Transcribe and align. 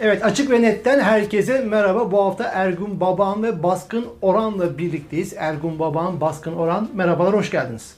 Evet 0.00 0.24
Açık 0.24 0.50
ve 0.50 0.62
Net'ten 0.62 1.00
herkese 1.00 1.60
merhaba. 1.60 2.12
Bu 2.12 2.24
hafta 2.24 2.44
Ergun 2.44 3.00
Baban 3.00 3.42
ve 3.42 3.62
Baskın 3.62 4.06
Oran'la 4.22 4.78
birlikteyiz. 4.78 5.34
Ergun 5.36 5.78
Baban, 5.78 6.20
Baskın 6.20 6.52
Oran 6.52 6.88
merhabalar, 6.94 7.34
hoş 7.34 7.50
geldiniz. 7.50 7.94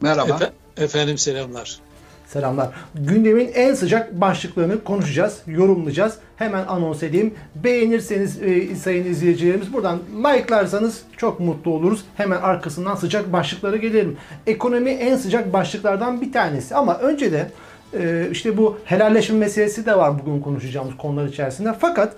Merhaba. 0.00 0.34
Efe, 0.34 0.50
efendim 0.84 1.18
selamlar. 1.18 1.78
Selamlar. 2.26 2.68
Gündemin 2.94 3.50
en 3.54 3.74
sıcak 3.74 4.20
başlıklarını 4.20 4.84
konuşacağız, 4.84 5.42
yorumlayacağız. 5.46 6.14
Hemen 6.36 6.66
anons 6.66 7.02
edeyim. 7.02 7.34
Beğenirseniz 7.54 8.42
e, 8.42 8.76
sayın 8.76 9.04
izleyicilerimiz 9.04 9.72
buradan 9.72 9.98
like'larsanız 10.18 11.02
çok 11.16 11.40
mutlu 11.40 11.70
oluruz. 11.70 12.04
Hemen 12.16 12.40
arkasından 12.40 12.94
sıcak 12.94 13.32
başlıklara 13.32 13.76
gelelim. 13.76 14.16
Ekonomi 14.46 14.90
en 14.90 15.16
sıcak 15.16 15.52
başlıklardan 15.52 16.20
bir 16.20 16.32
tanesi. 16.32 16.74
Ama 16.74 16.98
önce 16.98 17.32
de 17.32 17.50
e, 17.94 18.28
işte 18.32 18.56
bu 18.56 18.78
helalleşme 18.84 19.38
meselesi 19.38 19.86
de 19.86 19.98
var 19.98 20.18
bugün 20.18 20.40
konuşacağımız 20.40 20.96
konular 20.96 21.26
içerisinde. 21.26 21.74
Fakat 21.80 22.16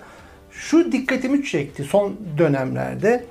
şu 0.51 0.91
dikkatimi 0.91 1.43
çekti 1.43 1.83
son 1.83 2.15
dönemlerde. 2.37 3.25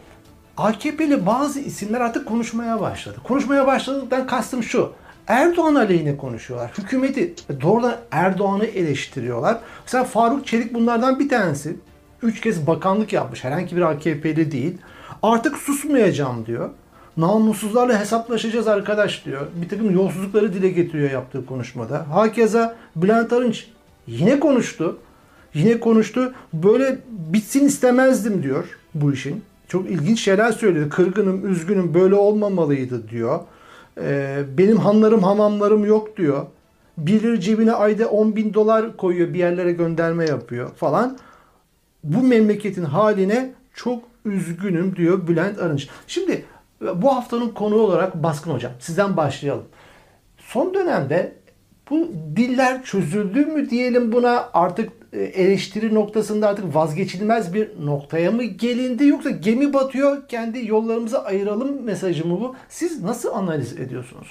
AKP'li 0.56 1.27
bazı 1.27 1.60
isimler 1.60 2.01
artık 2.01 2.29
konuşmaya 2.29 2.80
başladı. 2.80 3.16
Konuşmaya 3.24 3.66
başladıktan 3.66 4.27
kastım 4.27 4.62
şu. 4.62 4.92
Erdoğan 5.27 5.74
aleyhine 5.74 6.16
konuşuyorlar. 6.16 6.70
Hükümeti 6.79 7.34
doğrudan 7.62 7.96
Erdoğan'ı 8.10 8.65
eleştiriyorlar. 8.65 9.59
Mesela 9.84 10.04
Faruk 10.04 10.46
Çelik 10.46 10.74
bunlardan 10.74 11.18
bir 11.18 11.29
tanesi. 11.29 11.77
Üç 12.23 12.41
kez 12.41 12.66
bakanlık 12.66 13.12
yapmış. 13.12 13.45
Herhangi 13.45 13.77
bir 13.77 13.82
AKP'li 13.82 14.52
değil. 14.52 14.79
Artık 15.23 15.57
susmayacağım 15.57 16.46
diyor. 16.46 16.70
Namussuzlarla 17.20 18.01
hesaplaşacağız 18.01 18.69
arkadaş 18.69 19.24
diyor. 19.24 19.47
Bir 19.62 19.69
takım 19.69 19.91
yolsuzlukları 19.91 20.52
dile 20.52 20.69
getiriyor 20.69 21.10
yaptığı 21.10 21.46
konuşmada. 21.46 22.06
Hakeza 22.10 22.77
Bülent 22.96 23.33
Arınç 23.33 23.66
yine 24.06 24.41
konuştu. 24.41 24.98
Yine 25.55 25.80
konuştu. 25.80 26.33
Böyle 26.52 26.98
bitsin 27.09 27.66
istemezdim 27.66 28.43
diyor 28.43 28.65
bu 28.95 29.12
işin. 29.12 29.43
Çok 29.69 29.91
ilginç 29.91 30.21
şeyler 30.21 30.52
söyledi. 30.52 30.88
Kırgınım, 30.88 31.51
üzgünüm, 31.52 31.95
böyle 31.95 32.15
olmamalıydı 32.15 33.09
diyor. 33.09 33.41
Ee, 34.01 34.43
benim 34.59 34.76
hanlarım 34.76 35.23
hamamlarım 35.23 35.85
yok 35.85 36.16
diyor. 36.16 36.46
Bilir 36.98 37.41
cebine 37.41 37.73
ayda 37.73 38.09
10 38.09 38.37
bin 38.37 38.54
dolar 38.54 38.96
koyuyor 38.96 39.35
bir 39.35 39.38
yerlere 39.38 39.73
gönderme 39.73 40.24
yapıyor 40.24 40.71
falan. 40.71 41.18
Bu 42.04 42.23
memleketin 42.23 42.85
haline 42.85 43.52
çok 43.74 44.02
üzgünüm 44.24 44.96
diyor 44.96 45.29
Bülent 45.29 45.59
Arınç. 45.59 45.88
Şimdi 46.07 46.45
bu 46.80 47.16
haftanın 47.16 47.48
konu 47.48 47.74
olarak 47.74 48.23
Baskın 48.23 48.50
Hocam 48.50 48.73
sizden 48.80 49.16
başlayalım. 49.16 49.64
Son 50.38 50.74
dönemde 50.74 51.40
bu 51.90 52.09
diller 52.36 52.84
çözüldü 52.84 53.46
mü 53.46 53.70
diyelim 53.70 54.12
buna 54.12 54.50
artık 54.52 54.92
e, 55.12 55.20
eleştiri 55.20 55.95
noktasında 55.95 56.48
artık 56.48 56.74
vazgeçilmez 56.74 57.54
bir 57.54 57.70
noktaya 57.86 58.30
mı 58.30 58.45
gelindi 58.45 59.06
yoksa 59.06 59.30
gemi 59.30 59.73
batıyor 59.73 60.28
kendi 60.28 60.66
yollarımızı 60.66 61.24
ayıralım 61.24 61.82
mesajı 61.82 62.26
mı 62.26 62.40
bu? 62.40 62.56
Siz 62.68 63.02
nasıl 63.02 63.28
analiz 63.28 63.73
ediyorsunuz? 63.73 64.28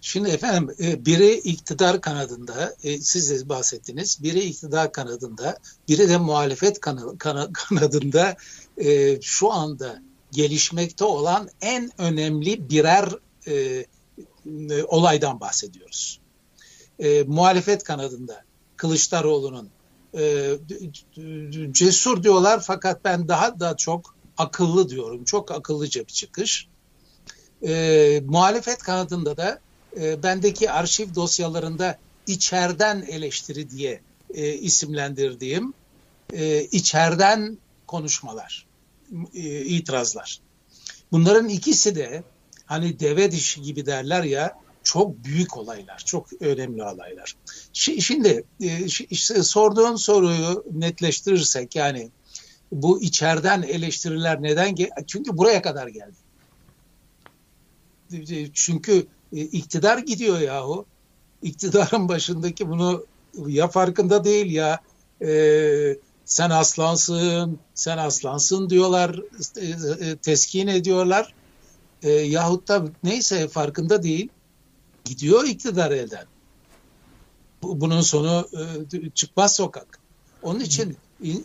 Şimdi 0.00 0.28
efendim 0.28 0.74
e, 0.80 1.06
biri 1.06 1.32
iktidar 1.32 2.00
kanadında, 2.00 2.74
e, 2.84 2.98
siz 2.98 3.30
de 3.30 3.48
bahsettiniz, 3.48 4.22
biri 4.22 4.40
iktidar 4.40 4.92
kanadında, 4.92 5.58
biri 5.88 6.08
de 6.08 6.16
muhalefet 6.16 6.80
kanadında 7.52 8.36
şu 9.20 9.52
anda 9.52 10.02
gelişmekte 10.36 11.04
olan 11.04 11.48
en 11.60 11.90
önemli 11.98 12.70
birer 12.70 13.08
olaydan 14.86 15.40
bahsediyoruz. 15.40 16.20
Muhalefet 17.26 17.82
kanadında 17.82 18.44
Kılıçdaroğlu'nun 18.76 19.70
e, 20.18 20.52
cesur 21.72 22.22
diyorlar 22.22 22.62
fakat 22.66 23.04
ben 23.04 23.28
daha 23.28 23.60
da 23.60 23.76
çok 23.76 24.14
akıllı 24.38 24.88
diyorum. 24.88 25.24
Çok 25.24 25.50
akıllıca 25.50 26.00
bir 26.00 26.12
çıkış. 26.12 26.68
E, 27.66 28.22
muhalefet 28.26 28.78
kanadında 28.78 29.36
da 29.36 29.60
e, 30.00 30.22
bendeki 30.22 30.70
arşiv 30.70 31.14
dosyalarında 31.14 31.98
içeriden 32.26 33.06
eleştiri 33.08 33.70
diye 33.70 34.00
e, 34.34 34.52
isimlendirdiğim 34.52 35.74
e, 36.32 36.60
içeriden 36.64 37.58
konuşmalar, 37.86 38.65
e, 39.34 39.64
itirazlar. 39.64 40.40
Bunların 41.12 41.48
ikisi 41.48 41.96
de 41.96 42.22
hani 42.66 43.00
deve 43.00 43.32
dişi 43.32 43.62
gibi 43.62 43.86
derler 43.86 44.22
ya 44.22 44.58
çok 44.82 45.24
büyük 45.24 45.56
olaylar, 45.56 45.98
çok 45.98 46.42
önemli 46.42 46.82
olaylar. 46.82 47.36
Şimdi 47.72 48.44
e, 48.60 48.84
işte 48.84 49.42
sorduğun 49.42 49.96
soruyu 49.96 50.64
netleştirirsek 50.72 51.76
yani 51.76 52.10
bu 52.72 53.02
içeriden 53.02 53.62
eleştiriler 53.62 54.42
neden? 54.42 54.76
Çünkü 55.06 55.36
buraya 55.36 55.62
kadar 55.62 55.88
geldi. 55.88 56.16
E, 58.12 58.52
çünkü 58.52 59.06
e, 59.32 59.40
iktidar 59.40 59.98
gidiyor 59.98 60.40
yahu. 60.40 60.86
İktidarın 61.42 62.08
başındaki 62.08 62.68
bunu 62.68 63.06
ya 63.46 63.68
farkında 63.68 64.24
değil 64.24 64.52
ya 64.52 64.80
e, 65.22 65.28
sen 66.26 66.50
aslansın, 66.50 67.58
sen 67.74 67.98
aslansın 67.98 68.70
diyorlar, 68.70 69.20
e, 70.00 70.16
teskin 70.16 70.66
ediyorlar. 70.66 71.34
E, 72.02 72.10
yahut 72.10 72.68
da 72.68 72.84
neyse 73.04 73.48
farkında 73.48 74.02
değil 74.02 74.28
gidiyor 75.04 75.44
iktidar 75.44 75.90
elden. 75.90 76.24
Bunun 77.62 78.00
sonu 78.00 78.48
e, 78.52 79.10
çıkmaz 79.10 79.56
sokak. 79.56 79.98
Onun 80.42 80.60
için 80.60 80.96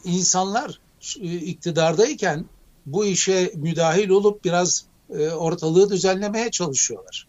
insanlar 0.04 0.80
e, 1.22 1.36
iktidardayken 1.36 2.46
bu 2.86 3.06
işe 3.06 3.52
müdahil 3.56 4.10
olup 4.10 4.46
biraz 4.46 4.86
e, 5.10 5.30
ortalığı 5.30 5.90
düzenlemeye 5.90 6.52
çalışıyorlar. 6.52 7.28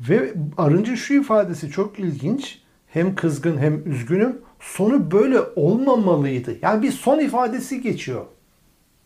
Ve 0.00 0.34
Arınç'ın 0.56 0.94
şu 0.94 1.14
ifadesi 1.14 1.70
çok 1.70 1.98
ilginç. 1.98 2.58
Hem 2.86 3.14
kızgın 3.14 3.58
hem 3.58 3.92
üzgünüm. 3.92 4.40
Sonu 4.62 5.10
böyle 5.10 5.40
olmamalıydı. 5.56 6.56
Yani 6.62 6.82
bir 6.82 6.92
son 6.92 7.18
ifadesi 7.18 7.80
geçiyor. 7.80 8.26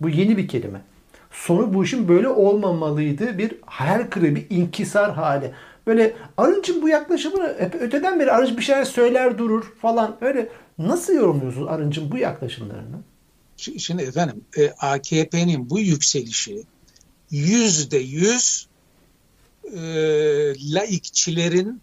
Bu 0.00 0.09
yeni 0.09 0.37
bir 0.37 0.49
kelime. 0.49 0.81
Sonu 1.31 1.75
bu 1.75 1.84
işin 1.84 2.09
böyle 2.09 2.28
olmamalıydı. 2.28 3.39
Bir 3.39 3.55
hayal 3.66 4.06
kırığı, 4.11 4.34
bir 4.34 4.47
inkisar 4.50 5.15
hali. 5.15 5.53
Böyle 5.87 6.16
Arınç'ın 6.37 6.83
bu 6.83 6.89
yaklaşımını 6.89 7.56
hep 7.59 7.75
öteden 7.75 8.21
beri 8.21 8.33
Arınç 8.33 8.59
bir 8.59 8.62
şeyler 8.62 8.84
söyler 8.84 9.39
durur 9.39 9.72
falan. 9.83 10.16
Öyle 10.21 10.49
nasıl 10.78 11.15
yorumluyorsunuz 11.15 11.69
Arınç'ın 11.69 12.12
bu 12.12 12.19
yaklaşımlarını? 12.19 12.97
Şimdi 13.56 14.03
efendim 14.03 14.45
e, 14.59 14.71
AKP'nin 14.71 15.71
bu 15.71 15.78
yükselişi 15.78 16.62
yüzde 17.31 17.99
yüz 17.99 18.66
e, 19.72 19.78
laikçilerin 20.75 21.81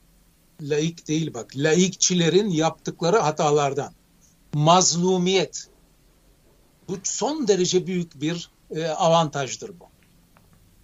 laik 0.69 1.07
değil 1.07 1.33
bak 1.33 1.51
laikçilerin 1.55 2.49
yaptıkları 2.49 3.17
hatalardan 3.17 3.93
mazlumiyet 4.53 5.67
bu 6.89 6.97
son 7.03 7.47
derece 7.47 7.87
büyük 7.87 8.21
bir 8.21 8.49
e, 8.71 8.87
avantajdır 8.87 9.69
bu. 9.79 9.83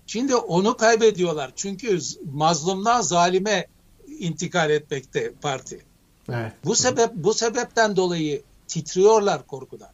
Şimdi 0.08 0.36
onu 0.36 0.78
kaybediyorlar. 0.78 1.52
Çünkü 1.56 2.00
mazlumdan 2.32 3.02
zalime 3.02 3.68
intikal 4.08 4.70
etmekte 4.70 5.34
parti. 5.42 5.86
Evet. 6.30 6.54
Bu 6.66 6.76
sebep 6.76 7.10
bu 7.16 7.34
sebepten 7.34 7.96
dolayı 7.96 8.42
titriyorlar 8.68 9.48
korkudan. 9.48 9.90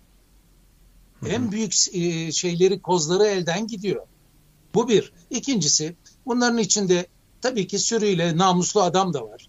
Hı-hı. 1.20 1.30
En 1.30 1.52
büyük 1.52 1.74
e, 1.94 2.32
şeyleri 2.32 2.82
kozları 2.82 3.26
elden 3.26 3.68
gidiyor. 3.68 4.08
Bu 4.74 4.90
bir. 4.90 5.14
İkincisi 5.30 5.96
bunların 6.26 6.58
içinde 6.58 7.08
tabii 7.42 7.68
ki 7.68 7.80
sürüyle 7.80 8.38
namuslu 8.38 8.82
adam 8.82 9.14
da 9.14 9.28
var. 9.28 9.45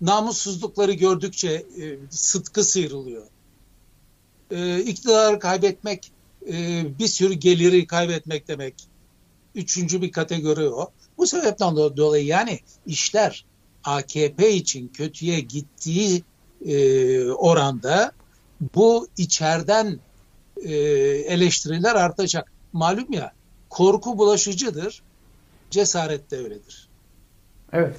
Namussuzlukları 0.00 0.92
gördükçe 0.92 1.48
e, 1.50 1.98
sıtkı 2.10 2.64
sıyrılıyor. 2.64 3.26
E, 4.50 4.80
iktidarı 4.80 5.38
kaybetmek 5.38 6.12
e, 6.48 6.84
bir 6.98 7.06
sürü 7.06 7.34
geliri 7.34 7.86
kaybetmek 7.86 8.48
demek 8.48 8.74
Üçüncü 9.54 10.02
bir 10.02 10.12
kategori 10.12 10.68
o. 10.68 10.90
Bu 11.18 11.26
sebepten 11.26 11.76
dolayı 11.76 12.26
yani 12.26 12.60
işler 12.86 13.44
AKP 13.84 14.50
için 14.50 14.88
kötüye 14.88 15.40
gittiği 15.40 16.22
e, 16.66 17.30
oranda 17.30 18.12
bu 18.74 19.08
içeriden 19.16 19.98
e, 20.62 20.74
eleştiriler 21.26 21.94
artacak. 21.94 22.52
Malum 22.72 23.12
ya 23.12 23.32
korku 23.68 24.18
bulaşıcıdır, 24.18 25.02
cesaret 25.70 26.30
de 26.30 26.36
öyledir. 26.36 26.88
Evet. 27.72 27.96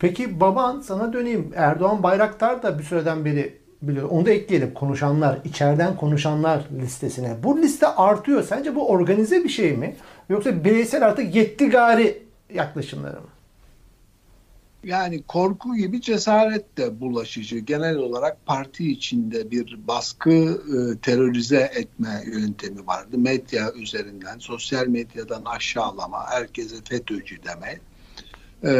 Peki 0.00 0.40
baban 0.40 0.80
sana 0.80 1.12
döneyim. 1.12 1.52
Erdoğan 1.56 2.02
Bayraktar 2.02 2.62
da 2.62 2.78
bir 2.78 2.84
süreden 2.84 3.24
beri 3.24 3.58
biliyor. 3.82 4.08
Onu 4.10 4.26
da 4.26 4.30
ekleyelim. 4.30 4.74
Konuşanlar, 4.74 5.38
içeriden 5.44 5.96
konuşanlar 5.96 6.64
listesine. 6.80 7.36
Bu 7.42 7.58
liste 7.58 7.86
artıyor. 7.86 8.42
Sence 8.42 8.74
bu 8.74 8.88
organize 8.88 9.44
bir 9.44 9.48
şey 9.48 9.76
mi? 9.76 9.96
Yoksa 10.28 10.64
bireysel 10.64 11.06
artık 11.06 11.34
yetti 11.34 11.68
gari 11.68 12.22
yaklaşımları 12.54 13.20
mı? 13.20 13.28
Yani 14.84 15.22
korku 15.22 15.76
gibi 15.76 16.00
cesaret 16.00 16.78
de 16.78 17.00
bulaşıcı. 17.00 17.58
Genel 17.58 17.96
olarak 17.96 18.46
parti 18.46 18.92
içinde 18.92 19.50
bir 19.50 19.78
baskı, 19.88 20.30
e, 20.30 20.98
terörize 20.98 21.70
etme 21.74 22.22
yöntemi 22.26 22.86
vardı. 22.86 23.18
Medya 23.18 23.72
üzerinden, 23.72 24.38
sosyal 24.38 24.86
medyadan 24.86 25.42
aşağılama, 25.44 26.30
herkese 26.30 26.76
FETÖ'cü 26.84 27.36
deme, 27.42 27.78
e, 28.64 28.72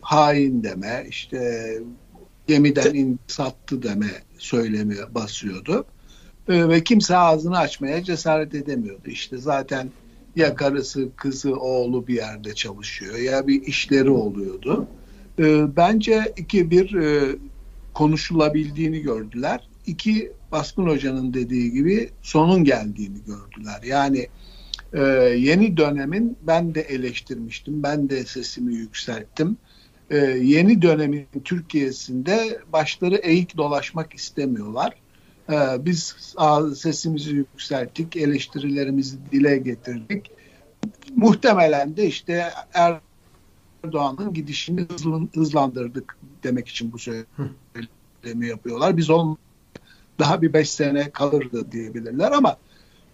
hain 0.00 0.64
deme, 0.64 1.06
işte 1.08 1.72
gemiden 2.46 2.94
indi 2.94 3.18
sattı 3.26 3.82
deme 3.82 4.10
söylemi 4.38 4.96
basıyordu. 5.14 5.84
E, 6.48 6.68
ve 6.68 6.84
kimse 6.84 7.16
ağzını 7.16 7.58
açmaya 7.58 8.04
cesaret 8.04 8.54
edemiyordu. 8.54 9.08
İşte 9.10 9.38
zaten 9.38 9.90
ya 10.36 10.54
karısı, 10.54 11.08
kızı, 11.16 11.56
oğlu 11.56 12.06
bir 12.06 12.14
yerde 12.14 12.54
çalışıyor 12.54 13.18
ya 13.18 13.46
bir 13.46 13.62
işleri 13.62 14.10
oluyordu. 14.10 14.86
E, 15.38 15.76
bence 15.76 16.32
iki 16.36 16.70
bir 16.70 16.94
e, 16.94 17.36
konuşulabildiğini 17.94 19.00
gördüler. 19.00 19.68
İki 19.86 20.32
Baskın 20.52 20.86
Hoca'nın 20.86 21.34
dediği 21.34 21.72
gibi 21.72 22.10
sonun 22.22 22.64
geldiğini 22.64 23.18
gördüler. 23.26 23.82
Yani 23.84 24.26
e, 24.92 25.00
yeni 25.38 25.76
dönemin 25.76 26.36
ben 26.42 26.74
de 26.74 26.80
eleştirmiştim. 26.80 27.82
Ben 27.82 28.10
de 28.10 28.24
sesimi 28.24 28.74
yükselttim. 28.74 29.56
E, 30.10 30.16
yeni 30.42 30.82
dönemin 30.82 31.26
Türkiye'sinde 31.44 32.60
başları 32.72 33.14
eğik 33.14 33.56
dolaşmak 33.56 34.14
istemiyorlar. 34.14 34.94
E, 35.50 35.56
biz 35.84 36.16
sesimizi 36.76 37.34
yükselttik, 37.34 38.16
eleştirilerimizi 38.16 39.16
dile 39.32 39.56
getirdik. 39.58 40.30
Muhtemelen 41.16 41.96
de 41.96 42.06
işte 42.06 42.50
er 42.74 43.00
Erdoğan'ın 43.84 44.34
gidişini 44.34 44.86
hızlandırdık 45.34 46.16
demek 46.42 46.68
için 46.68 46.92
bu 46.92 46.98
söylemi 46.98 48.46
yapıyorlar. 48.46 48.96
Biz 48.96 49.10
on 49.10 49.38
daha 50.18 50.42
bir 50.42 50.52
beş 50.52 50.70
sene 50.70 51.10
kalırdı 51.10 51.72
diyebilirler 51.72 52.32
ama 52.32 52.56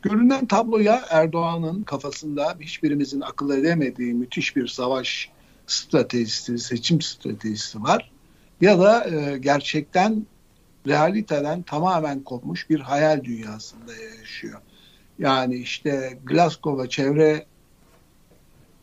görünen 0.08 0.46
tabloya 0.46 1.04
Erdoğan'ın 1.10 1.82
kafasında 1.82 2.56
hiçbirimizin 2.60 3.20
akıl 3.20 3.50
edemediği 3.50 4.14
müthiş 4.14 4.56
bir 4.56 4.66
savaş 4.66 5.30
stratejisi, 5.66 6.58
seçim 6.58 7.00
stratejisi 7.00 7.82
var. 7.82 8.12
Ya 8.60 8.78
da 8.78 9.10
e, 9.10 9.38
gerçekten 9.38 10.26
realiteden 10.86 11.62
tamamen 11.62 12.20
kopmuş 12.20 12.70
bir 12.70 12.80
hayal 12.80 13.24
dünyasında 13.24 13.92
yaşıyor. 14.20 14.60
Yani 15.18 15.56
işte 15.56 16.18
Glasgow'a 16.24 16.88
çevre 16.88 17.46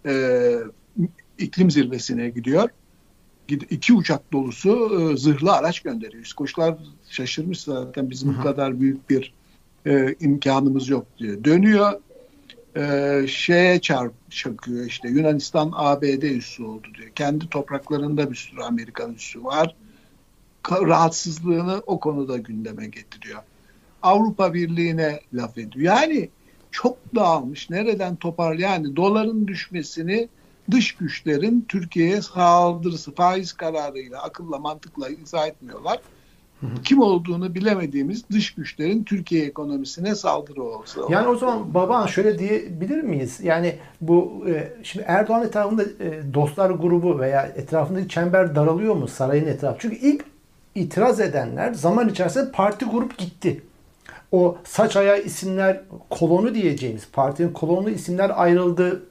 e, 0.05 0.55
iklim 1.37 1.71
zirvesine 1.71 2.29
gidiyor. 2.29 2.69
İki 3.47 3.93
uçak 3.93 4.33
dolusu 4.33 4.99
e, 4.99 5.17
zırhlı 5.17 5.51
araç 5.53 5.79
gönderiyor. 5.79 6.23
İskoçlar 6.23 6.77
şaşırmış 7.09 7.61
zaten 7.61 8.09
bizim 8.09 8.37
bu 8.37 8.43
kadar 8.43 8.79
büyük 8.79 9.09
bir 9.09 9.33
e, 9.85 10.15
imkanımız 10.19 10.89
yok 10.89 11.07
diyor. 11.17 11.43
Dönüyor 11.43 12.01
e, 12.77 13.25
şeye 13.27 13.81
çarp 13.81 14.13
çakıyor 14.31 14.85
işte 14.85 15.09
Yunanistan 15.09 15.71
ABD 15.75 16.21
üssü 16.21 16.63
oldu 16.63 16.87
diyor. 16.97 17.09
Kendi 17.09 17.49
topraklarında 17.49 18.31
bir 18.31 18.35
sürü 18.35 18.61
Amerikan 18.61 19.13
üssü 19.13 19.43
var. 19.43 19.75
Rahatsızlığını 20.71 21.83
o 21.85 21.99
konuda 21.99 22.37
gündeme 22.37 22.85
getiriyor. 22.87 23.41
Avrupa 24.03 24.53
Birliği'ne 24.53 25.19
laf 25.33 25.57
ediyor. 25.57 25.85
Yani 25.85 26.29
çok 26.71 26.97
dağılmış. 27.15 27.69
Nereden 27.69 28.15
topar 28.15 28.55
yani 28.55 28.95
doların 28.95 29.47
düşmesini 29.47 30.29
dış 30.71 30.95
güçlerin 30.95 31.65
Türkiye'ye 31.67 32.21
saldırısı 32.21 33.15
faiz 33.15 33.53
kararıyla 33.53 34.23
akılla 34.23 34.57
mantıkla 34.57 35.09
izah 35.09 35.47
etmiyorlar. 35.47 35.99
Kim 36.83 37.01
olduğunu 37.01 37.55
bilemediğimiz 37.55 38.29
dış 38.29 38.55
güçlerin 38.55 39.03
Türkiye 39.03 39.45
ekonomisine 39.45 40.15
saldırı 40.15 40.63
olsa. 40.63 41.01
Yani 41.09 41.27
o 41.27 41.35
zaman 41.35 41.73
baba 41.73 42.07
şöyle 42.07 42.39
diyebilir 42.39 43.01
miyiz? 43.01 43.39
Yani 43.43 43.75
bu 44.01 44.43
e, 44.47 44.73
şimdi 44.83 45.05
Erdoğan 45.07 45.43
etrafında 45.45 45.83
e, 45.83 46.33
dostlar 46.33 46.69
grubu 46.69 47.19
veya 47.19 47.41
etrafındaki 47.41 48.09
çember 48.09 48.55
daralıyor 48.55 48.95
mu 48.95 49.07
sarayın 49.07 49.47
etrafı? 49.47 49.77
Çünkü 49.79 49.95
ilk 49.95 50.25
itiraz 50.75 51.19
edenler 51.19 51.73
zaman 51.73 52.09
içerisinde 52.09 52.51
parti 52.51 52.85
grup 52.85 53.17
gitti. 53.17 53.61
O 54.31 54.57
saç 54.63 54.95
ayağı 54.95 55.21
isimler 55.21 55.81
kolonu 56.09 56.55
diyeceğimiz 56.55 57.07
partinin 57.11 57.53
kolonu 57.53 57.89
isimler 57.89 58.31
ayrıldı 58.41 59.03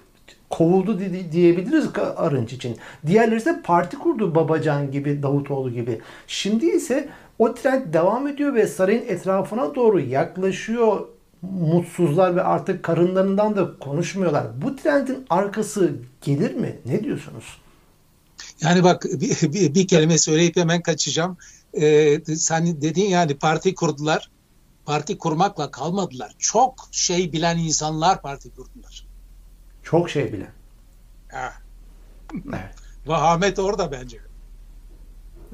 kovuldu 0.50 0.98
diyebiliriz 1.32 1.86
Arınç 2.16 2.52
için. 2.52 2.76
Diğerleri 3.06 3.36
ise 3.36 3.60
parti 3.64 3.98
kurdu 3.98 4.34
Babacan 4.34 4.90
gibi, 4.90 5.22
Davutoğlu 5.22 5.70
gibi. 5.70 6.00
Şimdi 6.26 6.66
ise 6.66 7.08
o 7.42 7.54
trend 7.54 7.94
devam 7.94 8.28
ediyor 8.28 8.54
ve 8.54 8.66
sarayın 8.66 9.06
etrafına 9.08 9.74
doğru 9.74 10.00
yaklaşıyor 10.00 11.06
mutsuzlar 11.42 12.36
ve 12.36 12.42
artık 12.42 12.82
karınlarından 12.82 13.56
da 13.56 13.78
konuşmuyorlar. 13.78 14.62
Bu 14.62 14.76
trendin 14.76 15.26
arkası 15.30 15.92
gelir 16.20 16.54
mi? 16.54 16.78
Ne 16.86 17.04
diyorsunuz? 17.04 17.44
Yani 18.60 18.84
bak 18.84 19.04
bir, 19.04 19.52
bir, 19.52 19.74
bir 19.74 19.86
kelime 19.86 20.18
söyleyip 20.18 20.56
hemen 20.56 20.82
kaçacağım. 20.82 21.36
Ee, 21.80 22.20
sen 22.24 22.82
dedin 22.82 23.04
yani 23.04 23.38
parti 23.38 23.74
kurdular. 23.74 24.30
Parti 24.84 25.18
kurmakla 25.18 25.70
kalmadılar. 25.70 26.34
Çok 26.38 26.88
şey 26.92 27.32
bilen 27.32 27.58
insanlar 27.58 28.22
parti 28.22 28.50
kurdular. 28.50 29.06
Çok 29.82 30.10
şey 30.10 30.32
bile. 30.32 30.46
Ha. 31.32 31.52
Evet. 32.48 32.74
Vahamet 33.06 33.58
orada 33.58 33.92
bence. 33.92 34.31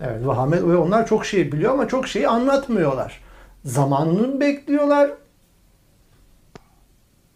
Evet 0.02 0.26
vahamet 0.26 0.62
ve 0.62 0.76
onlar 0.76 1.06
çok 1.06 1.26
şey 1.26 1.52
biliyor 1.52 1.72
ama 1.72 1.88
çok 1.88 2.08
şeyi 2.08 2.28
anlatmıyorlar. 2.28 3.20
Zamanını 3.64 4.40
bekliyorlar. 4.40 5.10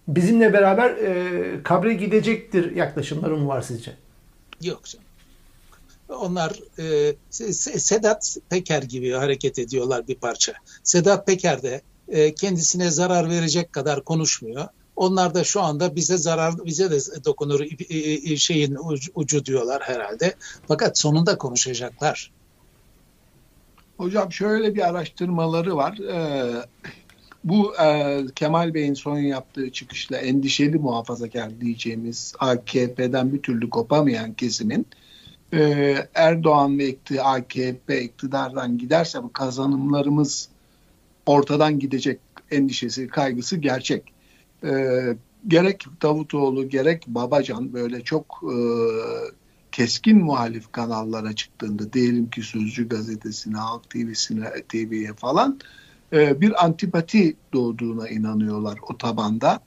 Bizimle 0.08 0.52
beraber 0.52 0.90
e, 0.90 1.62
kabre 1.62 1.94
gidecektir 1.94 2.76
yaklaşımlarım 2.76 3.48
var 3.48 3.62
sizce? 3.62 3.92
Yok. 4.62 4.80
Onlar 6.08 6.60
e, 6.78 7.14
Sedat 7.78 8.36
Peker 8.48 8.82
gibi 8.82 9.12
hareket 9.12 9.58
ediyorlar 9.58 10.08
bir 10.08 10.14
parça. 10.14 10.52
Sedat 10.84 11.26
Peker 11.26 11.62
de 11.62 11.80
e, 12.08 12.34
kendisine 12.34 12.90
zarar 12.90 13.30
verecek 13.30 13.72
kadar 13.72 14.04
konuşmuyor. 14.04 14.68
Onlar 14.96 15.34
da 15.34 15.44
şu 15.44 15.60
anda 15.62 15.96
bize 15.96 16.16
zarar 16.16 16.54
bize 16.64 16.90
de 16.90 17.24
dokunur 17.24 17.60
şeyin 18.36 18.78
ucu 19.14 19.44
diyorlar 19.44 19.82
herhalde. 19.82 20.34
Fakat 20.68 20.98
sonunda 20.98 21.38
konuşacaklar. 21.38 22.30
Hocam 24.02 24.32
şöyle 24.32 24.74
bir 24.74 24.88
araştırmaları 24.88 25.76
var. 25.76 25.98
Ee, 25.98 26.66
bu 27.44 27.74
e, 27.82 28.18
Kemal 28.34 28.74
Bey'in 28.74 28.94
son 28.94 29.18
yaptığı 29.18 29.70
çıkışla 29.70 30.16
endişeli 30.16 30.78
muhafazakar 30.78 31.60
diyeceğimiz 31.60 32.34
AKP'den 32.38 33.32
bir 33.32 33.42
türlü 33.42 33.70
kopamayan 33.70 34.32
kesimin 34.32 34.86
e, 35.52 35.96
Erdoğan 36.14 36.78
ve 36.78 36.96
AKP 37.22 38.02
iktidardan 38.02 38.78
giderse 38.78 39.22
bu 39.22 39.32
kazanımlarımız 39.32 40.48
ortadan 41.26 41.78
gidecek 41.78 42.18
endişesi, 42.50 43.08
kaygısı 43.08 43.56
gerçek 43.56 44.12
e, 44.64 44.70
gerek 45.48 45.84
Davutoğlu 46.02 46.68
gerek 46.68 47.06
Babacan 47.06 47.72
böyle 47.72 48.00
çok 48.00 48.42
e, 48.42 48.56
keskin 49.72 50.18
muhalif 50.18 50.72
kanallara 50.72 51.32
çıktığında 51.32 51.92
diyelim 51.92 52.30
ki 52.30 52.42
Sözcü 52.42 52.88
gazetesine, 52.88 53.56
Halk 53.56 53.90
TV'sine, 53.90 54.50
TV'ye 54.68 55.14
falan 55.14 55.60
e, 56.12 56.40
bir 56.40 56.64
antipati 56.64 57.36
doğduğuna 57.52 58.08
inanıyorlar 58.08 58.78
o 58.88 58.98
tabanda. 58.98 59.60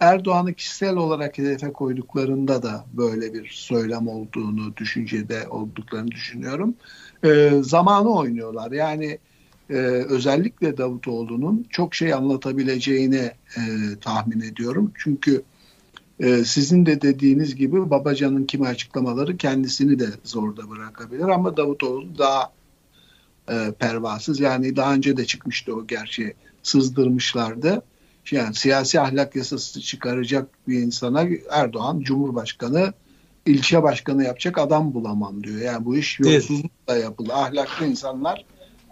Erdoğan'ı 0.00 0.54
kişisel 0.54 0.96
olarak 0.96 1.38
hedefe 1.38 1.72
koyduklarında 1.72 2.62
da 2.62 2.84
böyle 2.92 3.34
bir 3.34 3.48
söylem 3.48 4.08
olduğunu, 4.08 4.76
düşüncede 4.76 5.48
olduklarını 5.48 6.10
düşünüyorum. 6.10 6.74
E, 7.24 7.50
zamanı 7.62 8.14
oynuyorlar. 8.14 8.72
Yani 8.72 9.18
e, 9.70 9.74
özellikle 10.08 10.76
Davutoğlu'nun 10.76 11.66
çok 11.70 11.94
şey 11.94 12.14
anlatabileceğini 12.14 13.30
e, 13.56 13.62
tahmin 14.00 14.40
ediyorum. 14.40 14.92
Çünkü 14.98 15.32
e, 15.34 15.55
sizin 16.44 16.86
de 16.86 17.02
dediğiniz 17.02 17.56
gibi 17.56 17.90
Babacan'ın 17.90 18.44
kimi 18.44 18.66
açıklamaları 18.66 19.36
kendisini 19.36 19.98
de 19.98 20.06
zorda 20.24 20.70
bırakabilir 20.70 21.28
ama 21.28 21.56
Davutoğlu 21.56 22.18
daha 22.18 22.52
e, 23.50 23.72
pervasız. 23.78 24.40
Yani 24.40 24.76
daha 24.76 24.94
önce 24.94 25.16
de 25.16 25.24
çıkmıştı 25.24 25.74
o 25.74 25.86
gerçi 25.86 26.34
sızdırmışlardı. 26.62 27.82
Yani 28.30 28.54
siyasi 28.54 29.00
ahlak 29.00 29.36
yasası 29.36 29.80
çıkaracak 29.80 30.48
bir 30.68 30.78
insana 30.78 31.24
Erdoğan 31.50 32.00
Cumhurbaşkanı 32.00 32.92
ilçe 33.46 33.82
başkanı 33.82 34.24
yapacak 34.24 34.58
adam 34.58 34.94
bulamam 34.94 35.44
diyor. 35.44 35.60
Yani 35.60 35.84
bu 35.84 35.96
iş 35.96 36.20
yolsuzlukla 36.20 36.96
yapılır. 36.96 37.30
Ahlaklı 37.30 37.86
insanlar 37.86 38.44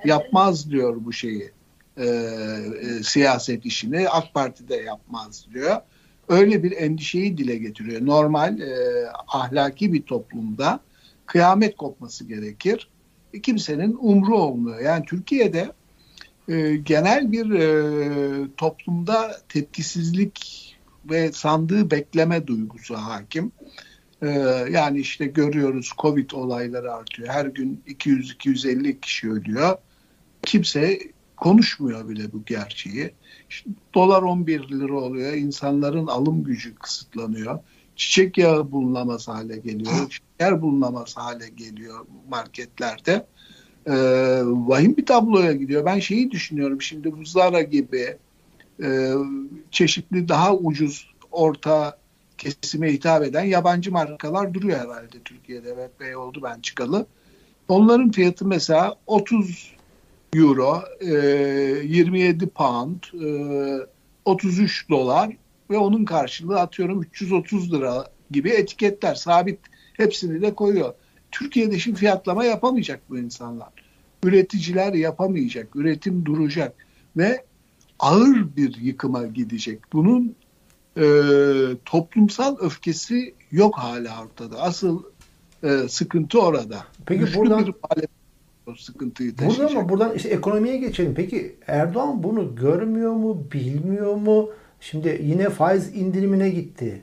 yapmaz 0.04 0.70
diyor 0.70 0.96
bu 0.98 1.12
şeyi. 1.12 1.50
E, 1.96 2.04
e, 2.06 3.02
siyaset 3.02 3.66
işini 3.66 4.08
AK 4.08 4.34
Parti 4.34 4.68
de 4.68 4.76
yapmaz 4.76 5.46
diyor. 5.54 5.76
Öyle 6.28 6.62
bir 6.62 6.72
endişeyi 6.72 7.38
dile 7.38 7.56
getiriyor. 7.56 8.06
Normal 8.06 8.60
e, 8.60 8.74
ahlaki 9.28 9.92
bir 9.92 10.02
toplumda 10.02 10.80
kıyamet 11.26 11.76
kopması 11.76 12.24
gerekir. 12.24 12.88
E, 13.34 13.40
kimsenin 13.40 13.96
umru 14.00 14.38
olmuyor. 14.38 14.80
Yani 14.80 15.04
Türkiye'de 15.04 15.72
e, 16.48 16.76
genel 16.76 17.32
bir 17.32 17.50
e, 17.50 18.46
toplumda 18.56 19.36
tepkisizlik 19.48 20.70
ve 21.10 21.32
sandığı 21.32 21.90
bekleme 21.90 22.46
duygusu 22.46 22.94
hakim. 22.94 23.52
E, 24.22 24.28
yani 24.70 25.00
işte 25.00 25.26
görüyoruz 25.26 25.90
Covid 25.98 26.30
olayları 26.30 26.92
artıyor. 26.92 27.28
Her 27.28 27.46
gün 27.46 27.82
200-250 27.88 29.00
kişi 29.00 29.30
ölüyor. 29.30 29.76
Kimse 30.42 30.98
konuşmuyor 31.36 32.08
bile 32.08 32.32
bu 32.32 32.44
gerçeği. 32.44 33.10
İşte 33.54 33.70
dolar 33.94 34.22
11 34.22 34.68
lira 34.68 34.94
oluyor. 34.94 35.32
İnsanların 35.32 36.06
alım 36.06 36.44
gücü 36.44 36.74
kısıtlanıyor. 36.74 37.58
Çiçek 37.96 38.38
yağı 38.38 38.72
bulunamaz 38.72 39.28
hale 39.28 39.56
geliyor. 39.56 39.94
Şeker 40.10 40.62
bulunamaz 40.62 41.16
hale 41.16 41.48
geliyor 41.48 42.06
marketlerde. 42.28 43.26
Ee, 43.86 43.92
vahim 44.44 44.96
bir 44.96 45.06
tabloya 45.06 45.52
gidiyor. 45.52 45.84
Ben 45.84 45.98
şeyi 45.98 46.30
düşünüyorum 46.30 46.82
şimdi 46.82 47.18
bu 47.18 47.24
Zara 47.24 47.62
gibi 47.62 48.16
e, 48.82 49.12
çeşitli 49.70 50.28
daha 50.28 50.56
ucuz 50.56 51.10
orta 51.32 51.98
kesime 52.38 52.92
hitap 52.92 53.22
eden 53.22 53.44
yabancı 53.44 53.92
markalar 53.92 54.54
duruyor 54.54 54.78
herhalde 54.78 55.20
Türkiye'de. 55.24 55.68
Evet 55.74 56.00
bey 56.00 56.16
oldu 56.16 56.40
ben 56.42 56.60
çıkalı. 56.60 57.06
Onların 57.68 58.10
fiyatı 58.10 58.46
mesela 58.46 58.94
30 59.06 59.74
euro, 60.34 60.82
e, 61.00 61.12
27 61.84 62.46
pound, 62.46 63.02
e, 63.22 63.86
33 64.24 64.88
dolar 64.90 65.36
ve 65.70 65.76
onun 65.76 66.04
karşılığı 66.04 66.60
atıyorum 66.60 67.02
330 67.02 67.72
lira 67.72 68.06
gibi 68.30 68.50
etiketler 68.50 69.14
sabit 69.14 69.58
hepsini 69.92 70.42
de 70.42 70.54
koyuyor. 70.54 70.94
Türkiye'de 71.30 71.78
şimdi 71.78 71.98
fiyatlama 71.98 72.44
yapamayacak 72.44 73.00
bu 73.10 73.18
insanlar. 73.18 73.68
Üreticiler 74.24 74.92
yapamayacak, 74.92 75.76
üretim 75.76 76.24
duracak 76.24 76.86
ve 77.16 77.44
ağır 77.98 78.56
bir 78.56 78.76
yıkıma 78.76 79.26
gidecek. 79.26 79.80
Bunun 79.92 80.34
e, 80.96 81.04
toplumsal 81.84 82.56
öfkesi 82.60 83.34
yok 83.52 83.78
hala 83.78 84.24
ortada. 84.24 84.62
Asıl 84.62 85.02
e, 85.62 85.88
sıkıntı 85.88 86.40
orada. 86.40 86.84
Peki 87.06 87.20
Güçlü 87.20 87.38
buradan 87.38 87.66
bir 87.66 87.72
o 88.66 88.74
sıkıntıyı 88.74 89.36
taşıyacak. 89.36 89.70
Burada 89.70 89.80
mı? 89.82 89.88
Buradan 89.88 90.14
işte 90.14 90.28
ekonomiye 90.28 90.76
geçelim. 90.76 91.14
Peki 91.14 91.56
Erdoğan 91.66 92.22
bunu 92.22 92.54
görmüyor 92.54 93.12
mu? 93.12 93.46
Bilmiyor 93.52 94.14
mu? 94.14 94.50
Şimdi 94.80 95.20
yine 95.22 95.50
faiz 95.50 95.96
indirimine 95.96 96.50
gitti. 96.50 97.02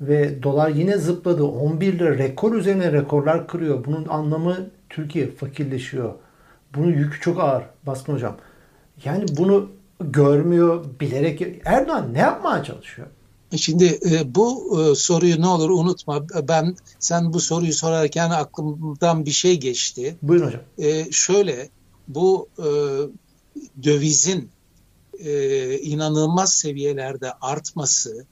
Ve 0.00 0.42
dolar 0.42 0.70
yine 0.70 0.98
zıpladı. 0.98 1.44
11 1.44 1.98
lira 1.98 2.18
rekor 2.18 2.54
üzerine 2.54 2.92
rekorlar 2.92 3.48
kırıyor. 3.48 3.84
Bunun 3.84 4.08
anlamı 4.08 4.56
Türkiye 4.88 5.30
fakirleşiyor. 5.30 6.14
Bunun 6.74 6.92
yükü 6.92 7.20
çok 7.20 7.40
ağır 7.40 7.64
Baskın 7.86 8.12
Hocam. 8.12 8.36
Yani 9.04 9.24
bunu 9.36 9.70
görmüyor, 10.00 10.84
bilerek. 11.00 11.60
Erdoğan 11.64 12.14
ne 12.14 12.18
yapmaya 12.18 12.64
çalışıyor? 12.64 13.08
Şimdi 13.56 14.00
e, 14.10 14.34
bu 14.34 14.80
e, 14.80 14.94
soruyu 14.94 15.40
ne 15.40 15.46
olur 15.46 15.70
unutma. 15.70 16.28
Ben 16.48 16.76
sen 16.98 17.32
bu 17.32 17.40
soruyu 17.40 17.72
sorarken 17.72 18.30
aklımdan 18.30 19.26
bir 19.26 19.30
şey 19.30 19.60
geçti. 19.60 20.16
Buyurun 20.22 20.46
hocam. 20.46 20.62
E, 20.78 21.12
şöyle 21.12 21.68
bu 22.08 22.48
e, 22.58 22.68
dövizin 23.82 24.50
e, 25.18 25.78
inanılmaz 25.78 26.52
seviyelerde 26.54 27.32
artması 27.32 28.26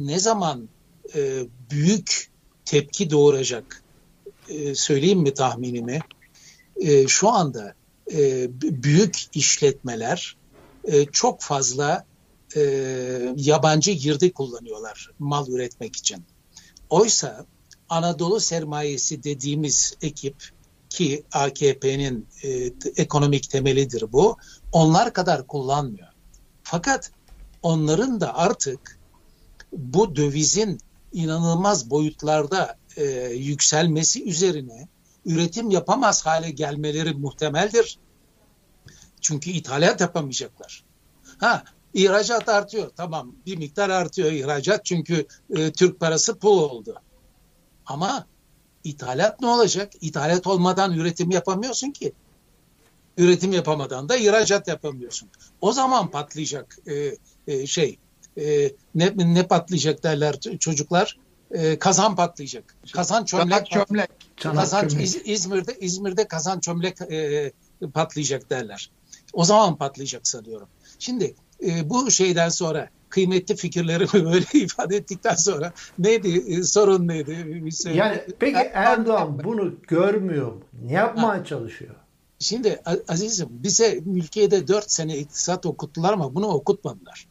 ne 0.00 0.18
zaman 0.18 0.68
e, 1.14 1.46
büyük 1.70 2.30
tepki 2.64 3.10
doğuracak 3.10 3.82
e, 4.48 4.74
söyleyeyim 4.74 5.20
mi 5.20 5.34
tahminimi? 5.34 6.00
E, 6.76 7.08
şu 7.08 7.28
anda 7.28 7.74
e, 8.12 8.48
büyük 8.62 9.16
işletmeler 9.34 10.36
e, 10.84 11.04
çok 11.04 11.40
fazla 11.40 12.04
e, 12.56 12.60
yabancı 13.36 13.90
girdi 13.90 14.32
kullanıyorlar 14.32 15.10
mal 15.18 15.48
üretmek 15.48 15.96
için. 15.96 16.24
Oysa 16.90 17.46
Anadolu 17.88 18.40
sermayesi 18.40 19.22
dediğimiz 19.22 19.94
ekip 20.02 20.50
ki 20.88 21.24
AKP'nin 21.32 22.28
e, 22.42 22.72
ekonomik 22.96 23.50
temelidir 23.50 24.12
bu. 24.12 24.36
Onlar 24.72 25.12
kadar 25.12 25.46
kullanmıyor. 25.46 26.08
Fakat 26.62 27.12
onların 27.62 28.20
da 28.20 28.36
artık 28.36 28.98
bu 29.72 30.16
dövizin 30.16 30.80
inanılmaz 31.12 31.90
boyutlarda 31.90 32.76
e, 32.96 33.04
yükselmesi 33.34 34.24
üzerine 34.24 34.88
üretim 35.24 35.70
yapamaz 35.70 36.26
hale 36.26 36.50
gelmeleri 36.50 37.14
muhtemeldir. 37.14 37.98
Çünkü 39.20 39.50
ithalat 39.50 40.00
yapamayacaklar. 40.00 40.84
Ha 41.38 41.64
ihracat 41.94 42.48
artıyor 42.48 42.90
tamam 42.96 43.32
bir 43.46 43.56
miktar 43.56 43.90
artıyor 43.90 44.32
ihracat 44.32 44.84
çünkü 44.84 45.26
e, 45.56 45.72
Türk 45.72 46.00
parası 46.00 46.38
pul 46.38 46.58
oldu. 46.58 46.94
Ama 47.86 48.26
ithalat 48.84 49.40
ne 49.40 49.46
olacak? 49.46 49.92
İthalat 50.00 50.46
olmadan 50.46 50.92
üretim 50.92 51.30
yapamıyorsun 51.30 51.90
ki. 51.90 52.12
Üretim 53.16 53.52
yapamadan 53.52 54.08
da 54.08 54.16
ihracat 54.16 54.68
yapamıyorsun. 54.68 55.28
O 55.60 55.72
zaman 55.72 56.10
patlayacak 56.10 56.78
e, 56.86 57.16
e, 57.46 57.66
şey 57.66 57.98
e, 58.38 58.72
ne, 58.94 59.12
ne 59.16 59.46
patlayacak 59.46 60.02
derler 60.02 60.40
çocuklar 60.40 61.18
e, 61.50 61.78
kazan 61.78 62.16
patlayacak. 62.16 62.76
Kazan 62.92 63.24
çömlek. 63.24 63.66
Çanak 63.66 63.88
çömlek. 63.88 64.10
Kazan, 64.36 64.88
İz, 64.88 65.22
İzmir'de 65.24 65.76
İzmir'de 65.80 66.28
kazan 66.28 66.60
çömlek 66.60 67.00
e, 67.00 67.52
patlayacak 67.94 68.50
derler. 68.50 68.90
O 69.32 69.44
zaman 69.44 69.76
patlayacak 69.76 70.28
sanıyorum. 70.28 70.68
Şimdi 70.98 71.34
e, 71.66 71.90
bu 71.90 72.10
şeyden 72.10 72.48
sonra 72.48 72.88
kıymetli 73.08 73.56
fikirlerimi 73.56 74.24
böyle 74.32 74.46
ifade 74.52 74.96
ettikten 74.96 75.34
sonra 75.34 75.72
neydi 75.98 76.44
e, 76.46 76.62
sorun 76.62 77.08
neydi? 77.08 77.62
Yani 77.94 78.22
peki 78.38 78.70
Erdoğan 78.72 79.44
bunu 79.44 79.74
görmüyor 79.88 80.52
mu? 80.52 80.60
Ne 80.84 80.92
yapmaya 80.92 81.40
ha. 81.40 81.44
çalışıyor? 81.44 81.94
Şimdi 82.38 82.82
Azizim 83.08 83.48
bize 83.50 84.00
ülkede 84.06 84.68
dört 84.68 84.92
sene 84.92 85.18
iktisat 85.18 85.66
okuttular 85.66 86.12
ama 86.12 86.34
bunu 86.34 86.46
okutmadılar. 86.46 87.26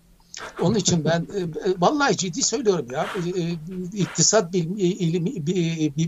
Onun 0.61 0.75
için 0.75 1.05
ben 1.05 1.21
e, 1.21 1.41
vallahi 1.77 2.17
ciddi 2.17 2.41
söylüyorum 2.41 2.87
ya 2.91 3.07
e, 3.35 3.51
iktisat 3.93 4.53
bilimi, 4.53 5.45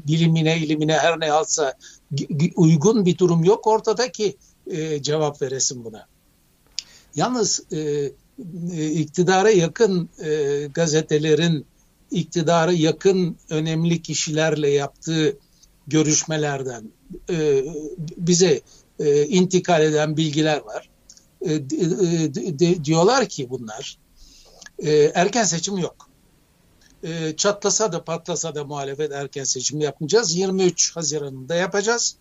bilimine 0.08 0.58
ilimine 0.58 0.98
her 0.98 1.20
ne 1.20 1.32
alsa 1.32 1.74
uygun 2.56 3.06
bir 3.06 3.18
durum 3.18 3.44
yok 3.44 3.68
ortada 3.68 4.12
ki 4.12 4.38
e, 4.68 5.02
cevap 5.02 5.42
veresin 5.42 5.86
buna. 5.86 6.06
Yalnız 7.16 7.64
iktidara 8.72 9.50
yakın 9.50 10.10
gazetelerin 10.74 11.66
iktidara 12.12 12.72
yakın 12.72 13.38
önemli 13.50 14.02
kişilerle 14.02 14.70
yaptığı 14.70 15.38
görüşmelerden 15.88 16.84
bize 18.18 18.62
intikal 19.28 19.82
eden 19.84 20.18
bilgiler 20.18 20.62
var. 20.62 20.90
diyorlar 22.84 23.30
ki 23.30 23.50
bunlar 23.50 23.98
e, 24.82 25.12
erken 25.14 25.44
seçim 25.44 25.78
yok. 25.78 26.10
E, 27.04 27.36
çatlasa 27.36 27.92
da 27.92 28.04
patlasa 28.04 28.56
da 28.56 28.64
muhalefet 28.64 29.12
erken 29.12 29.44
seçim 29.44 29.82
yapmayacağız. 29.82 30.36
23 30.36 30.96
Haziran'ında 30.96 31.56
yapacağız. 31.56 32.16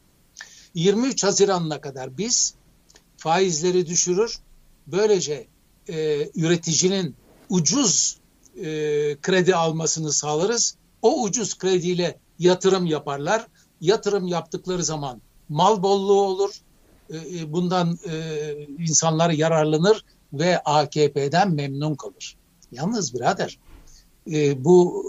23 0.75 1.25
Haziran'ına 1.25 1.80
kadar 1.80 2.18
biz 2.18 2.54
faizleri 3.16 3.87
düşürür. 3.87 4.38
Böylece 4.92 5.47
e, 5.88 6.28
üreticinin 6.35 7.14
ucuz 7.49 8.18
e, 8.56 8.62
kredi 9.23 9.54
almasını 9.54 10.12
sağlarız. 10.12 10.76
O 11.02 11.23
ucuz 11.23 11.59
krediyle 11.59 12.18
yatırım 12.38 12.87
yaparlar. 12.87 13.47
Yatırım 13.80 14.26
yaptıkları 14.26 14.85
zaman 14.85 15.20
mal 15.49 15.82
bolluğu 15.82 16.20
olur. 16.20 16.54
E, 17.11 17.16
e 17.16 17.52
bundan 17.52 17.99
e, 18.11 18.52
insanlar 18.78 19.30
yararlanır 19.30 20.04
ve 20.32 20.59
AKP'den 20.59 21.54
memnun 21.54 21.94
kalır. 21.94 22.37
Yalnız 22.73 23.14
birader 23.14 23.59
e, 24.32 24.64
bu 24.64 25.04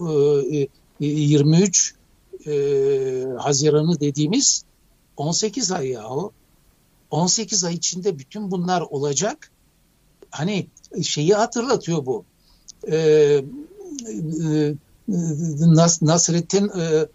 e, 0.54 0.68
23 1.00 1.96
e, 2.46 2.52
Haziran'ı 3.38 4.00
dediğimiz 4.00 4.64
18 5.18 5.72
ay 5.72 5.88
yahu. 5.88 6.32
18 7.12 7.64
ay 7.64 7.74
içinde 7.74 8.20
bütün 8.20 8.52
bunlar 8.52 8.82
olacak. 8.82 9.51
Hani 10.32 10.68
şeyi 11.04 11.34
hatırlatıyor 11.34 12.06
bu. 12.06 12.26
E, 12.92 12.98
e, 12.98 13.42
Nas 15.60 16.02
Nasrettin 16.02 16.70
e, 16.70 17.08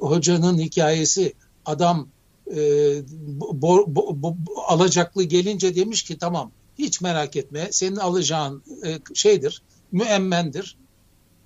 hocanın 0.00 0.58
hikayesi 0.58 1.34
adam 1.66 2.08
e, 2.56 2.56
bo, 3.52 3.84
bo, 3.86 4.22
bo, 4.22 4.36
alacaklı 4.66 5.22
gelince 5.22 5.74
demiş 5.74 6.02
ki 6.02 6.18
tamam 6.18 6.50
hiç 6.78 7.00
merak 7.00 7.36
etme. 7.36 7.68
Senin 7.70 7.96
alacağın 7.96 8.62
e, 8.86 8.98
şeydir, 9.14 9.62
müemmendir. 9.92 10.76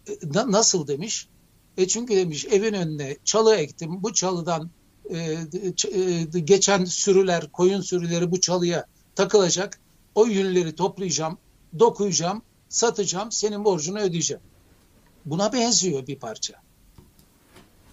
E, 0.09 0.13
nasıl 0.33 0.87
demiş? 0.87 1.29
E 1.77 1.89
çünkü 1.89 2.17
demiş 2.17 2.45
evin 2.45 2.75
önüne 2.75 3.17
çalı 3.25 3.55
ektim. 3.55 4.03
Bu 4.03 4.13
çalıdan 4.13 4.71
e, 5.11 5.39
e, 5.95 6.41
geçen 6.41 6.85
sürüler, 6.85 7.53
koyun 7.53 7.81
sürüleri 7.81 8.31
bu 8.31 8.41
çalıya 8.41 8.87
takılacak. 9.15 9.81
O 10.17 10.27
yünleri 10.27 10.75
toplayacağım, 10.75 11.39
dokuyacağım, 11.79 12.43
satacağım, 12.69 13.33
senin 13.33 13.65
borcunu 13.65 13.99
ödeyeceğim. 13.99 14.43
Buna 15.25 15.53
benziyor 15.53 16.07
bir 16.07 16.19
parça. 16.19 16.55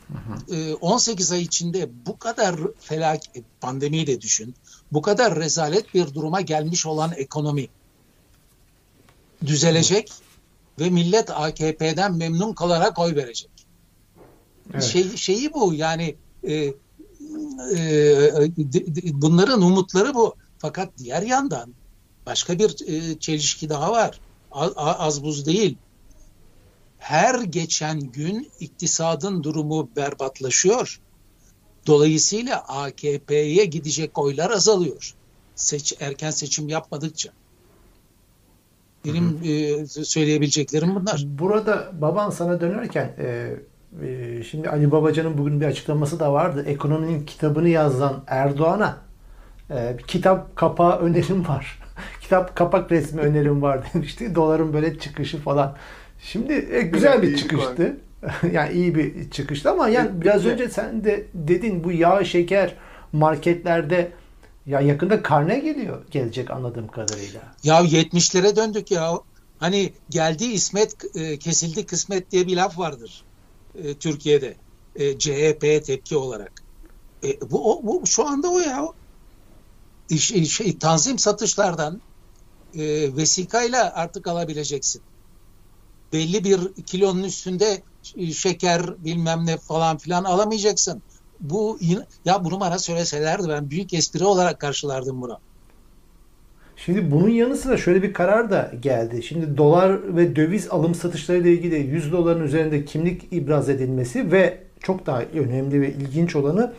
Hı 0.08 0.56
hı. 0.56 0.76
18 0.76 1.32
ay 1.32 1.42
içinde 1.42 1.90
bu 2.06 2.18
kadar 2.20 2.60
felaket, 2.80 3.46
pandemiyi 3.62 4.08
de 4.08 4.22
düşün, 4.22 4.56
bu 4.92 5.02
kadar 5.02 5.40
rezalet 5.40 5.94
bir 5.94 6.14
duruma 6.14 6.42
gelmiş 6.42 6.86
olan 6.86 7.12
ekonomi 7.16 7.68
düzelecek 9.46 10.10
hı. 10.10 10.84
ve 10.84 10.90
millet 10.90 11.32
AKP'den 11.32 12.16
memnun 12.16 12.54
kalarak 12.54 13.00
oy 13.00 13.16
verecek. 13.16 13.52
Evet. 14.74 14.84
Şey, 14.84 15.18
şeyi 15.18 15.54
bu 15.54 15.74
yani 15.74 16.16
e, 16.44 16.54
e, 17.76 18.52
bunların 19.14 19.62
umutları 19.62 20.14
bu. 20.14 20.36
Fakat 20.58 20.90
diğer 20.98 21.22
yandan 21.22 21.74
başka 22.26 22.60
bir 22.60 22.88
e, 22.88 23.20
çelişki 23.20 23.70
daha 23.70 23.92
var. 23.92 24.20
Az, 24.52 24.72
az 24.76 25.24
buz 25.24 25.46
değil 25.46 25.78
her 27.04 27.42
geçen 27.42 28.00
gün 28.00 28.52
iktisadın 28.60 29.44
durumu 29.44 29.90
berbatlaşıyor. 29.96 31.00
Dolayısıyla 31.88 32.64
AKP'ye 32.68 33.66
gidecek 33.66 34.18
oylar 34.18 34.52
azalıyor. 34.52 35.14
Seç, 35.56 35.94
erken 36.00 36.32
seçim 36.32 36.70
yapmadıkça. 36.70 37.30
Benim. 39.06 39.40
E, 39.44 39.86
söyleyebileceklerim 39.88 40.96
bunlar. 40.96 41.24
Burada 41.28 41.92
baban 42.02 42.30
sana 42.30 42.62
dönerken 42.62 43.16
e, 43.18 43.56
e, 44.06 44.44
şimdi 44.44 44.70
Ali 44.70 44.92
Babacan'ın 44.92 45.38
bugün 45.38 45.62
bir 45.62 45.66
açıklaması 45.66 46.20
da 46.20 46.34
vardı. 46.34 46.64
Ekonominin 46.68 47.26
kitabını 47.26 47.70
yazan 47.70 48.24
Erdoğan'a 48.28 48.98
e, 49.72 49.98
bir 49.98 50.04
kitap 50.04 50.56
kapağı 50.56 51.00
önerim 51.00 51.48
var. 51.48 51.83
Kitap 52.34 52.56
kapak 52.56 52.92
resmi 52.92 53.22
önerim 53.22 53.62
var 53.62 53.84
demişti. 53.94 54.36
Doların 54.36 54.74
böyle 54.74 55.00
çıkışı 55.00 55.38
falan. 55.42 55.76
Şimdi 56.22 56.68
e, 56.72 56.82
güzel 56.82 57.22
bir 57.22 57.38
çıkıştı. 57.38 57.98
yani 58.52 58.74
iyi 58.74 58.96
bir 58.96 59.32
çıkıştı 59.32 59.72
ama 59.72 59.90
yani 59.90 60.10
evet, 60.12 60.22
biraz 60.22 60.46
önce 60.46 60.70
sen 60.70 61.04
de 61.04 61.28
dedin 61.34 61.84
bu 61.84 61.92
yağ 61.92 62.24
şeker 62.24 62.76
marketlerde 63.12 64.12
ya 64.66 64.82
yakında 64.82 65.22
karne 65.22 65.60
geliyor 65.60 66.02
gelecek 66.12 66.52
anladığım 66.52 66.88
kadarıyla. 66.88 67.42
Ya 67.64 67.82
70'lere 67.82 68.56
döndük 68.56 68.92
ya. 68.92 69.12
Hani 69.60 69.94
geldi 70.10 70.46
İsmet 70.46 70.96
e, 71.16 71.40
kesildi 71.40 71.86
kısmet 71.86 72.32
diye 72.32 72.48
bir 72.48 72.56
laf 72.56 72.80
vardır 72.80 73.24
e, 73.84 73.94
Türkiye'de. 73.94 74.56
E, 74.96 75.18
CHP'ye 75.18 75.82
tepki 75.82 76.18
olarak. 76.18 76.52
E, 77.24 77.52
bu, 77.52 77.74
o, 77.74 77.84
bu 77.84 78.08
şu 78.08 78.28
anda 78.28 78.48
o 78.48 78.60
ya. 78.60 78.88
Şey, 80.18 80.46
şey, 80.46 80.78
tanzim 80.78 81.20
satışlardan 81.20 82.02
e, 82.78 83.16
vesikayla 83.16 83.94
artık 83.96 84.28
alabileceksin 84.28 85.02
belli 86.14 86.44
bir 86.44 86.84
kilonun 86.86 87.24
üstünde 87.24 87.82
şeker 88.34 88.82
bilmem 89.06 89.46
ne 89.46 89.58
falan 89.58 89.98
filan 89.98 90.24
alamayacaksın. 90.24 91.02
Bu 91.40 91.80
ya 92.26 92.46
bunu 92.46 92.60
bana 92.60 92.80
söyleselerdi 92.80 93.50
ben 93.50 93.70
büyük 93.70 93.94
espri 93.94 94.24
olarak 94.24 94.60
karşılardım 94.60 95.22
bunu. 95.22 95.40
Şimdi 96.76 97.12
bunun 97.12 97.30
yanı 97.30 97.58
sıra 97.58 97.78
şöyle 97.78 98.04
bir 98.04 98.14
karar 98.14 98.52
da 98.52 98.72
geldi. 98.82 99.24
Şimdi 99.24 99.58
dolar 99.58 100.18
ve 100.18 100.36
döviz 100.36 100.68
alım 100.70 100.96
satışları 100.96 101.38
ile 101.38 101.54
ilgili 101.54 101.76
100 101.76 102.12
doların 102.12 102.44
üzerinde 102.44 102.86
kimlik 102.86 103.34
ibraz 103.34 103.70
edilmesi 103.70 104.32
ve 104.32 104.64
çok 104.80 105.06
daha 105.06 105.22
önemli 105.22 105.82
ve 105.82 105.94
ilginç 105.94 106.36
olanı 106.36 106.74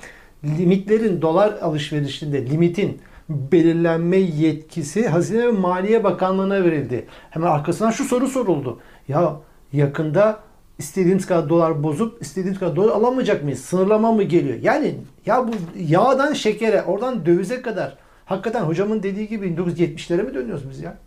limitlerin 0.45 1.23
dolar 1.23 1.53
alışverişinde 1.53 2.47
limitin 2.47 3.01
belirlenme 3.29 4.17
yetkisi 4.17 5.09
Hazine 5.09 5.47
ve 5.47 5.51
Maliye 5.51 6.05
Bakanlığı'na 6.05 6.65
verildi. 6.65 7.07
Hemen 7.31 7.47
arkasından 7.47 7.91
şu 7.91 8.05
soru 8.05 8.29
soruldu. 8.29 8.79
Ya 9.09 9.37
yakında 9.73 10.41
istediğimiz 10.79 11.27
kadar 11.27 11.49
dolar 11.49 11.83
bozup 11.83 12.23
istediğimiz 12.23 12.61
kadar 12.61 12.77
dolar 12.77 12.93
alamayacak 12.93 13.45
mıyız? 13.45 13.61
Sınırlama 13.61 14.13
mı 14.13 14.23
geliyor? 14.23 14.59
Yani 14.63 14.97
ya 15.27 15.49
bu 15.49 15.53
yağdan 15.79 16.33
şekere, 16.33 16.83
oradan 16.83 17.27
dövize 17.27 17.63
kadar 17.63 17.99
hakikaten 18.25 18.65
hocamın 18.65 19.03
dediği 19.03 19.29
gibi 19.29 19.47
1970'lere 19.47 20.23
mi 20.23 20.35
dönüyoruz 20.35 20.71
biz 20.71 20.81
ya? 20.81 20.99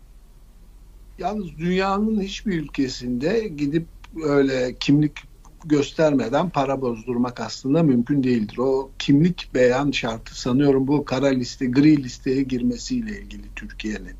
Yalnız 1.18 1.58
dünyanın 1.58 2.20
hiçbir 2.20 2.62
ülkesinde 2.62 3.48
gidip 3.56 3.86
öyle 4.24 4.74
kimlik 4.80 5.27
göstermeden 5.64 6.50
para 6.50 6.80
bozdurmak 6.80 7.40
aslında 7.40 7.82
mümkün 7.82 8.22
değildir. 8.22 8.58
O 8.58 8.90
kimlik 8.98 9.50
beyan 9.54 9.90
şartı 9.90 10.40
sanıyorum 10.40 10.88
bu 10.88 11.04
kara 11.04 11.26
liste, 11.26 11.66
gri 11.66 12.02
listeye 12.02 12.42
girmesiyle 12.42 13.20
ilgili 13.20 13.46
Türkiye'nin. 13.56 14.16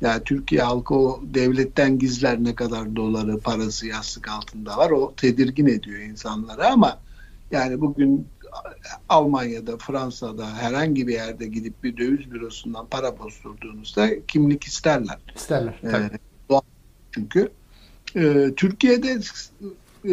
Yani 0.00 0.24
Türkiye 0.24 0.62
halkı 0.62 0.94
o 0.94 1.20
devletten 1.22 1.98
gizler 1.98 2.44
ne 2.44 2.54
kadar 2.54 2.96
doları, 2.96 3.38
parası 3.38 3.86
yastık 3.86 4.28
altında 4.28 4.76
var. 4.76 4.90
O 4.90 5.14
tedirgin 5.16 5.66
ediyor 5.66 5.98
insanları 5.98 6.66
ama 6.66 6.98
yani 7.50 7.80
bugün 7.80 8.26
Almanya'da, 9.08 9.76
Fransa'da 9.76 10.56
herhangi 10.56 11.06
bir 11.06 11.12
yerde 11.12 11.46
gidip 11.46 11.84
bir 11.84 11.96
döviz 11.96 12.30
bürosundan 12.30 12.86
para 12.86 13.18
bozdurduğunuzda 13.18 14.26
kimlik 14.26 14.64
isterler. 14.64 15.18
İsterler. 15.36 15.74
Ee, 15.84 16.10
çünkü 17.12 17.48
e, 18.16 18.54
Türkiye'de 18.56 19.18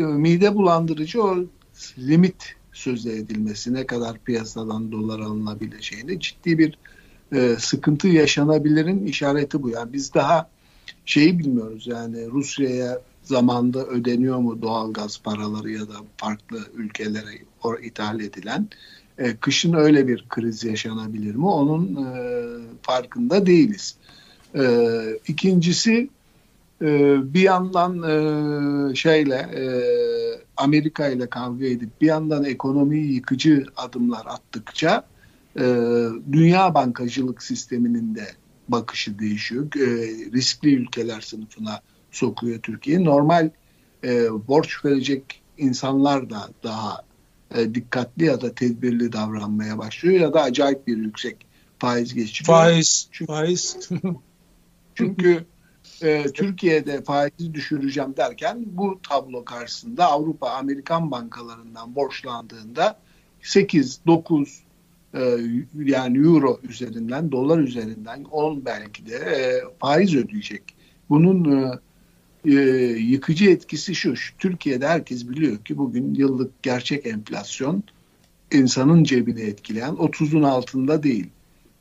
mide 0.04 0.56
bulandırıcı 0.56 1.24
o 1.24 1.38
limit 1.98 2.56
sözü 2.74 3.10
edilmesi 3.10 3.74
ne 3.74 3.86
kadar 3.86 4.18
piyasadan 4.18 4.92
dolar 4.92 5.20
alınabileceğini 5.20 6.20
ciddi 6.20 6.58
bir 6.58 6.78
e, 7.34 7.56
sıkıntı 7.60 8.08
yaşanabilirin 8.08 9.06
işareti 9.06 9.64
bu. 9.64 9.70
Yani 9.70 9.94
biz 9.94 10.14
daha 10.14 10.50
şeyi 11.06 11.40
bilmiyoruz 11.40 11.88
yani 11.88 12.32
Rusya'ya 12.32 13.02
zamanda 13.24 13.86
ödeniyor 13.86 14.38
mu 14.38 14.62
doğal 14.62 14.94
gaz 14.94 15.22
paraları 15.22 15.72
ya 15.72 15.82
da 15.82 15.96
farklı 16.18 16.60
ülkelere 16.74 17.42
ithal 17.84 18.20
edilen. 18.20 18.68
E, 19.18 19.36
kışın 19.36 19.74
öyle 19.74 20.08
bir 20.08 20.26
kriz 20.30 20.64
yaşanabilir 20.64 21.36
mi? 21.36 21.46
Onun 21.46 21.96
e, 21.96 22.18
farkında 22.82 23.46
değiliz. 23.46 23.96
E, 24.56 24.64
ikincisi 25.28 25.94
e, 25.94 26.10
bir 26.82 27.42
yandan 27.42 28.04
e, 28.04 28.96
şeyle 28.96 29.36
e, 29.36 29.64
Amerika 30.58 31.08
ile 31.08 31.30
kavga 31.30 31.66
edip 31.66 32.02
bir 32.02 32.08
yandan 32.08 32.44
ekonomiyi 32.44 33.14
yıkıcı 33.14 33.66
adımlar 33.78 34.26
attıkça 34.26 35.08
e, 35.60 35.64
dünya 36.32 36.74
bankacılık 36.74 37.44
sisteminin 37.44 38.16
de 38.16 38.28
bakışı 38.70 39.20
değişiyor. 39.20 39.68
Riskli 40.34 40.76
ülkeler 40.76 41.22
sınıfına 41.22 41.82
sokuyor 42.12 42.60
Türkiye. 42.60 43.04
Normal 43.04 43.50
borç 44.48 44.86
verecek 44.86 45.42
insanlar 45.58 46.30
da 46.30 46.50
daha 46.64 47.02
dikkatli 47.74 48.26
ya 48.26 48.42
da 48.42 48.56
tedbirli 48.56 49.14
davranmaya 49.14 49.78
başlıyor 49.78 50.22
ya 50.22 50.34
da 50.34 50.42
acayip 50.42 50.88
bir 50.88 50.98
yüksek 50.98 51.46
faiz 51.80 52.14
geçiriyor. 52.14 52.58
Faiz, 52.58 53.08
çünkü, 53.12 53.32
faiz. 53.34 53.90
çünkü 54.96 55.46
e, 56.06 56.24
Türkiye'de 56.34 57.02
faizi 57.02 57.54
düşüreceğim 57.54 58.18
derken 58.18 58.66
bu 58.66 59.00
tablo 59.10 59.46
karşısında 59.46 60.06
Avrupa 60.06 60.50
Amerikan 60.50 61.12
bankalarından 61.12 61.96
borçlandığında 61.96 63.00
8, 63.42 64.00
9 64.08 64.64
e, 65.14 65.38
yani 65.76 66.18
euro 66.18 66.60
üzerinden, 66.64 67.32
dolar 67.32 67.60
üzerinden 67.60 68.24
10 68.24 68.66
belki 68.66 69.06
de 69.06 69.16
e, 69.16 69.64
faiz 69.80 70.16
ödeyecek. 70.16 70.64
Bunun 71.10 71.62
e, 71.62 71.80
e, 72.46 72.54
yıkıcı 73.00 73.50
etkisi 73.50 73.96
şu, 73.96 74.16
şu, 74.16 74.38
Türkiye'de 74.38 74.88
herkes 74.88 75.30
biliyor 75.30 75.58
ki 75.58 75.78
bugün 75.78 76.14
yıllık 76.14 76.64
gerçek 76.64 77.06
enflasyon 77.06 77.84
insanın 78.52 79.04
cebini 79.04 79.42
etkileyen 79.42 79.94
30'un 79.94 80.44
altında 80.44 81.04
değil. 81.04 81.30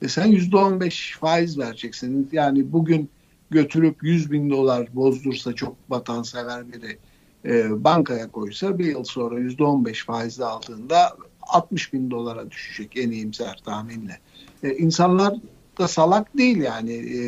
E 0.03 0.09
sen 0.09 0.33
%15 0.33 1.19
faiz 1.19 1.59
vereceksin. 1.59 2.29
Yani 2.33 2.73
bugün 2.73 3.11
götürüp 3.55 4.03
100 4.03 4.33
bin 4.33 4.51
dolar 4.51 4.89
bozdursa 4.95 5.53
çok 5.53 5.77
vatansever 5.89 6.73
biri 6.73 6.99
e, 7.45 7.85
bankaya 7.85 8.31
koysa 8.31 8.79
bir 8.79 8.85
yıl 8.85 9.05
sonra 9.05 9.41
%15 9.41 10.05
faizle 10.05 10.45
aldığında 10.45 11.17
60 11.43 11.93
bin 11.93 12.11
dolara 12.11 12.51
düşecek 12.51 12.97
en 12.97 13.11
iyimser 13.11 13.63
tahminle. 13.65 14.19
E, 14.63 14.75
insanlar 14.75 15.35
da 15.79 15.89
salak 15.89 16.39
değil 16.39 16.57
yani. 16.57 16.93
E, 16.93 17.19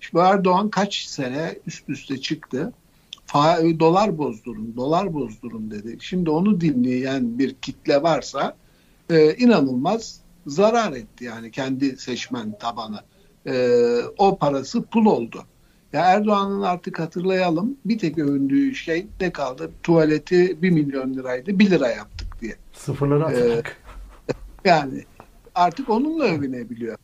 şimdi 0.00 0.24
Erdoğan 0.24 0.70
kaç 0.70 1.04
sene 1.04 1.58
üst 1.66 1.88
üste 1.88 2.20
çıktı. 2.20 2.72
Fa 3.26 3.58
dolar 3.80 4.18
bozdurun, 4.18 4.76
dolar 4.76 5.14
bozdurun 5.14 5.70
dedi. 5.70 5.96
Şimdi 6.00 6.30
onu 6.30 6.60
dinleyen 6.60 7.38
bir 7.38 7.54
kitle 7.54 8.02
varsa 8.02 8.56
e, 9.10 9.34
inanılmaz 9.34 10.20
zarar 10.46 10.92
etti 10.92 11.24
yani 11.24 11.50
kendi 11.50 11.96
seçmen 11.96 12.58
tabanı. 12.58 13.00
E, 13.46 13.76
o 14.18 14.38
parası 14.38 14.82
pul 14.82 15.06
oldu. 15.06 15.44
Ya 15.92 16.00
Erdoğan'ın 16.04 16.62
artık 16.62 16.98
hatırlayalım 16.98 17.76
bir 17.84 17.98
tek 17.98 18.18
övündüğü 18.18 18.74
şey 18.74 19.06
ne 19.20 19.32
kaldı? 19.32 19.70
Tuvaleti 19.82 20.62
1 20.62 20.70
milyon 20.70 21.14
liraydı 21.14 21.58
1 21.58 21.70
lira 21.70 21.88
yaptık 21.88 22.40
diye. 22.40 22.56
Sıfırları 22.72 23.24
atarak. 23.24 23.76
Ee, 24.28 24.32
yani 24.68 25.04
artık 25.54 25.90
onunla 25.90 26.24
övünebiliyor. 26.24 26.96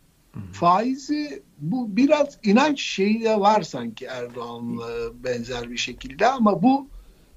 Faizi 0.52 1.42
bu 1.58 1.96
biraz 1.96 2.38
inanç 2.42 2.80
şeyi 2.80 3.24
de 3.24 3.40
var 3.40 3.62
sanki 3.62 4.04
Erdoğan'la 4.04 4.88
benzer 5.24 5.70
bir 5.70 5.76
şekilde 5.76 6.26
ama 6.26 6.62
bu 6.62 6.88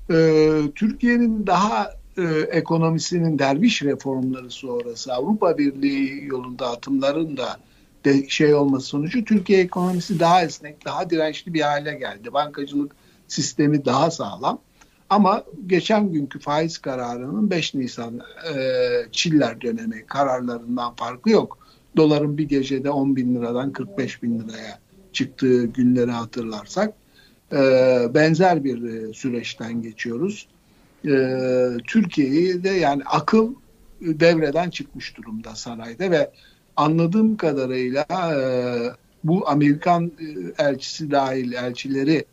e, 0.10 0.62
Türkiye'nin 0.76 1.48
daha 1.48 1.94
e, 2.18 2.24
ekonomisinin 2.52 3.40
derviş 3.40 3.84
reformları 3.84 4.52
sonrası 4.52 5.14
Avrupa 5.14 5.58
Birliği 5.58 6.26
yolunda 6.26 6.72
atımların 6.72 7.38
da 7.38 7.58
de 8.06 8.30
şey 8.30 8.54
olması 8.54 8.86
sonucu 8.86 9.26
Türkiye 9.26 9.60
ekonomisi 9.60 10.20
daha 10.20 10.44
esnek, 10.44 10.86
daha 10.86 11.10
dirençli 11.10 11.54
bir 11.54 11.62
hale 11.62 11.94
geldi. 11.94 12.34
Bankacılık 12.34 12.92
sistemi 13.28 13.86
daha 13.86 14.12
sağlam. 14.12 14.60
Ama 15.10 15.44
geçen 15.68 16.12
günkü 16.12 16.40
faiz 16.40 16.78
kararının 16.78 17.50
5 17.50 17.74
Nisan 17.74 18.22
e, 18.56 18.62
Çiller 19.12 19.62
dönemi 19.62 20.06
kararlarından 20.06 20.96
farkı 20.96 21.30
yok. 21.30 21.58
Doların 21.98 22.38
bir 22.38 22.48
gecede 22.50 22.90
10 22.90 23.16
bin 23.16 23.36
liradan 23.36 23.74
45 23.74 24.24
bin 24.24 24.40
liraya 24.40 24.80
çıktığı 25.14 25.66
günleri 25.66 26.12
hatırlarsak 26.12 26.94
e, 27.52 27.58
benzer 28.14 28.64
bir 28.64 28.84
e, 28.84 29.14
süreçten 29.14 29.82
geçiyoruz. 29.82 30.48
E, 31.06 31.38
Türkiye'yi 31.88 32.64
de 32.64 32.70
yani 32.70 33.04
akıl 33.06 33.54
devreden 34.02 34.70
çıkmış 34.70 35.18
durumda 35.18 35.56
sanayide 35.56 36.12
ve 36.12 36.32
anladığım 36.80 37.38
kadarıyla 37.38 38.06
e, 38.12 38.40
bu 39.24 39.50
Amerikan 39.50 40.06
e, 40.06 40.64
elçisi 40.64 41.12
dahil 41.12 41.54
elçileri 41.54 42.26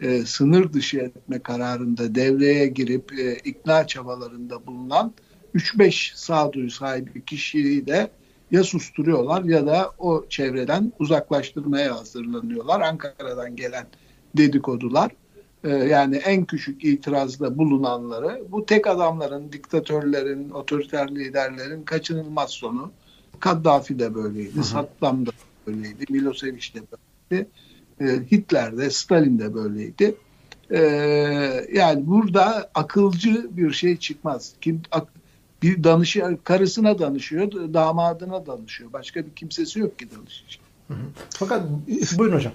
e, 0.00 0.24
sınır 0.24 0.72
dışı 0.72 0.98
etme 0.98 1.38
kararında 1.38 2.14
devreye 2.14 2.66
girip 2.66 3.12
ikna 3.44 3.86
çabalarında 3.86 4.66
bulunan 4.66 5.12
3-5 5.54 6.12
sağduyu 6.14 6.70
sahibi 6.70 7.24
kişiyi 7.24 7.86
de 7.86 8.10
ya 8.50 8.64
susturuyorlar 8.64 9.44
ya 9.44 9.66
da 9.66 9.92
o 9.98 10.26
çevreden 10.28 10.92
uzaklaştırmaya 10.98 11.98
hazırlanıyorlar. 11.98 12.80
Ankara'dan 12.80 13.56
gelen 13.56 13.86
dedikodular 14.36 15.10
yani 15.64 16.16
en 16.16 16.44
küçük 16.44 16.84
itirazda 16.84 17.58
bulunanları 17.58 18.42
bu 18.48 18.66
tek 18.66 18.86
adamların, 18.86 19.52
diktatörlerin, 19.52 20.50
otoriter 20.50 21.08
liderlerin 21.14 21.82
kaçınılmaz 21.82 22.50
sonu. 22.50 22.92
Kaddafi 23.40 23.98
de 23.98 24.14
böyleydi, 24.14 24.54
hı 24.54 24.60
hı. 24.60 24.64
Saddam 24.64 25.26
da 25.26 25.30
böyleydi, 25.66 26.04
Milosevic 26.10 26.74
de 26.74 26.80
böyleydi, 27.30 27.48
e, 28.00 28.30
Hitler 28.32 28.76
de, 28.76 28.90
Stalin 28.90 29.38
de 29.38 29.54
böyleydi. 29.54 30.14
E, 30.70 30.80
yani 31.72 32.06
burada 32.06 32.70
akılcı 32.74 33.56
bir 33.56 33.72
şey 33.72 33.96
çıkmaz. 33.96 34.52
Kim 34.60 34.82
ak, 34.90 35.08
bir 35.62 35.84
danışıyor, 35.84 36.38
karısına 36.44 36.98
danışıyor, 36.98 37.52
damadına 37.52 38.46
danışıyor. 38.46 38.92
Başka 38.92 39.26
bir 39.26 39.30
kimsesi 39.30 39.80
yok 39.80 39.98
ki 39.98 40.08
danışacak. 40.10 40.64
Fakat 41.30 41.62
buyurun 42.18 42.36
hocam. 42.36 42.52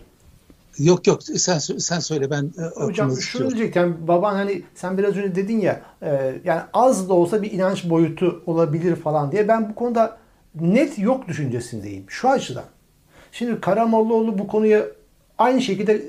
Yok 0.79 1.07
yok 1.07 1.23
sen 1.23 1.57
sen 1.57 1.99
söyle 1.99 2.29
ben 2.29 2.53
e, 2.57 2.83
hocam 2.83 3.17
şunu 3.17 3.51
diyecekken 3.51 4.07
baban 4.07 4.35
hani 4.35 4.61
sen 4.75 4.97
biraz 4.97 5.17
önce 5.17 5.35
dedin 5.35 5.59
ya 5.59 5.81
e, 6.01 6.41
yani 6.45 6.61
az 6.73 7.09
da 7.09 7.13
olsa 7.13 7.41
bir 7.41 7.51
inanç 7.51 7.89
boyutu 7.89 8.43
olabilir 8.45 8.95
falan 8.95 9.31
diye 9.31 9.47
ben 9.47 9.69
bu 9.69 9.75
konuda 9.75 10.17
net 10.61 10.99
yok 10.99 11.27
düşüncesindeyim 11.27 12.05
şu 12.07 12.29
açıdan. 12.29 12.65
Şimdi 13.31 13.61
Karamollaoğlu 13.61 14.37
bu 14.37 14.47
konuya 14.47 14.85
aynı 15.37 15.61
şekilde 15.61 15.93
e, 15.93 16.01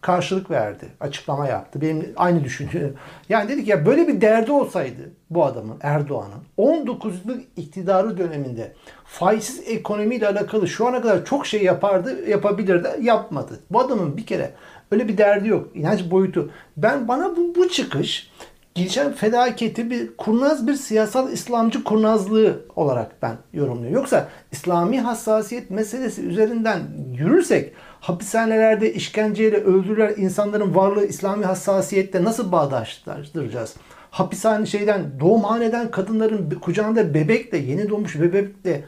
karşılık 0.00 0.50
verdi. 0.50 0.88
Açıklama 1.00 1.46
yaptı. 1.46 1.80
Benim 1.80 2.12
aynı 2.16 2.44
düşünce. 2.44 2.92
Yani 3.28 3.48
dedik 3.48 3.68
ya 3.68 3.86
böyle 3.86 4.08
bir 4.08 4.20
derdi 4.20 4.52
olsaydı 4.52 5.10
bu 5.30 5.44
adamın 5.44 5.76
Erdoğan'ın 5.80 6.42
19 6.56 7.14
yıllık 7.24 7.42
iktidarı 7.56 8.18
döneminde 8.18 8.72
faizsiz 9.04 9.68
ekonomiyle 9.68 10.28
alakalı 10.28 10.68
şu 10.68 10.86
ana 10.86 11.02
kadar 11.02 11.24
çok 11.24 11.46
şey 11.46 11.62
yapardı, 11.62 12.28
yapabilirdi, 12.28 12.88
yapmadı. 13.00 13.60
Bu 13.70 13.80
adamın 13.80 14.16
bir 14.16 14.26
kere 14.26 14.54
öyle 14.90 15.08
bir 15.08 15.18
derdi 15.18 15.48
yok. 15.48 15.68
İnanç 15.74 16.10
boyutu. 16.10 16.50
Ben 16.76 17.08
bana 17.08 17.36
bu, 17.36 17.54
bu 17.54 17.68
çıkış 17.68 18.29
gelişen 18.74 19.12
fedaketi 19.12 19.90
bir 19.90 20.16
kurnaz 20.16 20.66
bir 20.66 20.74
siyasal 20.74 21.32
İslamcı 21.32 21.84
kurnazlığı 21.84 22.60
olarak 22.76 23.22
ben 23.22 23.36
yorumluyorum. 23.52 23.94
Yoksa 23.94 24.28
İslami 24.52 25.00
hassasiyet 25.00 25.70
meselesi 25.70 26.22
üzerinden 26.22 26.80
yürürsek 27.14 27.72
hapishanelerde 28.00 28.94
işkenceyle 28.94 29.56
öldürülen 29.56 30.14
insanların 30.16 30.74
varlığı 30.74 31.06
İslami 31.06 31.44
hassasiyette 31.44 32.24
nasıl 32.24 32.52
bağdaştıracağız? 32.52 33.74
Hapishane 34.10 34.66
şeyden 34.66 35.20
doğumhaneden 35.20 35.90
kadınların 35.90 36.50
kucağında 36.50 37.14
bebekle 37.14 37.58
yeni 37.58 37.88
doğmuş 37.88 38.20
bebekle 38.20 38.84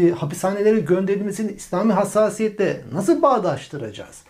e, 0.00 0.10
hapishanelere 0.10 0.80
gönderilmesini 0.80 1.52
İslami 1.52 1.92
hassasiyette 1.92 2.80
nasıl 2.92 3.22
bağdaştıracağız? 3.22 4.22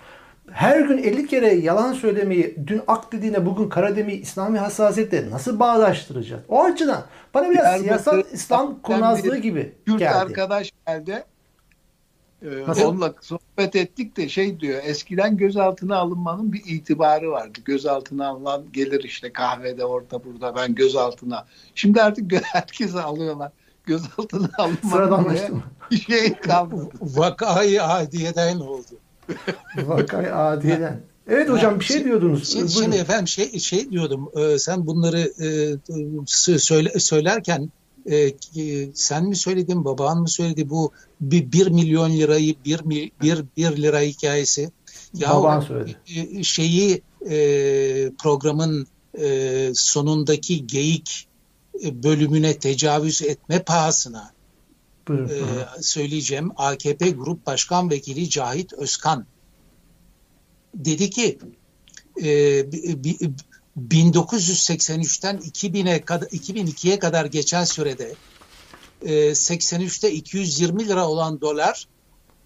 Her 0.53 0.81
gün 0.81 0.99
50 0.99 1.27
kere 1.27 1.55
yalan 1.55 1.93
söylemeyi, 1.93 2.57
dün 2.67 2.83
ak 2.87 3.13
dediğine 3.13 3.47
bugün 3.47 3.69
kara 3.69 3.97
demeyi 3.97 4.21
İslami 4.21 4.59
hassasiyette 4.59 5.31
nasıl 5.31 5.61
bağdaştıracağız? 5.61 6.43
O 6.49 6.65
açıdan 6.65 7.05
bana 7.35 7.51
biraz 7.51 7.65
Diyarbakır, 7.65 7.85
siyasal 7.85 8.23
İslam 8.33 8.83
kurnazlığı 8.83 9.37
gibi 9.37 9.75
Kürt 9.87 9.99
geldi. 9.99 10.15
arkadaş 10.15 10.73
geldi. 10.87 11.25
Ee, 12.43 12.85
onunla 12.85 13.15
sohbet 13.21 13.77
ettik 13.77 14.17
de 14.17 14.29
şey 14.29 14.61
diyor 14.61 14.81
eskiden 14.85 15.37
gözaltına 15.37 15.97
alınmanın 15.97 16.53
bir 16.53 16.63
itibarı 16.67 17.31
vardı. 17.31 17.59
Gözaltına 17.65 18.29
alınan 18.29 18.65
gelir 18.73 19.05
işte 19.05 19.33
kahvede 19.33 19.85
orada 19.85 20.25
burada 20.25 20.57
ben 20.57 20.75
gözaltına. 20.75 21.47
Şimdi 21.75 22.03
artık 22.03 22.33
herkese 22.43 23.03
alıyorlar. 23.03 23.53
Gözaltına 23.85 24.51
alınmanın 24.59 25.63
bir 25.91 25.97
şey 25.97 26.35
kalmadı. 26.35 26.91
Vakayı 27.01 27.85
adiyeden 27.85 28.57
oldu. 28.57 28.99
Vakay 29.77 30.33
adiyeden. 30.33 31.01
Evet 31.29 31.49
hocam 31.49 31.81
bir 31.81 31.85
şey 31.85 32.05
diyordunuz. 32.05 32.53
Şimdi, 32.53 32.73
şimdi 32.73 32.97
efendim 32.97 33.29
şey 33.29 33.59
şey 33.59 33.91
diyordum. 33.91 34.31
E, 34.37 34.59
sen 34.59 34.87
bunları 34.87 35.19
e, 35.19 36.59
söyle, 36.59 36.99
söylerken 36.99 37.71
e, 38.11 38.33
sen 38.95 39.25
mi 39.25 39.37
söyledin, 39.37 39.85
baban 39.85 40.21
mı 40.21 40.29
söyledi 40.29 40.71
bu 40.71 40.93
bir, 41.21 41.53
bir 41.53 41.67
milyon 41.67 42.11
lirayı 42.11 42.55
bir, 42.65 42.81
bir, 43.21 43.45
bir 43.57 43.83
lira 43.83 44.01
hikayesi. 44.01 44.71
Ya 45.15 45.31
Baban 45.31 45.61
söyledi. 45.61 45.97
E, 46.17 46.43
şeyi 46.43 47.03
e, 47.31 47.37
programın 48.23 48.87
e, 49.19 49.71
sonundaki 49.75 50.67
geyik 50.67 51.29
e, 51.85 52.03
bölümüne 52.03 52.59
tecavüz 52.59 53.23
etme 53.23 53.63
pahasına 53.63 54.31
Buyurun. 55.11 55.29
e, 55.29 55.83
söyleyeceğim. 55.83 56.51
AKP 56.57 57.11
Grup 57.11 57.47
Başkan 57.47 57.91
Vekili 57.91 58.31
Cahit 58.31 58.73
Özkan 58.73 59.27
dedi 60.75 61.11
ki 61.11 61.39
e, 62.23 62.29
1983'ten 63.89 65.37
2000'e 65.37 66.01
kadar 66.05 66.27
2002'ye 66.27 66.99
kadar 66.99 67.25
geçen 67.25 67.65
sürede 67.65 68.15
e, 69.03 69.13
83'te 69.31 70.13
220 70.13 70.89
lira 70.89 71.09
olan 71.09 71.41
dolar 71.41 71.89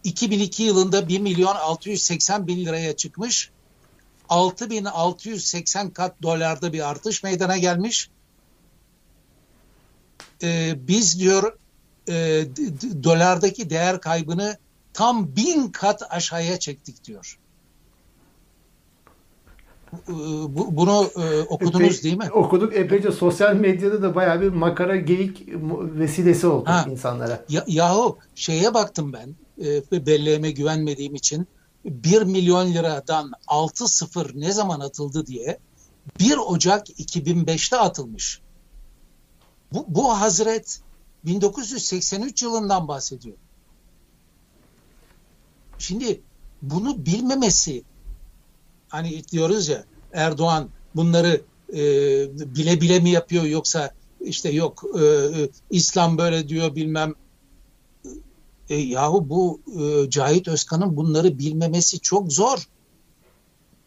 2002 0.04 0.62
yılında 0.62 1.08
1 1.08 1.20
milyon 1.20 1.54
680 1.54 2.46
bin 2.46 2.64
liraya 2.64 2.96
çıkmış. 2.96 3.50
6680 4.28 5.90
kat 5.90 6.22
dolarda 6.22 6.72
bir 6.72 6.90
artış 6.90 7.22
meydana 7.22 7.56
gelmiş. 7.56 8.10
E, 10.42 10.74
biz 10.88 11.20
diyor 11.20 11.58
e, 12.08 12.44
dolardaki 13.04 13.70
değer 13.70 14.00
kaybını 14.00 14.56
tam 14.92 15.36
bin 15.36 15.68
kat 15.68 16.02
aşağıya 16.10 16.58
çektik 16.58 17.04
diyor. 17.04 17.38
Bu, 20.48 20.76
bunu 20.76 21.10
e, 21.16 21.40
okudunuz 21.40 21.98
Epey, 21.98 22.02
değil 22.02 22.16
mi? 22.16 22.30
Okuduk. 22.32 22.76
Epeyce 22.76 23.12
sosyal 23.12 23.54
medyada 23.54 24.02
da 24.02 24.14
bayağı 24.14 24.40
bir 24.40 24.48
makara 24.48 24.96
geyik 24.96 25.48
vesilesi 25.72 26.46
oldu 26.46 26.68
ha, 26.68 26.86
insanlara. 26.90 27.44
Ya, 27.48 27.64
yahu 27.66 28.18
şeye 28.34 28.74
baktım 28.74 29.12
ben 29.12 29.34
e, 29.92 30.06
belleğime 30.06 30.50
güvenmediğim 30.50 31.14
için 31.14 31.46
1 31.84 32.22
milyon 32.22 32.72
liradan 32.72 33.32
6 33.46 33.88
sıfır 33.88 34.30
ne 34.34 34.52
zaman 34.52 34.80
atıldı 34.80 35.26
diye 35.26 35.58
1 36.20 36.36
Ocak 36.36 36.88
2005'te 36.88 37.76
atılmış. 37.76 38.40
Bu, 39.72 39.84
bu 39.88 40.20
Hazret 40.20 40.80
1983 41.26 42.42
yılından 42.42 42.88
bahsediyor. 42.88 43.36
Şimdi 45.78 46.20
bunu 46.62 47.06
bilmemesi 47.06 47.82
hani 48.88 49.28
diyoruz 49.28 49.68
ya 49.68 49.84
Erdoğan 50.12 50.68
bunları 50.94 51.42
e, 51.72 51.78
bile 52.56 52.80
bile 52.80 53.00
mi 53.00 53.10
yapıyor 53.10 53.44
yoksa 53.44 53.90
işte 54.20 54.50
yok 54.50 54.84
e, 54.98 55.04
e, 55.04 55.48
İslam 55.70 56.18
böyle 56.18 56.48
diyor 56.48 56.74
bilmem 56.74 57.14
e, 58.68 58.76
yahu 58.76 59.28
bu 59.28 59.60
e, 59.80 60.10
Cahit 60.10 60.48
Özkan'ın 60.48 60.96
bunları 60.96 61.38
bilmemesi 61.38 62.00
çok 62.00 62.32
zor. 62.32 62.68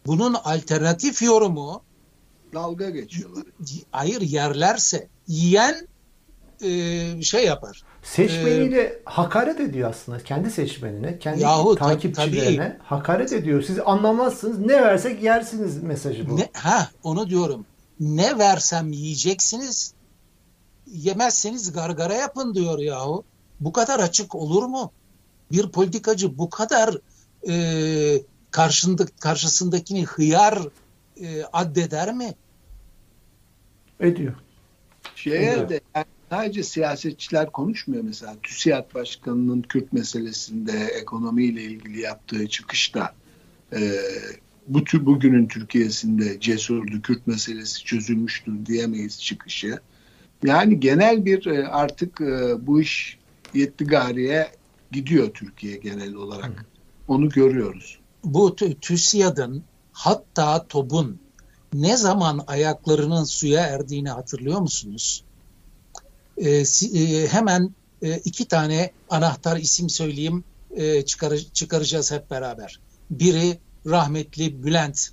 Bunun 0.06 0.34
alternatif 0.34 1.22
yorumu 1.22 1.82
dalga 2.54 2.90
geçiyorlar. 2.90 3.44
Hayır 3.92 4.22
yerlerse 4.22 5.08
yiyen 5.28 5.88
e, 6.62 7.22
şey 7.22 7.46
yapar. 7.46 7.84
Seçmeniyle 8.04 8.82
ee, 8.82 9.02
hakaret 9.06 9.60
ediyor 9.60 9.90
aslında. 9.90 10.20
Kendi 10.20 10.52
seçmenine, 10.52 11.20
kendi 11.20 11.42
yahu, 11.42 11.76
takipçilerine 11.76 12.58
tabii, 12.58 12.84
hakaret 12.84 13.34
ediyor. 13.34 13.62
Siz 13.62 13.80
anlamazsınız. 13.86 14.60
Ne 14.60 14.82
versek 14.82 15.24
yersiniz 15.24 15.84
mesajı 15.84 16.30
bu. 16.30 16.38
Ne, 16.38 16.50
ha 16.54 16.90
onu 17.04 17.30
diyorum. 17.30 17.66
Ne 18.00 18.38
versem 18.38 18.92
yiyeceksiniz. 18.92 19.94
Yemezseniz 20.88 21.74
gargara 21.74 22.14
yapın 22.14 22.54
diyor 22.54 22.80
yahu. 22.80 23.24
Bu 23.60 23.72
kadar 23.72 24.00
açık 24.00 24.36
olur 24.36 24.64
mu? 24.64 24.92
Bir 25.52 25.70
politikacı 25.70 26.38
bu 26.38 26.50
kadar 26.50 26.98
e, 27.50 28.22
karşında, 28.52 29.06
karşısındakini 29.20 30.06
hıyar 30.06 30.60
e, 31.22 31.44
addeder 31.54 32.14
mi? 32.14 32.34
Ediyor. 34.00 34.34
Şeye 35.16 35.70
de 35.70 35.82
yani 35.96 36.06
sadece 36.30 36.64
siyasetçiler 36.64 37.52
konuşmuyor 37.52 38.04
mesela. 38.04 38.36
TÜSİAD 38.44 38.94
Başkanı'nın 38.94 39.62
Kürt 39.62 39.94
meselesinde 39.94 40.86
ekonomiyle 41.02 41.64
ilgili 41.64 42.02
yaptığı 42.02 42.48
çıkışta 42.48 43.14
e, 43.74 43.92
bu 44.68 44.84
tür 44.84 45.06
bugünün 45.06 45.48
Türkiye'sinde 45.48 46.40
cesurdu, 46.40 47.02
Kürt 47.02 47.28
meselesi 47.28 47.84
çözülmüştür 47.84 48.66
diyemeyiz 48.66 49.22
çıkışı. 49.22 49.80
Yani 50.44 50.80
genel 50.80 51.26
bir 51.26 51.46
e, 51.46 51.68
artık 51.68 52.22
e, 52.22 52.68
bu 52.68 52.82
iş 52.82 53.18
yetti 53.54 53.86
gariye 53.86 54.52
gidiyor 54.92 55.34
Türkiye 55.34 55.78
genel 55.78 56.14
olarak. 56.14 56.66
Onu 57.08 57.30
görüyoruz. 57.30 58.00
Bu 58.24 58.56
TÜSİAD'ın 58.56 59.64
hatta 59.92 60.68
TOB'un 60.68 61.20
ne 61.74 61.98
zaman 61.98 62.44
ayaklarının 62.48 63.24
suya 63.24 63.62
erdiğini 63.62 64.10
hatırlıyor 64.10 64.60
musunuz? 64.60 65.24
Ee, 66.38 66.64
e, 66.94 67.28
hemen 67.28 67.76
e, 68.02 68.18
iki 68.18 68.46
tane 68.46 68.92
anahtar 69.10 69.58
isim 69.58 69.90
söyleyeyim 69.90 70.44
e, 70.76 71.06
çıkar, 71.06 71.38
çıkaracağız 71.54 72.12
hep 72.12 72.32
beraber. 72.32 72.80
Biri 73.10 73.60
rahmetli 73.86 74.64
Bülent. 74.64 75.10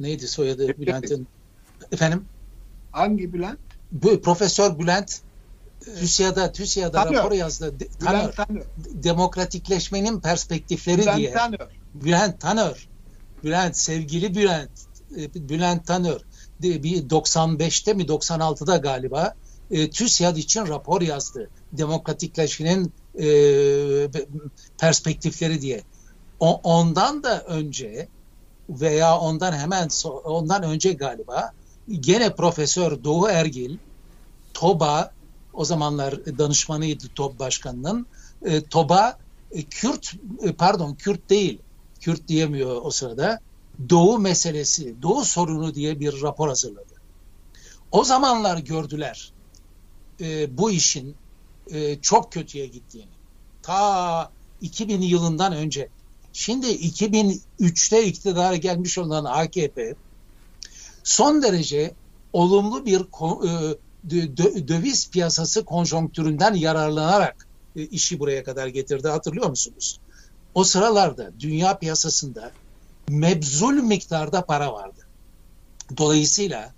Neydi 0.00 0.28
soyadı 0.28 0.68
Bülent'in? 0.78 1.28
Efendim? 1.92 2.24
Hangi 2.92 3.32
Bülent? 3.32 3.58
Bu, 3.92 4.22
Profesör 4.22 4.78
Bülent 4.78 5.20
TÜSİAD'a 6.00 6.52
TÜSİAD'a 6.52 7.12
rapor 7.12 7.32
yazdı. 7.32 7.80
De, 7.80 7.88
Tanör, 7.88 8.32
Tanör. 8.32 8.62
Demokratikleşmenin 8.78 10.20
perspektifleri 10.20 11.02
Bülent 11.02 11.18
diye. 11.18 11.32
Tanör. 11.32 11.68
Bülent 11.94 12.40
Tanör. 12.40 12.88
Bülent 13.44 13.76
sevgili 13.76 14.34
Bülent. 14.34 14.70
E, 15.16 15.48
Bülent 15.48 15.86
Tanör. 15.86 16.20
Bir 16.62 17.08
95'te 17.08 17.94
mi 17.94 18.02
96'da 18.02 18.76
galiba 18.76 19.34
e, 19.74 19.90
TÜSİAD 19.90 20.36
için 20.36 20.66
rapor 20.66 21.00
yazdı. 21.02 21.50
Demokratikleşmenin 21.72 22.92
e, 23.18 23.26
perspektifleri 24.78 25.60
diye. 25.60 25.82
O, 26.40 26.60
ondan 26.62 27.22
da 27.22 27.40
önce 27.40 28.08
veya 28.68 29.18
ondan 29.18 29.52
hemen 29.52 29.88
so, 29.88 30.10
ondan 30.10 30.62
önce 30.62 30.92
galiba 30.92 31.52
gene 32.00 32.34
Profesör 32.34 33.04
Doğu 33.04 33.28
Ergil 33.28 33.78
TOBA 34.54 35.10
o 35.52 35.64
zamanlar 35.64 36.38
danışmanıydı 36.38 37.08
TOB 37.14 37.38
başkanının. 37.38 38.06
E, 38.44 38.60
TOB'a 38.64 39.18
e, 39.52 39.62
Kürt 39.62 40.14
e, 40.42 40.52
pardon 40.52 40.94
Kürt 40.94 41.30
değil. 41.30 41.58
Kürt 42.00 42.28
diyemiyor 42.28 42.80
o 42.82 42.90
sırada. 42.90 43.40
Doğu 43.90 44.18
meselesi, 44.18 45.02
Doğu 45.02 45.24
sorunu 45.24 45.74
diye 45.74 46.00
bir 46.00 46.22
rapor 46.22 46.48
hazırladı. 46.48 46.94
O 47.92 48.04
zamanlar 48.04 48.58
gördüler 48.58 49.33
e, 50.20 50.58
bu 50.58 50.70
işin 50.70 51.16
e, 51.70 52.00
çok 52.00 52.32
kötüye 52.32 52.66
gittiğini. 52.66 53.10
Ta 53.62 54.30
2000 54.60 55.02
yılından 55.02 55.52
önce. 55.52 55.88
Şimdi 56.32 56.66
2003'te 56.66 58.06
iktidara 58.06 58.56
gelmiş 58.56 58.98
olan 58.98 59.24
AKP 59.24 59.94
son 61.04 61.42
derece 61.42 61.94
olumlu 62.32 62.86
bir 62.86 63.00
e, 63.00 64.68
döviz 64.68 65.10
piyasası 65.10 65.64
konjonktüründen 65.64 66.54
yararlanarak 66.54 67.46
e, 67.76 67.82
işi 67.82 68.20
buraya 68.20 68.44
kadar 68.44 68.66
getirdi. 68.66 69.08
Hatırlıyor 69.08 69.48
musunuz? 69.48 70.00
O 70.54 70.64
sıralarda 70.64 71.30
dünya 71.40 71.78
piyasasında 71.78 72.52
mebzul 73.08 73.74
miktarda 73.74 74.44
para 74.44 74.72
vardı. 74.72 75.00
Dolayısıyla 75.96 76.72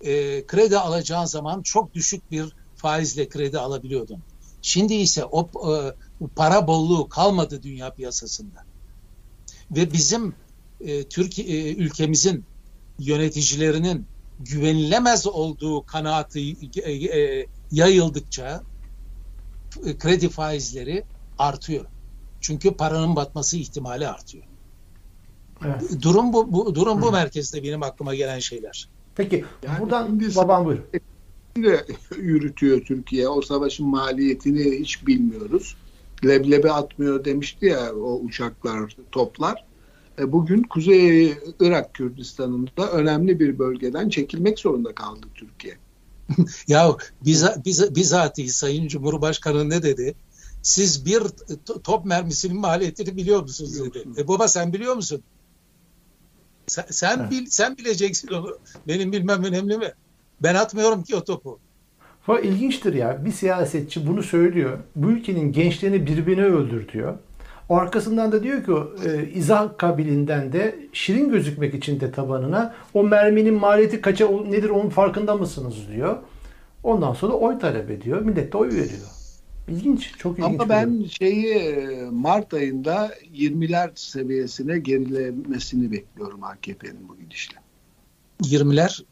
e, 0.00 0.46
kredi 0.46 0.78
alacağın 0.78 1.24
zaman 1.24 1.62
çok 1.62 1.94
düşük 1.94 2.30
bir 2.30 2.52
faizle 2.80 3.28
kredi 3.28 3.58
alabiliyordun. 3.58 4.22
Şimdi 4.62 4.94
ise 4.94 5.24
o 5.24 5.50
e, 5.72 6.26
para 6.36 6.66
bolluğu 6.66 7.08
kalmadı 7.08 7.62
dünya 7.62 7.90
piyasasında. 7.90 8.64
Ve 9.70 9.92
bizim 9.92 10.34
e, 10.80 11.04
Türkiye 11.04 11.68
e, 11.68 11.74
ülkemizin 11.74 12.44
yöneticilerinin 12.98 14.06
güvenilemez 14.40 15.26
olduğu 15.26 15.86
kanaati 15.86 16.56
e, 16.82 16.92
e, 16.92 17.46
yayıldıkça 17.72 18.62
e, 19.84 19.98
kredi 19.98 20.28
faizleri 20.28 21.04
artıyor. 21.38 21.84
Çünkü 22.40 22.74
paranın 22.74 23.16
batması 23.16 23.56
ihtimali 23.56 24.08
artıyor. 24.08 24.44
Evet. 25.64 26.02
Durum 26.02 26.32
bu, 26.32 26.52
bu 26.52 26.74
durum 26.74 27.02
bu 27.02 27.12
merkezde 27.12 27.62
benim 27.62 27.82
aklıma 27.82 28.14
gelen 28.14 28.38
şeyler. 28.38 28.88
Peki 29.14 29.44
yani 29.66 29.80
buradan 29.80 30.20
babam 30.36 30.64
buyur. 30.64 30.78
De 31.56 31.86
yürütüyor 32.16 32.80
Türkiye. 32.80 33.28
O 33.28 33.42
savaşın 33.42 33.86
maliyetini 33.86 34.80
hiç 34.80 35.06
bilmiyoruz. 35.06 35.76
Leblebi 36.24 36.70
atmıyor 36.70 37.24
demişti 37.24 37.66
ya 37.66 37.94
o 37.94 38.20
uçaklar, 38.20 38.96
toplar. 39.12 39.64
E, 40.18 40.32
bugün 40.32 40.62
Kuzey 40.62 41.34
Irak 41.60 41.94
Kürdistan'ında 41.94 42.90
önemli 42.92 43.40
bir 43.40 43.58
bölgeden 43.58 44.08
çekilmek 44.08 44.58
zorunda 44.58 44.94
kaldı 44.94 45.26
Türkiye. 45.34 45.78
ya 46.68 46.96
biza, 47.24 47.62
biza, 47.64 47.94
bizatihi 47.94 48.48
Sayın 48.48 48.88
Cumhurbaşkanı 48.88 49.70
ne 49.70 49.82
dedi? 49.82 50.14
Siz 50.62 51.06
bir 51.06 51.22
top 51.84 52.04
mermisinin 52.04 52.60
maliyetini 52.60 53.16
biliyor 53.16 53.42
musunuz 53.42 53.80
dedi. 53.80 54.04
E 54.16 54.28
baba 54.28 54.48
sen 54.48 54.72
biliyor 54.72 54.94
musun? 54.94 55.22
Sen, 56.66 56.84
sen, 56.90 57.30
bil, 57.30 57.46
sen 57.46 57.76
bileceksin 57.76 58.28
onu. 58.28 58.58
Benim 58.88 59.12
bilmem 59.12 59.44
önemli 59.44 59.78
mi? 59.78 59.92
Ben 60.42 60.54
atmıyorum 60.54 61.02
ki 61.02 61.16
o 61.16 61.24
topu. 61.24 61.58
Fakat 62.22 62.44
ilginçtir 62.44 62.94
ya. 62.94 63.24
Bir 63.24 63.32
siyasetçi 63.32 64.06
bunu 64.06 64.22
söylüyor. 64.22 64.78
Bu 64.96 65.10
ülkenin 65.10 65.52
gençlerini 65.52 66.06
birbirine 66.06 66.44
öldürtüyor. 66.44 67.18
Arkasından 67.70 68.32
da 68.32 68.42
diyor 68.42 68.64
ki 68.64 68.72
e, 69.08 69.30
izah 69.30 69.78
kabilinden 69.78 70.52
de 70.52 70.78
şirin 70.92 71.30
gözükmek 71.30 71.74
için 71.74 72.00
de 72.00 72.12
tabanına 72.12 72.74
o 72.94 73.02
merminin 73.02 73.54
maliyeti 73.54 74.00
kaça 74.00 74.28
nedir 74.28 74.70
onun 74.70 74.88
farkında 74.88 75.36
mısınız 75.36 75.74
diyor. 75.94 76.16
Ondan 76.82 77.12
sonra 77.12 77.32
oy 77.32 77.58
talep 77.58 77.90
ediyor. 77.90 78.20
Millet 78.20 78.52
de 78.52 78.56
oy 78.56 78.68
veriyor. 78.68 79.08
İlginç. 79.68 80.12
Çok 80.18 80.38
ilginç. 80.38 80.60
Ama 80.60 80.68
ben 80.68 81.04
şeyi 81.04 81.54
e, 81.54 82.04
Mart 82.10 82.54
ayında 82.54 83.10
20'ler 83.34 83.90
seviyesine 83.94 84.78
gerilemesini 84.78 85.92
bekliyorum 85.92 86.44
AKP'nin 86.44 87.08
bu 87.08 87.18
gidişle. 87.18 87.56
20'ler? 88.42 89.02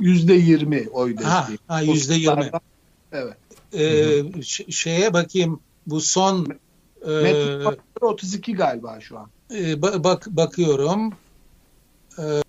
%20 0.00 0.88
oy 0.88 1.18
desteği. 1.18 1.28
Ha, 1.28 1.48
ha 1.66 1.82
%20. 1.82 2.60
Evet. 3.12 3.36
Ee, 3.74 4.42
şeye 4.70 5.12
bakayım 5.12 5.60
bu 5.86 6.00
son 6.00 6.46
Metin 7.06 7.78
32 8.00 8.52
galiba 8.52 9.00
şu 9.00 9.18
an. 9.18 9.30
E, 9.54 9.82
bak 9.82 10.26
bakıyorum. 10.26 11.12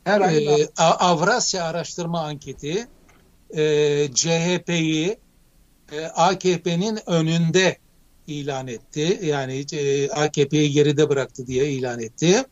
Her 0.03 0.21
e, 0.21 0.67
Avrasya 0.77 1.63
Araştırma 1.63 2.21
Anketi 2.21 2.87
e, 3.49 3.63
CHP'yi 4.13 5.17
e, 5.91 6.05
AKP'nin 6.05 6.99
önünde 7.09 7.77
ilan 8.27 8.67
etti. 8.67 9.19
Yani 9.23 9.65
e, 9.73 10.09
AKP'yi 10.09 10.71
geride 10.71 11.09
bıraktı 11.09 11.47
diye 11.47 11.69
ilan 11.69 11.99
etti. 11.99 12.43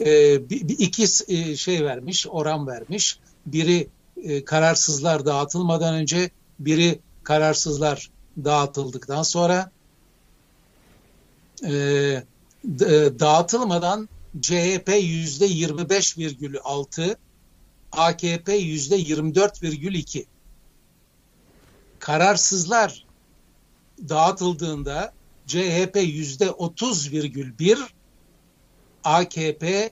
E, 0.00 0.50
bir, 0.50 0.68
bir 0.68 0.78
iki 0.78 1.02
e, 1.28 1.56
şey 1.56 1.84
vermiş, 1.84 2.26
oran 2.30 2.66
vermiş. 2.66 3.18
Biri 3.46 3.88
e, 4.22 4.44
kararsızlar 4.44 5.26
dağıtılmadan 5.26 5.94
önce, 5.94 6.30
biri 6.58 7.00
kararsızlar 7.22 8.10
dağıtıldıktan 8.44 9.22
sonra 9.22 9.70
e, 11.64 12.22
dağıtılmadan 13.20 14.08
CHP 14.40 14.88
yüzde 15.02 15.46
25,6, 15.46 17.16
AKP 17.92 18.54
yüzde 18.56 18.96
24,2. 18.96 20.26
Kararsızlar 21.98 23.06
dağıtıldığında 24.08 25.12
CHP 25.46 25.96
yüzde 26.02 26.46
30,1, 26.46 27.78
AKP 29.04 29.90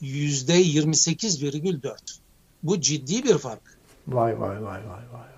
yüzde 0.00 0.62
28,4. 0.62 2.19
Bu 2.62 2.80
ciddi 2.80 3.24
bir 3.24 3.38
fark. 3.38 3.60
Vay 4.08 4.40
vay 4.40 4.62
vay 4.62 4.62
vay 4.62 5.04
vay. 5.12 5.30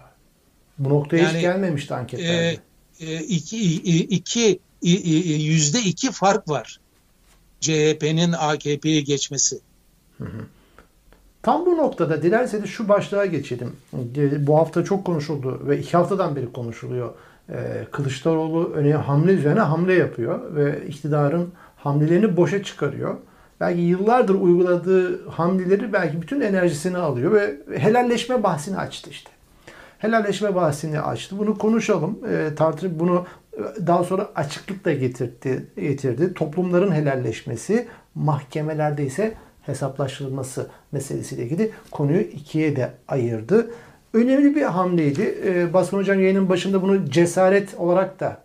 Bu 0.79 0.89
noktaya 0.89 1.23
yani, 1.23 1.35
hiç 1.35 1.41
gelmemişti 1.41 1.95
anketlerde. 1.95 2.59
E, 3.01 3.07
e, 3.07 3.21
iki, 3.21 3.75
iki, 4.03 4.61
yüzde 4.83 5.81
iki 5.81 6.13
fark 6.13 6.49
var. 6.49 6.81
CHP'nin 7.61 8.33
AKP'ye 8.33 9.01
geçmesi. 9.01 9.61
Hı 10.19 10.25
hı. 10.25 10.47
Tam 11.43 11.67
bu 11.67 11.77
noktada 11.77 12.23
dilerseniz 12.23 12.71
şu 12.71 12.89
başlığa 12.89 13.27
geçelim. 13.27 13.77
Bu 14.39 14.59
hafta 14.59 14.85
çok 14.85 15.05
konuşuldu 15.05 15.63
ve 15.67 15.79
iki 15.79 15.97
haftadan 15.97 16.37
beri 16.37 16.53
konuşuluyor. 16.53 17.15
Ee, 17.51 17.87
Kılıçdaroğlu 17.91 18.73
öne 18.75 18.95
hamle 18.95 19.33
üzerine 19.33 19.61
hamle 19.61 19.95
yapıyor 19.95 20.55
ve 20.57 20.87
iktidarın 20.89 21.53
hamlelerini 21.77 22.37
boşa 22.37 22.63
çıkarıyor. 22.63 23.17
Belki 23.63 23.81
yıllardır 23.81 24.35
uyguladığı 24.35 25.29
hamleleri 25.29 25.93
belki 25.93 26.23
bütün 26.23 26.41
enerjisini 26.41 26.99
alıyor 26.99 27.33
ve 27.33 27.57
helalleşme 27.79 28.43
bahsini 28.43 28.77
açtı 28.77 29.11
işte. 29.11 29.31
Helalleşme 29.99 30.55
bahsini 30.55 31.01
açtı. 31.01 31.39
Bunu 31.39 31.59
konuşalım. 31.59 32.19
E, 32.31 32.55
tartışıp 32.55 33.01
bunu 33.01 33.27
e, 33.53 33.87
daha 33.87 34.05
sonra 34.05 34.29
açıklık 34.35 34.85
da 34.85 34.93
getirdi, 34.93 35.67
getirdi. 35.77 36.35
Toplumların 36.35 36.93
helalleşmesi, 36.93 37.89
mahkemelerde 38.15 39.05
ise 39.05 39.35
hesaplaştırılması 39.63 40.67
meselesiyle 40.93 41.43
ilgili 41.43 41.71
konuyu 41.91 42.21
ikiye 42.21 42.77
de 42.77 42.91
ayırdı. 43.09 43.71
Önemli 44.15 44.57
bir 44.57 44.63
hamleydi. 44.63 45.39
E, 45.45 45.73
Baskın 45.73 45.99
Hocam 45.99 46.21
yayının 46.21 46.49
başında 46.49 46.83
bunu 46.83 47.11
cesaret 47.11 47.75
olarak 47.75 48.21
da 48.21 48.43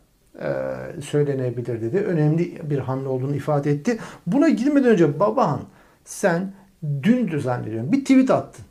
söylenebilir 1.04 1.82
dedi. 1.82 1.98
Önemli 1.98 2.70
bir 2.70 2.78
hamle 2.78 3.08
olduğunu 3.08 3.36
ifade 3.36 3.72
etti. 3.72 4.00
Buna 4.28 4.50
girmeden 4.50 4.90
önce 4.90 5.20
Babahan 5.20 5.62
sen 6.06 6.54
dün 7.04 7.40
zannediyorum 7.40 7.92
bir 7.92 8.00
tweet 8.00 8.32
attın. 8.32 8.66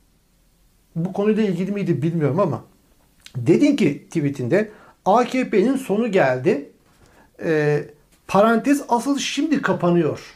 Bu 0.97 1.13
konuyla 1.13 1.43
ilgili 1.43 1.73
miydi 1.73 2.03
bilmiyorum 2.03 2.41
ama 2.41 2.65
dedin 3.37 3.77
ki 3.77 4.07
tweetinde 4.07 4.71
AKP'nin 5.05 5.77
sonu 5.77 6.13
geldi. 6.13 6.71
E, 7.45 7.83
parantez 8.29 8.83
asıl 8.89 9.19
şimdi 9.19 9.63
kapanıyor. 9.63 10.35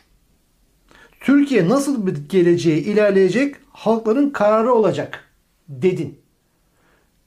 Türkiye 1.20 1.68
nasıl 1.68 2.06
bir 2.06 2.28
geleceğe 2.28 2.78
ilerleyecek 2.78 3.56
halkların 3.72 4.30
kararı 4.30 4.72
olacak 4.72 5.24
dedin. 5.68 6.18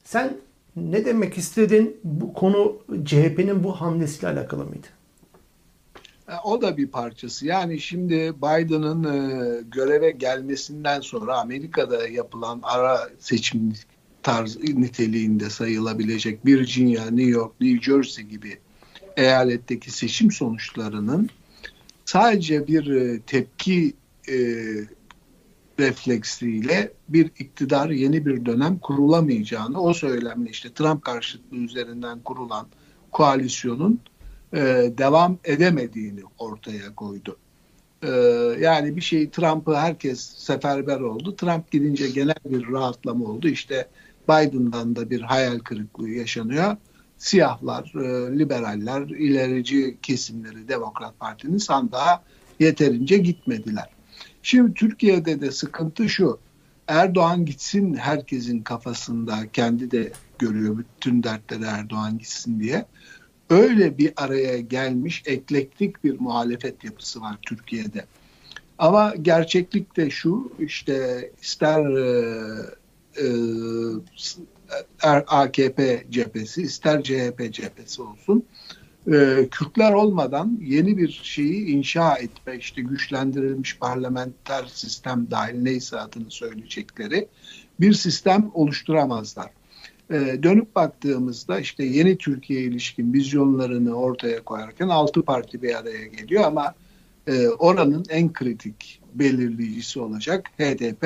Sen 0.03 0.37
ne 0.75 1.05
demek 1.05 1.37
istedin? 1.37 1.97
Bu 2.03 2.33
konu 2.33 2.77
CHP'nin 3.05 3.63
bu 3.63 3.71
hamlesiyle 3.71 4.27
alakalı 4.27 4.65
mıydı? 4.65 4.87
E, 6.29 6.33
o 6.43 6.61
da 6.61 6.77
bir 6.77 6.87
parçası. 6.87 7.45
Yani 7.45 7.79
şimdi 7.79 8.33
Biden'ın 8.37 9.03
e, 9.03 9.61
göreve 9.71 10.11
gelmesinden 10.11 10.99
sonra 11.01 11.37
Amerika'da 11.37 12.07
yapılan 12.07 12.59
ara 12.63 13.09
seçim 13.19 13.73
tarz 14.23 14.57
niteliğinde 14.57 15.49
sayılabilecek 15.49 16.45
Virginia, 16.45 17.05
New 17.05 17.31
York, 17.31 17.61
New 17.61 17.81
Jersey 17.91 18.25
gibi 18.25 18.57
eyaletteki 19.17 19.91
seçim 19.91 20.31
sonuçlarının 20.31 21.29
sadece 22.05 22.67
bir 22.67 22.91
e, 22.91 23.19
tepki 23.19 23.93
refleksiyle 25.79 26.91
bir 27.09 27.25
iktidar 27.25 27.89
yeni 27.89 28.25
bir 28.25 28.45
dönem 28.45 28.79
kurulamayacağını 28.79 29.81
o 29.81 29.93
söylemle 29.93 30.49
işte 30.49 30.73
Trump 30.73 31.01
karşıtlığı 31.01 31.57
üzerinden 31.57 32.19
kurulan 32.19 32.67
koalisyonun 33.11 33.99
e, 34.53 34.59
devam 34.97 35.37
edemediğini 35.43 36.21
ortaya 36.37 36.95
koydu. 36.95 37.37
E, 38.03 38.09
yani 38.59 38.95
bir 38.95 39.01
şey 39.01 39.29
Trump'ı 39.29 39.75
herkes 39.75 40.21
seferber 40.21 40.99
oldu. 40.99 41.35
Trump 41.35 41.71
gidince 41.71 42.09
genel 42.09 42.35
bir 42.45 42.71
rahatlama 42.71 43.25
oldu. 43.25 43.47
İşte 43.47 43.87
Biden'dan 44.29 44.95
da 44.95 45.09
bir 45.09 45.21
hayal 45.21 45.59
kırıklığı 45.59 46.09
yaşanıyor. 46.09 46.77
Siyahlar, 47.17 47.93
e, 47.95 48.39
liberaller, 48.39 49.01
ilerici 49.01 49.97
kesimleri 50.01 50.67
Demokrat 50.67 51.19
Parti'nin 51.19 51.57
sandığa 51.57 52.23
yeterince 52.59 53.17
gitmediler. 53.17 53.89
Şimdi 54.43 54.73
Türkiye'de 54.73 55.41
de 55.41 55.51
sıkıntı 55.51 56.09
şu. 56.09 56.39
Erdoğan 56.87 57.45
gitsin 57.45 57.95
herkesin 57.95 58.59
kafasında 58.59 59.47
kendi 59.53 59.91
de 59.91 60.11
görüyor 60.39 60.77
bütün 60.77 61.23
dertleri 61.23 61.63
Erdoğan 61.63 62.17
gitsin 62.17 62.59
diye. 62.59 62.85
Öyle 63.49 63.97
bir 63.97 64.13
araya 64.17 64.59
gelmiş 64.59 65.23
eklektik 65.25 66.03
bir 66.03 66.19
muhalefet 66.19 66.83
yapısı 66.83 67.21
var 67.21 67.37
Türkiye'de. 67.41 68.05
Ama 68.77 69.13
gerçeklik 69.21 69.97
de 69.97 70.09
şu 70.09 70.51
işte 70.59 71.29
ister 71.41 71.85
e, 71.85 72.73
e, 73.17 73.25
AKP 75.27 76.05
cephesi 76.09 76.61
ister 76.61 77.03
CHP 77.03 77.53
cephesi 77.53 78.01
olsun 78.01 78.45
e, 79.11 79.47
Kürtler 79.51 79.93
olmadan 79.93 80.59
yeni 80.61 80.97
bir 80.97 81.21
şeyi 81.23 81.65
inşa 81.65 82.15
etme, 82.15 82.57
işte 82.57 82.81
güçlendirilmiş 82.81 83.77
parlamenter 83.77 84.65
sistem 84.67 85.27
dahil 85.31 85.61
neyse 85.61 85.99
adını 85.99 86.31
söyleyecekleri 86.31 87.27
bir 87.79 87.93
sistem 87.93 88.51
oluşturamazlar. 88.53 89.49
E, 90.11 90.43
dönüp 90.43 90.75
baktığımızda 90.75 91.59
işte 91.59 91.83
yeni 91.83 92.17
Türkiye 92.17 92.61
ilişkin 92.61 93.13
vizyonlarını 93.13 93.93
ortaya 93.93 94.43
koyarken 94.43 94.87
altı 94.87 95.21
parti 95.21 95.61
bir 95.61 95.75
araya 95.75 96.05
geliyor 96.05 96.43
ama 96.43 96.73
e, 97.27 97.47
oranın 97.47 98.05
en 98.09 98.33
kritik 98.33 99.01
belirleyicisi 99.13 99.99
olacak 99.99 100.49
HDP 100.57 101.03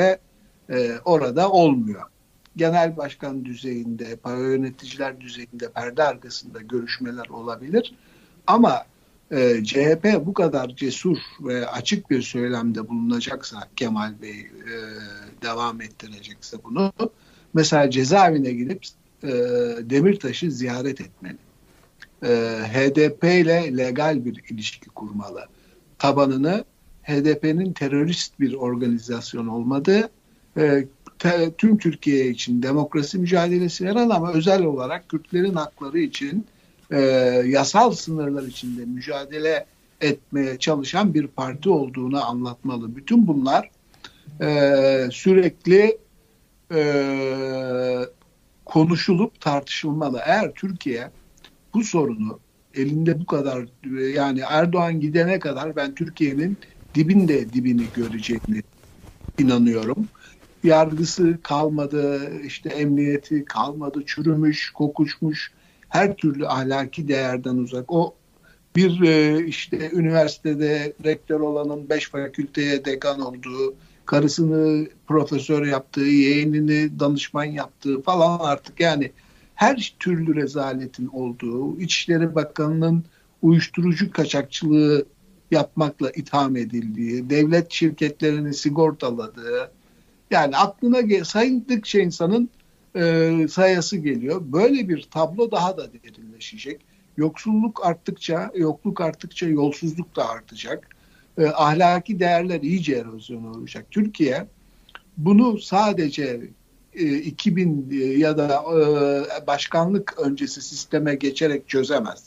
e, 0.69 0.91
orada 1.05 1.51
olmuyor 1.51 2.01
genel 2.57 2.97
başkan 2.97 3.45
düzeyinde, 3.45 4.15
para 4.15 4.39
yöneticiler 4.39 5.21
düzeyinde 5.21 5.71
perde 5.71 6.03
arkasında 6.03 6.61
görüşmeler 6.61 7.27
olabilir. 7.29 7.95
Ama 8.47 8.85
e, 9.31 9.63
CHP 9.63 10.25
bu 10.25 10.33
kadar 10.33 10.75
cesur 10.75 11.17
ve 11.41 11.67
açık 11.67 12.09
bir 12.09 12.21
söylemde 12.21 12.87
bulunacaksa 12.87 13.67
Kemal 13.75 14.21
Bey 14.21 14.39
e, 14.39 14.47
devam 15.41 15.81
ettirecekse 15.81 16.57
bunu 16.63 16.93
mesela 17.53 17.89
cezaevine 17.89 18.51
gidip 18.51 18.85
e, 19.23 19.29
Demirtaş'ı 19.89 20.51
ziyaret 20.51 21.01
etmeli. 21.01 21.37
E, 22.23 22.27
HDP 22.73 23.23
ile 23.23 23.77
legal 23.77 24.25
bir 24.25 24.43
ilişki 24.49 24.89
kurmalı. 24.89 25.45
Tabanını 25.97 26.65
HDP'nin 27.03 27.73
terörist 27.73 28.39
bir 28.39 28.53
organizasyon 28.53 29.47
olmadığı, 29.47 30.09
e, 30.57 30.87
tüm 31.57 31.77
Türkiye 31.77 32.29
için 32.29 32.63
demokrasi 32.63 33.17
mücadelesi 33.17 33.85
veren 33.85 34.09
ama 34.09 34.33
özel 34.33 34.63
olarak 34.63 35.09
Kürtlerin 35.09 35.53
hakları 35.53 35.99
için 35.99 36.45
e, 36.91 36.99
yasal 37.45 37.91
sınırlar 37.91 38.43
içinde 38.43 38.85
mücadele 38.85 39.65
etmeye 40.01 40.59
çalışan 40.59 41.13
bir 41.13 41.27
parti 41.27 41.69
olduğunu 41.69 42.25
anlatmalı. 42.25 42.95
Bütün 42.95 43.27
bunlar 43.27 43.69
e, 44.41 45.09
sürekli 45.11 45.97
e, 46.73 46.81
konuşulup 48.65 49.41
tartışılmalı. 49.41 50.21
Eğer 50.25 50.51
Türkiye 50.53 51.11
bu 51.73 51.83
sorunu 51.83 52.39
elinde 52.73 53.19
bu 53.19 53.25
kadar 53.25 53.65
yani 54.13 54.41
Erdoğan 54.49 54.99
gidene 54.99 55.39
kadar 55.39 55.75
ben 55.75 55.95
Türkiye'nin 55.95 56.57
dibinde 56.95 57.53
dibini 57.53 57.83
göreceğini 57.95 58.63
inanıyorum 59.39 60.07
yargısı 60.67 61.37
kalmadı, 61.43 62.31
işte 62.45 62.69
emniyeti 62.69 63.45
kalmadı, 63.45 64.03
çürümüş, 64.05 64.71
kokuşmuş, 64.71 65.51
her 65.89 66.15
türlü 66.15 66.47
ahlaki 66.47 67.07
değerden 67.07 67.55
uzak. 67.55 67.91
O 67.91 68.15
bir 68.75 69.01
e, 69.01 69.45
işte 69.45 69.91
üniversitede 69.93 70.93
rektör 71.03 71.39
olanın 71.39 71.89
beş 71.89 72.09
fakülteye 72.09 72.85
dekan 72.85 73.19
olduğu, 73.19 73.75
karısını 74.05 74.87
profesör 75.07 75.65
yaptığı, 75.65 76.01
yeğenini 76.01 76.99
danışman 76.99 77.43
yaptığı 77.45 78.01
falan 78.01 78.39
artık 78.39 78.79
yani 78.79 79.11
her 79.55 79.95
türlü 79.99 80.35
rezaletin 80.35 81.07
olduğu, 81.07 81.79
İçişleri 81.79 82.35
Bakanı'nın 82.35 83.03
uyuşturucu 83.41 84.11
kaçakçılığı 84.11 85.05
yapmakla 85.51 86.11
itham 86.11 86.55
edildiği, 86.55 87.29
devlet 87.29 87.71
şirketlerini 87.71 88.53
sigortaladığı, 88.53 89.71
yani 90.31 90.57
aklına 90.57 91.25
saydıkça 91.25 91.99
insanın 91.99 92.49
e, 92.95 93.45
sayası 93.49 93.97
geliyor. 93.97 94.41
Böyle 94.45 94.89
bir 94.89 95.07
tablo 95.11 95.51
daha 95.51 95.77
da 95.77 95.87
derinleşecek. 95.93 96.81
Yoksulluk 97.17 97.85
arttıkça, 97.85 98.51
yokluk 98.55 99.01
arttıkça 99.01 99.47
yolsuzluk 99.47 100.15
da 100.15 100.29
artacak. 100.29 100.87
E, 101.37 101.45
ahlaki 101.45 102.19
değerler 102.19 102.61
iyice 102.61 102.95
erozyona 102.95 103.51
uğrayacak. 103.51 103.91
Türkiye 103.91 104.47
bunu 105.17 105.59
sadece 105.59 106.41
e, 106.93 107.17
2000 107.17 107.89
ya 108.17 108.37
da 108.37 108.63
e, 109.43 109.47
başkanlık 109.47 110.15
öncesi 110.17 110.61
sisteme 110.61 111.15
geçerek 111.15 111.69
çözemez. 111.69 112.23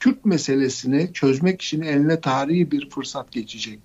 Kürt 0.00 0.24
meselesini 0.24 1.12
çözmek 1.12 1.62
için 1.62 1.82
eline 1.82 2.20
tarihi 2.20 2.70
bir 2.70 2.90
fırsat 2.90 3.32
geçecek 3.32 3.78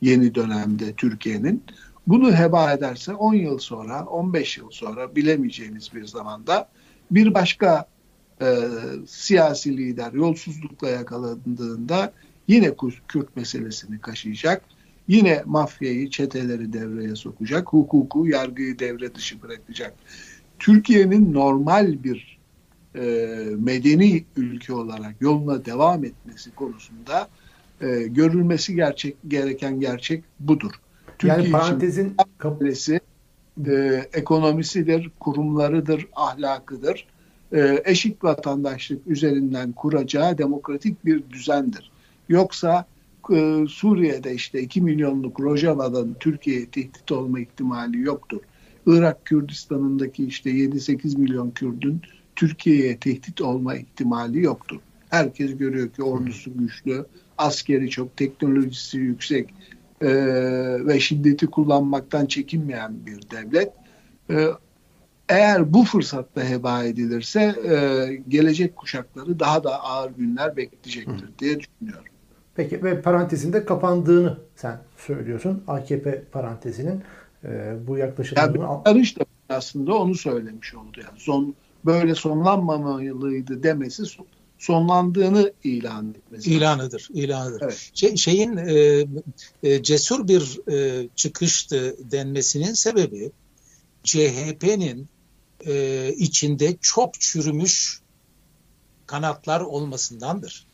yeni 0.00 0.34
dönemde 0.34 0.92
Türkiye'nin. 0.92 1.62
Bunu 2.10 2.36
heba 2.36 2.72
ederse 2.72 3.14
10 3.14 3.34
yıl 3.34 3.58
sonra, 3.58 4.04
15 4.04 4.58
yıl 4.58 4.70
sonra 4.70 5.16
bilemeyeceğimiz 5.16 5.94
bir 5.94 6.04
zamanda 6.04 6.68
bir 7.10 7.34
başka 7.34 7.86
e, 8.42 8.58
siyasi 9.06 9.76
lider 9.76 10.12
yolsuzlukla 10.12 10.88
yakalandığında 10.88 12.12
yine 12.48 12.74
Kürt 13.08 13.36
meselesini 13.36 14.00
kaşıyacak. 14.00 14.62
Yine 15.08 15.42
mafyayı, 15.46 16.10
çeteleri 16.10 16.72
devreye 16.72 17.16
sokacak. 17.16 17.72
Hukuku, 17.72 18.26
yargıyı 18.26 18.78
devre 18.78 19.14
dışı 19.14 19.42
bırakacak. 19.42 19.94
Türkiye'nin 20.58 21.32
normal 21.32 22.04
bir 22.04 22.38
e, 22.94 23.00
medeni 23.58 24.24
ülke 24.36 24.72
olarak 24.72 25.14
yoluna 25.20 25.64
devam 25.64 26.04
etmesi 26.04 26.50
konusunda 26.54 27.28
e, 27.80 28.02
görülmesi 28.02 28.74
gerçek 28.74 29.16
gereken 29.28 29.80
gerçek 29.80 30.24
budur. 30.40 30.72
Türkiye 31.20 31.44
yani 31.44 31.52
parantezin 31.52 32.14
kabilesi 32.38 33.00
e, 33.66 34.04
ekonomisidir, 34.12 35.10
kurumlarıdır, 35.20 36.06
ahlakıdır. 36.16 37.06
E, 37.52 37.82
eşit 37.84 38.24
vatandaşlık 38.24 39.06
üzerinden 39.06 39.72
kuracağı 39.72 40.38
demokratik 40.38 41.04
bir 41.04 41.22
düzendir. 41.30 41.90
Yoksa 42.28 42.86
e, 43.32 43.64
Suriye'de 43.68 44.34
işte 44.34 44.60
2 44.60 44.80
milyonluk 44.80 45.40
Rojava'dan 45.40 46.14
Türkiye'ye 46.20 46.66
tehdit 46.66 47.12
olma 47.12 47.40
ihtimali 47.40 48.00
yoktur. 48.00 48.40
Irak 48.86 49.24
Kürdistan'ındaki 49.24 50.24
işte 50.24 50.50
7-8 50.50 51.18
milyon 51.18 51.50
Kürdün 51.50 52.00
Türkiye'ye 52.36 52.96
tehdit 52.96 53.40
olma 53.40 53.74
ihtimali 53.74 54.42
yoktur. 54.42 54.80
Herkes 55.10 55.56
görüyor 55.58 55.88
ki 55.88 56.02
ordusu 56.02 56.58
güçlü, 56.58 57.04
askeri 57.38 57.90
çok, 57.90 58.16
teknolojisi 58.16 58.98
yüksek 58.98 59.54
e, 60.02 60.08
ve 60.86 61.00
şiddeti 61.00 61.46
kullanmaktan 61.46 62.26
çekinmeyen 62.26 63.06
bir 63.06 63.30
devlet. 63.30 63.72
E, 64.30 64.46
eğer 65.28 65.72
bu 65.72 65.84
fırsatta 65.84 66.44
heba 66.48 66.84
edilirse 66.84 67.40
e, 67.40 68.06
gelecek 68.28 68.76
kuşakları 68.76 69.40
daha 69.40 69.64
da 69.64 69.82
ağır 69.82 70.10
günler 70.10 70.56
bekleyecektir 70.56 71.38
diye 71.38 71.60
düşünüyorum. 71.60 72.04
Peki 72.54 72.84
ve 72.84 73.02
parantezinde 73.02 73.64
kapandığını 73.64 74.38
sen 74.56 74.78
söylüyorsun. 74.96 75.62
AKP 75.68 76.22
parantezinin 76.32 77.02
e, 77.44 77.74
bu 77.86 77.96
yaklaşımlarını... 77.98 78.58
Yani 78.58 79.04
da 79.20 79.24
aslında 79.48 79.94
onu 79.94 80.14
söylemiş 80.14 80.74
oldu. 80.74 81.00
Yani 81.00 81.18
son 81.18 81.54
böyle 81.84 82.14
sonlanmamalıydı 82.14 83.62
demesi 83.62 84.04
sonlandığını 84.60 85.52
ilan 85.64 86.10
etmesi. 86.10 86.50
İlanıdır, 86.50 87.08
ilanıdır. 87.14 87.60
Evet. 87.62 87.90
Şey, 87.94 88.16
şeyin 88.16 88.56
e, 88.56 89.06
e, 89.62 89.82
cesur 89.82 90.28
bir 90.28 90.72
e, 90.72 91.08
çıkıştı 91.16 91.96
denmesinin 92.10 92.74
sebebi 92.74 93.32
CHP'nin 94.04 95.08
e, 95.66 96.08
içinde 96.16 96.76
çok 96.80 97.20
çürümüş 97.20 98.00
kanatlar 99.06 99.60
olmasındandır. 99.60 100.66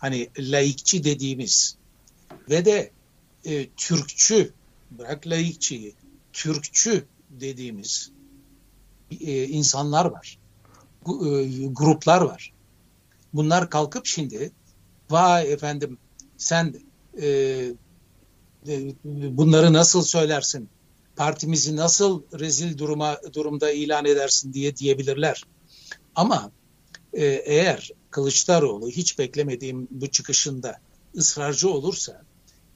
Hani 0.00 0.28
laikçi 0.38 1.04
dediğimiz 1.04 1.76
ve 2.50 2.64
de 2.64 2.90
e, 3.44 3.68
Türkçü, 3.76 4.52
bırak 4.90 5.26
laikçiyi, 5.26 5.94
Türkçü 6.32 7.04
dediğimiz 7.30 8.10
e, 9.20 9.44
insanlar 9.44 10.04
var. 10.04 10.38
E, 11.06 11.66
gruplar 11.66 12.20
var. 12.20 12.52
Bunlar 13.34 13.70
kalkıp 13.70 14.06
şimdi 14.06 14.52
vay 15.10 15.52
efendim 15.52 15.98
sen 16.36 16.74
e, 17.22 17.28
e, 18.68 18.94
bunları 19.04 19.72
nasıl 19.72 20.02
söylersin? 20.02 20.68
Partimizi 21.16 21.76
nasıl 21.76 22.22
rezil 22.38 22.78
duruma 22.78 23.20
durumda 23.32 23.72
ilan 23.72 24.04
edersin 24.04 24.52
diye 24.52 24.76
diyebilirler. 24.76 25.44
Ama 26.14 26.50
e, 27.12 27.24
eğer 27.26 27.90
Kılıçdaroğlu 28.10 28.88
hiç 28.88 29.18
beklemediğim 29.18 29.88
bu 29.90 30.10
çıkışında 30.10 30.76
ısrarcı 31.16 31.70
olursa 31.70 32.22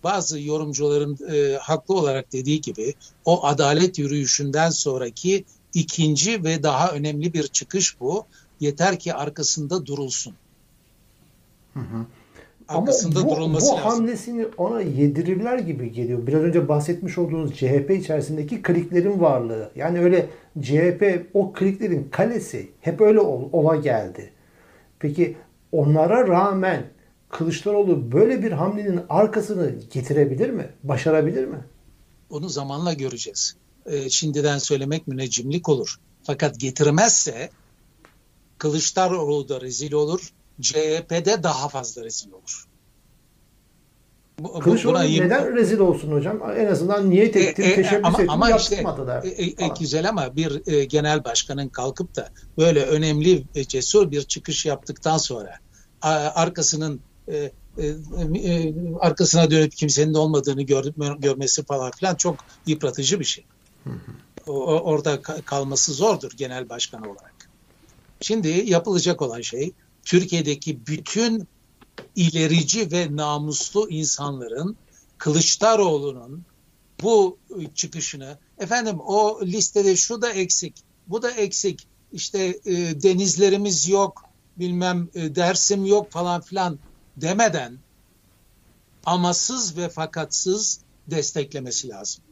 bazı 0.05 0.41
yorumcuların 0.41 1.19
e, 1.35 1.57
haklı 1.57 1.95
olarak 1.95 2.33
dediği 2.33 2.61
gibi 2.61 2.95
o 3.25 3.47
adalet 3.47 3.99
yürüyüşünden 3.99 4.71
sonraki 4.71 5.45
ikinci 5.75 6.45
ve 6.45 6.63
daha 6.63 6.93
önemli 6.93 7.35
bir 7.35 7.47
çıkış 7.47 8.01
bu. 8.01 8.27
Yeter 8.61 8.99
ki 8.99 9.15
arkasında 9.15 9.87
durulsun. 9.87 10.35
Hı 11.75 11.81
hı. 11.81 12.07
Arkasında 12.69 13.19
Ama 13.21 13.31
bu, 13.31 13.35
durulması 13.37 13.67
bu 13.67 13.77
lazım. 13.77 13.91
hamlesini 13.91 14.47
ona 14.57 14.81
yedirirler 14.81 15.59
gibi 15.59 15.93
geliyor. 15.93 16.27
Biraz 16.27 16.43
önce 16.43 16.69
bahsetmiş 16.69 17.19
olduğunuz 17.19 17.55
CHP 17.55 17.91
içerisindeki 17.91 18.63
kliklerin 18.63 19.21
varlığı. 19.21 19.71
Yani 19.77 20.01
öyle 20.01 20.31
CHP 20.63 21.27
o 21.35 21.53
kliklerin 21.53 22.09
kalesi 22.11 22.69
hep 22.81 23.01
öyle 23.01 23.21
ol, 23.21 23.49
ola 23.53 23.77
geldi. 23.77 24.31
Peki 24.99 25.37
onlara 25.73 26.29
rağmen 26.29 26.85
Kılıçdaroğlu 27.29 28.13
böyle 28.13 28.43
bir 28.43 28.53
hamlenin 28.53 29.01
arkasını 29.09 29.73
getirebilir 29.93 30.51
mi? 30.51 30.69
Başarabilir 30.83 31.45
mi? 31.45 31.59
Onu 32.31 32.49
zamanla 32.49 32.93
göreceğiz. 32.93 33.57
Ee, 33.87 34.11
şimdiden 34.11 34.59
söylemek 34.59 35.09
müneccimlik 35.09 35.69
olur. 35.69 35.97
Fakat 36.23 36.61
getirmezse 36.61 37.51
Kılıçdaroğlu 38.59 39.49
da 39.49 39.61
rezil 39.61 39.93
olur, 39.93 40.33
CHP'de 40.61 41.43
daha 41.43 41.69
fazla 41.69 42.05
rezil 42.05 42.33
olur. 42.33 42.67
Bu, 44.39 44.59
Kılıçdaroğlu 44.59 45.03
neden 45.03 45.55
rezil 45.57 45.79
olsun 45.79 46.13
hocam? 46.13 46.43
En 46.57 46.67
azından 46.67 47.11
niyet 47.11 47.37
ettim, 47.37 47.65
e, 47.65 47.69
e, 47.69 47.75
teşebbüs 47.75 48.05
ama, 48.05 48.19
ettim, 48.19 48.31
ama 48.31 48.51
işte, 48.51 48.85
e, 49.25 49.45
e, 49.45 49.69
güzel 49.81 50.09
ama 50.09 50.37
bir 50.37 50.73
e, 50.73 50.85
genel 50.85 51.25
başkanın 51.25 51.69
kalkıp 51.69 52.17
da 52.17 52.29
böyle 52.59 52.85
önemli, 52.85 53.45
e, 53.55 53.65
cesur 53.65 54.11
bir 54.11 54.23
çıkış 54.23 54.67
yaptıktan 54.67 55.19
sonra 55.19 55.59
a, 56.03 56.11
arkasının 56.35 57.01
e, 57.29 57.51
e, 57.79 57.87
e, 58.35 58.75
arkasına 59.01 59.51
dönüp 59.51 59.73
kimsenin 59.73 60.15
olmadığını 60.15 60.63
gör, 60.63 60.85
görmesi 61.19 61.65
falan 61.65 61.91
filan 61.91 62.15
çok 62.15 62.37
yıpratıcı 62.67 63.21
bir 63.21 63.25
şey. 63.25 63.45
O, 64.47 64.53
orada 64.65 65.23
kalması 65.23 65.93
zordur 65.93 66.33
genel 66.37 66.69
başkan 66.69 67.03
olarak. 67.03 67.35
Şimdi 68.21 68.49
yapılacak 68.49 69.23
olan 69.23 69.41
şey 69.41 69.73
Türkiye'deki 70.05 70.87
bütün 70.87 71.49
ilerici 72.17 72.93
ve 72.93 73.17
namuslu 73.17 73.91
insanların 73.91 74.77
Kılıçdaroğlu'nun 75.19 76.45
bu 77.03 77.39
çıkışını 77.75 78.39
efendim 78.59 79.01
o 79.01 79.41
listede 79.43 79.97
şu 79.97 80.23
da 80.23 80.31
eksik, 80.31 80.75
bu 81.07 81.23
da 81.23 81.31
eksik, 81.31 81.87
işte 82.13 82.59
e, 82.65 83.03
denizlerimiz 83.03 83.89
yok, 83.89 84.25
bilmem 84.57 85.09
e, 85.15 85.35
dersim 85.35 85.87
yok 85.87 86.13
falan 86.13 86.41
filan 86.41 86.79
demeden 87.17 87.79
amasız 89.07 89.77
ve 89.77 89.89
fakatsız 89.89 90.81
desteklemesi 91.07 91.89
lazım. 91.89 92.25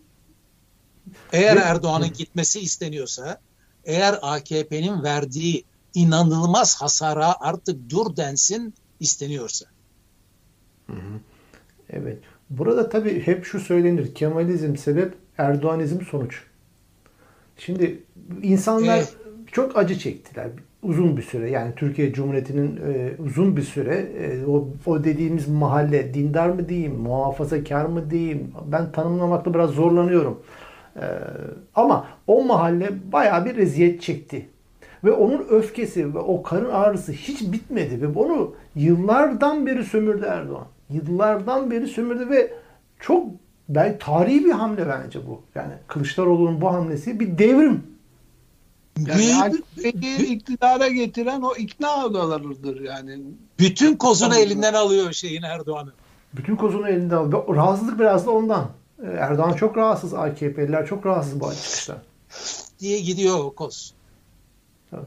Eğer 1.33 1.57
Erdoğan'ın 1.57 2.13
gitmesi 2.13 2.61
isteniyorsa, 2.61 3.41
eğer 3.85 4.19
AKP'nin 4.23 5.03
verdiği 5.03 5.65
inanılmaz 5.95 6.83
hasara 6.83 7.35
artık 7.41 7.91
dur 7.91 8.17
densin 8.17 8.75
isteniyorsa. 9.01 9.67
Evet. 11.91 12.19
Burada 12.51 12.89
tabii 12.89 13.27
hep 13.27 13.45
şu 13.45 13.61
söylenir. 13.61 14.15
Kemalizm 14.15 14.77
sebep, 14.77 15.15
Erdoğanizm 15.39 16.01
sonuç. 16.01 16.43
Şimdi 17.57 18.03
insanlar 18.43 18.97
evet. 18.97 19.17
çok 19.53 19.77
acı 19.77 19.99
çektiler 19.99 20.51
uzun 20.83 21.17
bir 21.17 21.23
süre. 21.23 21.51
Yani 21.51 21.73
Türkiye 21.77 22.13
Cumhuriyeti'nin 22.13 22.77
e, 22.77 23.13
uzun 23.19 23.57
bir 23.57 23.63
süre 23.63 23.95
e, 23.95 24.47
o, 24.47 24.69
o 24.87 25.05
dediğimiz 25.05 25.49
mahalle 25.49 26.15
dindar 26.15 26.49
mı 26.49 26.69
diyeyim, 26.69 26.95
muhafazakar 26.95 27.85
mı 27.85 28.11
diyeyim 28.11 28.53
ben 28.67 28.93
tanımlamakta 28.93 29.55
biraz 29.55 29.71
zorlanıyorum. 29.71 30.43
E, 30.97 31.05
ama 31.75 32.07
o 32.27 32.45
mahalle 32.45 32.91
bayağı 33.13 33.45
bir 33.45 33.57
eziyet 33.57 34.03
çekti. 34.03 34.49
Ve 35.05 35.13
onun 35.13 35.47
öfkesi 35.51 36.15
ve 36.15 36.19
o 36.19 36.43
karın 36.43 36.71
ağrısı 36.71 37.13
hiç 37.13 37.53
bitmedi 37.53 38.03
ve 38.03 38.19
onu 38.19 38.55
yıllardan 38.75 39.67
beri 39.67 39.85
sömürdü 39.85 40.25
Erdoğan. 40.25 40.67
Yıllardan 40.91 41.71
beri 41.71 41.89
sömürdü 41.89 42.31
ve 42.31 42.53
çok 43.01 43.27
belki 43.69 44.05
tarihi 44.05 44.45
bir 44.45 44.51
hamle 44.51 44.89
bence 44.89 45.27
bu. 45.27 45.43
Yani 45.55 45.73
Kılıçdaroğlu'nun 45.87 46.61
bu 46.61 46.73
hamlesi 46.73 47.21
bir 47.21 47.39
devrim. 47.39 47.93
Yani 48.99 49.35
AKP'yi 49.43 50.27
iktidara 50.27 50.89
getiren 50.89 51.43
o 51.43 51.55
ikna 51.57 52.07
odalarıdır 52.07 52.81
yani. 52.81 53.19
Bütün 53.59 53.97
kozunu 53.97 54.37
elinden 54.37 54.75
alıyor 54.75 55.13
şeyin 55.13 55.43
Erdoğan'ın. 55.43 55.93
Bütün 56.35 56.57
kozunu 56.57 56.89
elinden 56.89 57.17
alıyor. 57.17 57.57
Rahatsızlık 57.57 57.99
biraz 57.99 58.27
da 58.27 58.31
ondan. 58.31 58.71
Erdoğan 59.19 59.53
çok 59.53 59.77
rahatsız, 59.77 60.15
AKP'liler 60.15 60.87
çok 60.87 61.07
rahatsız 61.07 61.41
bu 61.41 61.53
çıkıştan. 61.53 61.99
diye 62.81 63.01
gidiyor 63.01 63.39
o 63.39 63.51
koz. 63.51 63.95
Tabii. 64.93 65.07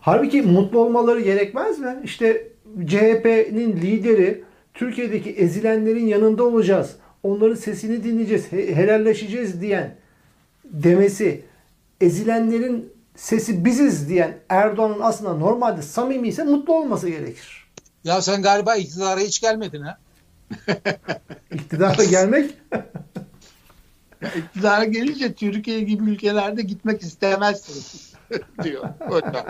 Halbuki 0.00 0.42
mutlu 0.42 0.78
olmaları 0.78 1.20
gerekmez 1.20 1.78
mi? 1.78 2.00
İşte 2.04 2.48
CHP'nin 2.86 3.76
lideri 3.76 4.44
Türkiye'deki 4.74 5.30
ezilenlerin 5.30 6.06
yanında 6.06 6.44
olacağız. 6.44 6.96
Onların 7.22 7.54
sesini 7.54 8.04
dinleyeceğiz, 8.04 8.52
he- 8.52 8.74
helalleşeceğiz 8.76 9.60
diyen 9.60 9.96
demesi, 10.64 11.44
ezilenlerin 12.00 12.92
sesi 13.16 13.64
biziz 13.64 14.08
diyen 14.08 14.38
Erdoğan'ın 14.48 15.00
aslında 15.00 15.34
normalde 15.34 15.82
samimi 15.82 16.28
ise 16.28 16.44
mutlu 16.44 16.74
olması 16.74 17.08
gerekir. 17.08 17.70
Ya 18.04 18.22
sen 18.22 18.42
galiba 18.42 18.76
iktidara 18.76 19.20
hiç 19.20 19.40
gelmedin 19.40 19.82
ha? 19.82 19.98
İktidara 21.54 22.04
gelmek 22.04 22.50
İktidara 24.36 24.84
gelince 24.84 25.32
Türkiye 25.32 25.80
gibi 25.80 26.10
ülkelerde 26.10 26.62
gitmek 26.62 27.02
istemezsiniz 27.02 28.09
diyor 28.62 28.88
hocam. 28.98 29.46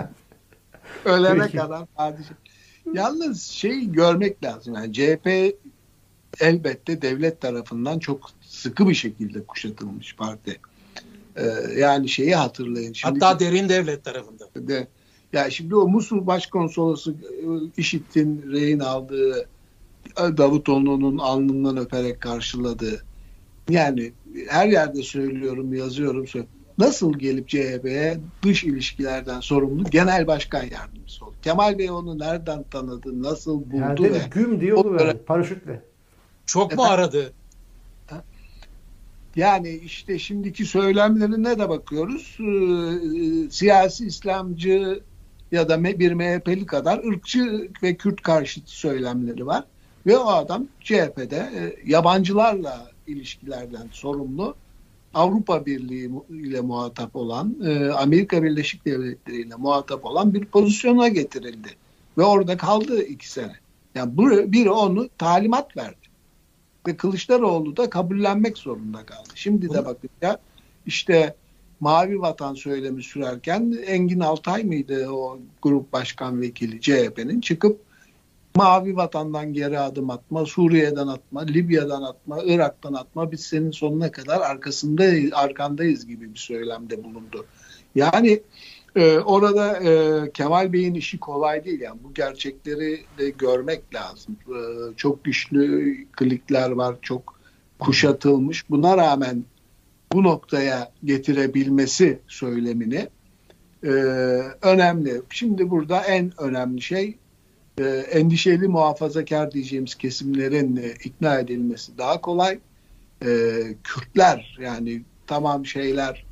Ölene 1.04 1.42
Peki. 1.44 1.56
kadar 1.56 1.86
padişah. 1.86 2.34
Yalnız 2.94 3.42
şey 3.42 3.84
görmek 3.92 4.44
lazım. 4.44 4.74
Yani 4.74 4.92
CHP 4.92 5.56
elbette 6.40 7.02
devlet 7.02 7.40
tarafından 7.40 7.98
çok 7.98 8.30
sıkı 8.40 8.88
bir 8.88 8.94
şekilde 8.94 9.44
kuşatılmış 9.44 10.16
parti. 10.16 10.60
Ee, 11.36 11.44
yani 11.76 12.08
şeyi 12.08 12.34
hatırlayın. 12.34 12.92
Şimdi 12.92 13.20
Hatta 13.20 13.40
derin 13.40 13.68
devlet 13.68 14.04
tarafında. 14.04 14.44
de 14.56 14.88
ya 15.32 15.50
şimdi 15.50 15.76
o 15.76 15.88
Musul 15.88 16.26
Başkonsolosu 16.26 17.12
e, 17.12 17.16
IŞİD'in 17.76 18.52
rehin 18.52 18.78
aldığı 18.78 19.40
e, 20.18 20.36
Davutoğlu'nun 20.36 21.18
alnından 21.18 21.76
öperek 21.76 22.20
karşıladığı 22.20 23.04
yani 23.68 24.12
her 24.48 24.68
yerde 24.68 25.02
söylüyorum 25.02 25.74
yazıyorum 25.74 26.26
söylüyorum. 26.26 26.59
Nasıl 26.80 27.18
gelip 27.18 27.48
CHP'ye 27.48 28.20
dış 28.42 28.64
ilişkilerden 28.64 29.40
sorumlu 29.40 29.84
genel 29.84 30.26
başkan 30.26 30.62
yardımcısı 30.62 31.24
oldu? 31.24 31.34
Kemal 31.42 31.78
Bey 31.78 31.90
onu 31.90 32.18
nereden 32.18 32.62
tanıdı? 32.62 33.22
Nasıl 33.22 33.70
buldu? 33.70 33.76
yerde 33.76 34.12
ve 34.12 34.18
güm 34.30 34.60
diye 34.60 34.74
oluverdi 34.74 35.18
paraşütle. 35.26 35.82
Çok 36.46 36.76
mu 36.76 36.82
aradı? 36.82 37.32
Yani 39.36 39.70
işte 39.70 40.18
şimdiki 40.18 40.64
söylemlerine 40.64 41.58
de 41.58 41.68
bakıyoruz. 41.68 42.38
Ee, 42.40 43.50
siyasi 43.50 44.06
İslamcı 44.06 45.00
ya 45.52 45.68
da 45.68 45.84
bir 45.84 46.12
MHP'li 46.12 46.66
kadar 46.66 47.04
ırkçı 47.04 47.70
ve 47.82 47.94
Kürt 47.94 48.22
karşıtı 48.22 48.70
söylemleri 48.70 49.46
var. 49.46 49.64
Ve 50.06 50.18
o 50.18 50.26
adam 50.26 50.66
CHP'de 50.80 51.36
e, 51.36 51.90
yabancılarla 51.90 52.90
ilişkilerden 53.06 53.88
sorumlu 53.92 54.54
Avrupa 55.14 55.66
Birliği 55.66 56.10
ile 56.30 56.60
muhatap 56.60 57.16
olan, 57.16 57.56
e, 57.64 57.88
Amerika 57.88 58.42
Birleşik 58.42 58.86
Devletleri 58.86 59.40
ile 59.40 59.54
muhatap 59.54 60.04
olan 60.04 60.34
bir 60.34 60.44
pozisyona 60.44 61.08
getirildi. 61.08 61.68
Ve 62.18 62.22
orada 62.22 62.56
kaldı 62.56 63.02
iki 63.02 63.30
sene. 63.30 63.52
Yani 63.94 64.16
bu- 64.16 64.52
biri 64.52 64.70
onu 64.70 65.08
talimat 65.18 65.76
verdi. 65.76 65.96
Ve 66.86 66.96
Kılıçdaroğlu 66.96 67.76
da 67.76 67.90
kabullenmek 67.90 68.58
zorunda 68.58 69.06
kaldı. 69.06 69.28
Şimdi 69.34 69.70
de 69.70 69.84
bakın 69.84 70.10
ya 70.22 70.38
işte 70.86 71.34
Mavi 71.80 72.20
Vatan 72.20 72.54
söylemi 72.54 73.02
sürerken 73.02 73.76
Engin 73.86 74.20
Altay 74.20 74.64
mıydı 74.64 75.08
o 75.10 75.38
grup 75.62 75.92
başkan 75.92 76.40
vekili 76.40 76.80
CHP'nin 76.80 77.40
çıkıp 77.40 77.80
Mavi 78.56 78.96
Vatan'dan 78.96 79.52
geri 79.52 79.78
adım 79.78 80.10
atma, 80.10 80.46
Suriye'den 80.46 81.06
atma, 81.06 81.40
Libya'dan 81.40 82.02
atma, 82.02 82.42
Irak'tan 82.44 82.94
atma 82.94 83.32
biz 83.32 83.40
senin 83.40 83.70
sonuna 83.70 84.12
kadar 84.12 84.40
arkasındayız, 84.40 85.32
arkandayız 85.34 86.06
gibi 86.06 86.34
bir 86.34 86.38
söylemde 86.38 87.04
bulundu. 87.04 87.46
Yani 87.94 88.42
e, 88.96 89.18
orada 89.18 89.76
e, 89.76 90.30
Kemal 90.32 90.72
Bey'in 90.72 90.94
işi 90.94 91.18
kolay 91.18 91.64
değil 91.64 91.80
yani 91.80 91.98
bu 92.04 92.14
gerçekleri 92.14 93.00
de 93.18 93.30
görmek 93.30 93.94
lazım. 93.94 94.36
E, 94.48 94.58
çok 94.96 95.24
güçlü 95.24 95.96
klikler 96.12 96.70
var, 96.70 96.96
çok 97.02 97.40
kuşatılmış. 97.78 98.70
Buna 98.70 98.96
rağmen 98.96 99.44
bu 100.12 100.22
noktaya 100.22 100.92
getirebilmesi 101.04 102.18
söylemini 102.28 103.08
e, 103.84 103.88
önemli. 104.62 105.22
Şimdi 105.30 105.70
burada 105.70 106.00
en 106.00 106.32
önemli 106.38 106.82
şey 106.82 107.18
e, 107.80 107.84
endişeli 107.88 108.68
muhafazakar 108.68 109.52
diyeceğimiz 109.52 109.94
kesimlerin 109.94 110.76
e, 110.76 110.94
ikna 111.04 111.38
edilmesi 111.38 111.98
daha 111.98 112.20
kolay. 112.20 112.58
E, 113.24 113.28
Kürtler 113.84 114.58
yani 114.60 115.02
tamam 115.26 115.66
şeyler 115.66 116.24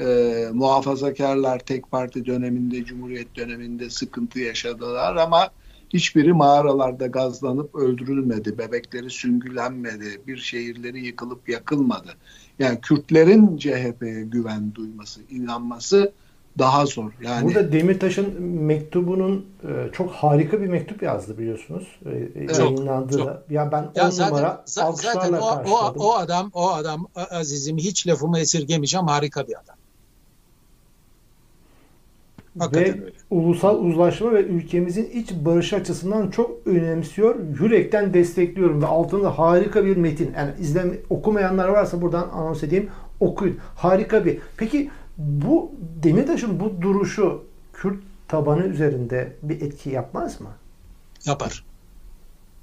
e, 0.00 0.04
muhafazakarlar 0.52 1.58
tek 1.58 1.90
parti 1.90 2.26
döneminde, 2.26 2.84
Cumhuriyet 2.84 3.36
döneminde 3.36 3.90
sıkıntı 3.90 4.40
yaşadılar 4.40 5.16
ama 5.16 5.50
hiçbiri 5.90 6.32
mağaralarda 6.32 7.06
gazlanıp 7.06 7.74
öldürülmedi. 7.74 8.58
Bebekleri 8.58 9.10
süngülenmedi. 9.10 10.20
Bir 10.26 10.36
şehirleri 10.36 11.06
yıkılıp 11.06 11.48
yakılmadı. 11.48 12.14
Yani 12.58 12.80
Kürtlerin 12.80 13.56
CHP'ye 13.56 14.22
güven 14.22 14.74
duyması, 14.74 15.20
inanması 15.30 16.12
daha 16.58 16.86
zor. 16.86 17.10
Yani 17.22 17.46
Burada 17.46 17.72
Demirtaş'ın 17.72 18.42
mektubunun 18.42 19.46
e, 19.62 19.92
çok 19.92 20.10
harika 20.10 20.60
bir 20.62 20.66
mektup 20.66 21.02
yazdı 21.02 21.38
biliyorsunuz. 21.38 21.98
E, 22.34 22.46
Çok, 22.48 22.58
yayınlandı 22.58 23.18
çok. 23.18 23.50
Ya 23.50 23.72
ben 23.72 23.90
Ya 23.94 24.06
on 24.06 24.10
zaten, 24.10 24.32
numara 24.32 24.64
za- 24.66 25.02
zaten 25.02 25.32
o, 25.32 25.62
o, 25.70 25.94
o 25.98 26.14
adam 26.14 26.50
o 26.54 26.70
adam 26.70 27.06
azizim 27.30 27.78
hiç 27.78 28.06
lafımı 28.06 28.38
esirgemeyeceğim 28.38 29.06
harika 29.06 29.48
bir 29.48 29.52
adam. 29.54 29.76
Hakikaten 32.58 33.00
ve 33.00 33.04
öyle. 33.04 33.12
ulusal 33.30 33.84
uzlaşma 33.84 34.32
ve 34.32 34.42
ülkemizin 34.42 35.10
iç 35.10 35.30
barışı 35.32 35.76
açısından 35.76 36.30
çok 36.30 36.66
önemsiyor. 36.66 37.36
Yürekten 37.60 38.14
destekliyorum 38.14 38.82
ve 38.82 38.86
altında 38.86 39.38
harika 39.38 39.84
bir 39.84 39.96
metin. 39.96 40.32
Yani 40.36 40.50
izleme, 40.60 40.94
okumayanlar 41.10 41.68
varsa 41.68 42.02
buradan 42.02 42.28
anons 42.32 42.62
edeyim. 42.62 42.90
Okuyun. 43.20 43.58
Harika 43.76 44.24
bir. 44.24 44.38
Peki 44.56 44.90
bu 45.18 45.72
Demirtaş'ın 46.02 46.60
bu 46.60 46.82
duruşu 46.82 47.44
Kürt 47.72 48.02
tabanı 48.28 48.66
üzerinde 48.66 49.36
bir 49.42 49.60
etki 49.60 49.90
yapmaz 49.90 50.40
mı? 50.40 50.48
Yapar. 51.26 51.64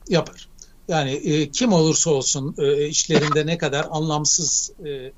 Yapar. 0.10 0.50
Yani 0.88 1.12
e, 1.12 1.52
kim 1.52 1.74
olursa 1.74 2.10
olsun 2.10 2.56
e, 2.58 2.88
işlerinde 2.88 3.46
ne 3.46 3.58
kadar 3.58 3.88
anlamsız 3.92 4.72
e, 4.86 4.90
e, 4.90 5.12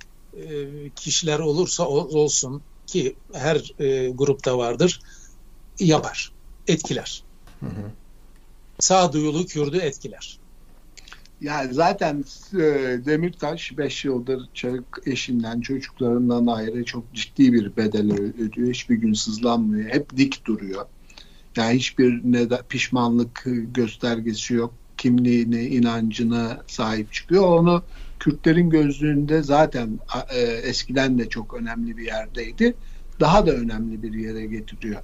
kişiler 0.95 1.39
olursa 1.39 1.87
ol- 1.87 2.15
olsun 2.15 2.61
ki 2.85 3.15
her 3.33 3.81
e, 3.81 4.09
grupta 4.09 4.57
vardır 4.57 4.99
yapar. 5.79 6.31
Etkiler. 6.67 7.23
Sağduyulu 8.79 9.45
Kürdü 9.45 9.77
etkiler. 9.77 10.39
Yani 11.41 11.73
zaten 11.73 12.23
e, 12.53 12.59
Demirtaş 13.05 13.77
5 13.77 14.05
yıldır 14.05 14.49
çocuk 14.53 15.07
eşinden, 15.07 15.61
çocuklarından 15.61 16.47
ayrı 16.47 16.85
çok 16.85 17.13
ciddi 17.13 17.53
bir 17.53 17.77
bedel 17.77 18.13
ödüyor. 18.13 18.69
Hiçbir 18.69 18.95
gün 18.95 19.13
sızlanmıyor. 19.13 19.89
Hep 19.89 20.17
dik 20.17 20.45
duruyor. 20.45 20.85
Yani 21.55 21.75
hiçbir 21.75 22.21
neden, 22.23 22.59
pişmanlık 22.69 23.45
göstergesi 23.73 24.53
yok. 24.53 24.73
Kimliğine, 24.97 25.63
inancına 25.63 26.63
sahip 26.67 27.13
çıkıyor. 27.13 27.43
Onu 27.43 27.83
Kürtlerin 28.19 28.69
gözlüğünde 28.69 29.43
zaten 29.43 29.99
e, 30.35 30.41
eskiden 30.41 31.19
de 31.19 31.29
çok 31.29 31.53
önemli 31.53 31.97
bir 31.97 32.05
yerdeydi. 32.05 32.75
Daha 33.19 33.47
da 33.47 33.51
önemli 33.51 34.03
bir 34.03 34.13
yere 34.13 34.45
getiriyor. 34.45 35.01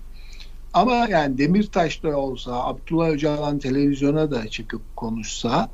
Ama 0.73 1.07
yani 1.09 1.37
Demirtaş'ta 1.37 2.17
olsa, 2.17 2.63
Abdullah 2.63 3.09
Öcalan 3.09 3.59
televizyona 3.59 4.31
da 4.31 4.47
çıkıp 4.47 4.81
konuşsa 4.95 5.69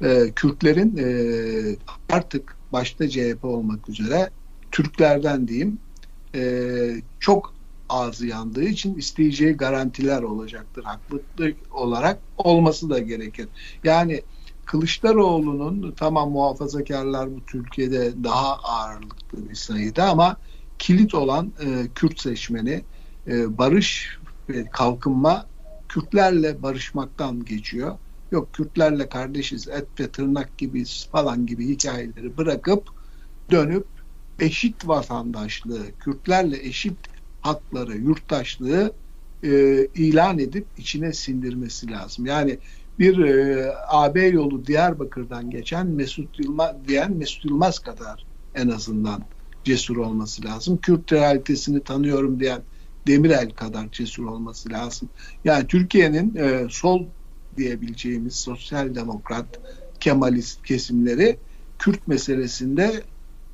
e, 0.00 0.32
Kürtlerin 0.36 0.96
e, 0.96 1.76
artık 2.10 2.56
başta 2.72 3.08
CHP 3.08 3.44
olmak 3.44 3.88
üzere 3.88 4.30
Türklerden 4.70 5.48
diyeyim 5.48 5.78
e, 6.34 6.42
çok 7.20 7.54
ağzı 7.88 8.26
yandığı 8.26 8.64
için 8.64 8.94
isteyeceği 8.94 9.52
garantiler 9.52 10.22
olacaktır. 10.22 10.84
Haklı 10.84 11.22
olarak 11.70 12.18
olması 12.36 12.90
da 12.90 12.98
gerekir. 12.98 13.48
Yani 13.84 14.22
Kılıçdaroğlu'nun 14.64 15.94
tamam 15.96 16.30
muhafazakarlar 16.30 17.34
bu 17.36 17.44
Türkiye'de 17.46 18.24
daha 18.24 18.56
ağırlıklı 18.56 19.50
bir 19.50 19.54
sayıda 19.54 20.04
ama 20.08 20.36
kilit 20.78 21.14
olan 21.14 21.52
e, 21.60 21.88
Kürt 21.94 22.20
seçmeni 22.20 22.84
e, 23.26 23.58
barış 23.58 24.18
ve 24.48 24.64
kalkınma 24.70 25.46
Kürtlerle 25.88 26.62
barışmaktan 26.62 27.44
geçiyor. 27.44 27.98
Yok 28.32 28.52
Kürtlerle 28.52 29.08
kardeşiz 29.08 29.68
et 29.68 29.88
ve 30.00 30.10
tırnak 30.10 30.58
gibi 30.58 30.84
falan 31.12 31.46
gibi 31.46 31.68
hikayeleri 31.68 32.36
bırakıp 32.36 32.88
dönüp 33.50 33.86
eşit 34.38 34.88
vatandaşlığı, 34.88 35.96
Kürtlerle 35.98 36.66
eşit 36.66 36.98
hakları, 37.40 37.96
yurttaşlığı 37.96 38.92
e, 39.42 39.50
ilan 39.86 40.38
edip 40.38 40.68
içine 40.76 41.12
sindirmesi 41.12 41.90
lazım. 41.90 42.26
Yani 42.26 42.58
bir 42.98 43.18
e, 43.18 43.72
AB 43.88 44.26
yolu 44.26 44.66
Diyarbakır'dan 44.66 45.50
geçen 45.50 45.86
Mesut 45.86 46.38
Yılmaz 46.38 46.76
diyen 46.88 47.16
Mesut 47.16 47.44
Yılmaz 47.44 47.78
kadar 47.78 48.26
en 48.54 48.68
azından 48.68 49.24
cesur 49.64 49.96
olması 49.96 50.44
lazım. 50.44 50.78
Kürt 50.80 51.12
realitesini 51.12 51.84
tanıyorum 51.84 52.40
diyen 52.40 52.62
Demirel 53.06 53.50
kadar 53.50 53.90
cesur 53.90 54.24
olması 54.24 54.70
lazım. 54.70 55.10
Yani 55.44 55.66
Türkiye'nin 55.66 56.34
e, 56.34 56.66
sol 56.70 57.06
diyebileceğimiz 57.56 58.34
sosyal 58.34 58.94
demokrat, 58.94 59.46
Kemalist 60.00 60.62
kesimleri 60.62 61.38
Kürt 61.78 62.08
meselesinde 62.08 63.02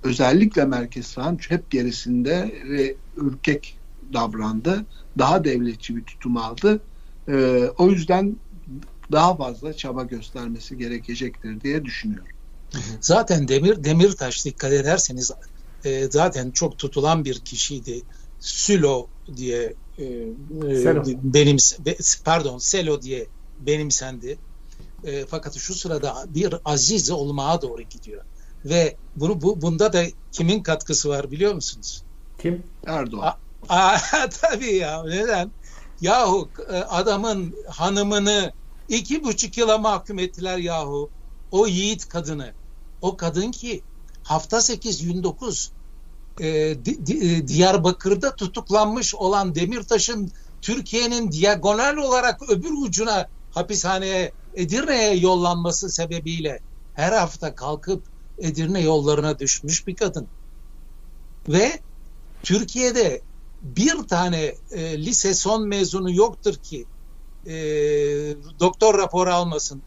özellikle 0.03 0.64
merkez 0.64 1.07
sağın 1.07 1.38
hep 1.49 1.70
gerisinde 1.70 2.55
ve 2.68 2.94
ürkek 3.16 3.78
davrandı. 4.12 4.86
Daha 5.18 5.44
devletçi 5.44 5.96
bir 5.96 6.05
tutum 6.05 6.36
aldı. 6.36 6.80
Ee, 7.28 7.70
o 7.78 7.90
yüzden 7.90 8.36
daha 9.12 9.36
fazla 9.36 9.72
çaba 9.72 10.03
göstermesi 10.03 10.78
gerekecektir 10.78 11.61
diye 11.61 11.84
düşünüyorum. 11.84 12.26
Zaten 13.01 13.49
Demir 13.49 13.84
Demirtaş 13.84 14.44
dikkat 14.44 14.72
ederseniz 14.72 15.30
e, 15.84 16.05
zaten 16.11 16.51
çok 16.51 16.78
tutulan 16.78 17.24
bir 17.24 17.38
kişiydi. 17.38 18.03
Sülo 18.40 19.07
diye 19.36 19.74
e, 19.99 20.05
Selo. 20.82 21.03
benim 21.22 21.57
pardon 22.24 22.59
Selo 22.59 23.03
diye 23.03 23.26
benimsendi. 23.61 24.38
E, 25.04 25.26
fakat 25.26 25.59
şu 25.59 25.74
sırada 25.74 26.24
bir 26.28 26.54
aziz 26.64 27.11
olmaya 27.11 27.62
doğru 27.62 27.82
gidiyor. 27.82 28.22
Ve 28.64 28.96
bunu 29.16 29.40
bu 29.40 29.62
bunda 29.62 29.92
da 29.92 30.04
kimin 30.32 30.62
katkısı 30.62 31.09
var 31.09 31.30
biliyor 31.30 31.54
musunuz? 31.54 32.02
Kim? 32.42 32.62
Erdoğan. 32.86 33.34
Aa, 33.68 33.98
tabii 34.40 34.74
ya 34.74 35.04
neden? 35.04 35.52
Yahu 36.00 36.50
e, 36.68 36.76
adamın 36.76 37.54
hanımını 37.68 38.52
iki 38.88 39.24
buçuk 39.24 39.59
yıla 39.59 39.78
mahkum 39.78 40.18
ettiler 40.18 40.59
yahu. 40.59 41.11
O 41.50 41.66
yiğit 41.66 42.09
kadını. 42.09 42.54
O 43.00 43.16
kadın 43.16 43.50
ki 43.50 43.82
hafta 44.22 44.61
8 44.61 45.04
gün 45.04 45.22
9 45.22 45.72
e, 46.40 46.44
Di- 46.84 47.06
Di- 47.06 47.34
e, 47.34 47.48
Diyarbakır'da 47.48 48.36
tutuklanmış 48.36 49.14
olan 49.14 49.54
Demirtaş'ın 49.54 50.32
Türkiye'nin 50.62 51.32
diagonal 51.32 51.96
olarak 51.96 52.50
öbür 52.50 52.70
ucuna 52.70 53.28
hapishaneye 53.51 54.32
Edirne'ye 54.55 55.14
yollanması 55.14 55.90
sebebiyle 55.90 56.61
her 56.94 57.12
hafta 57.12 57.55
kalkıp 57.55 58.03
Edirne 58.38 58.80
yollarına 58.80 59.38
düşmüş 59.38 59.86
bir 59.86 59.96
kadın. 59.96 60.28
Ve 61.49 61.80
Türkiye'de 62.42 63.22
bir 63.62 64.09
tane 64.09 64.55
e, 64.72 64.99
lise 64.99 65.34
son 65.34 65.68
mezunu 65.68 66.12
yoktur 66.12 66.55
ki 66.55 66.86
e, 67.46 67.55
doktor 68.61 68.99
raporu 68.99 69.30
almasın. 69.30 69.82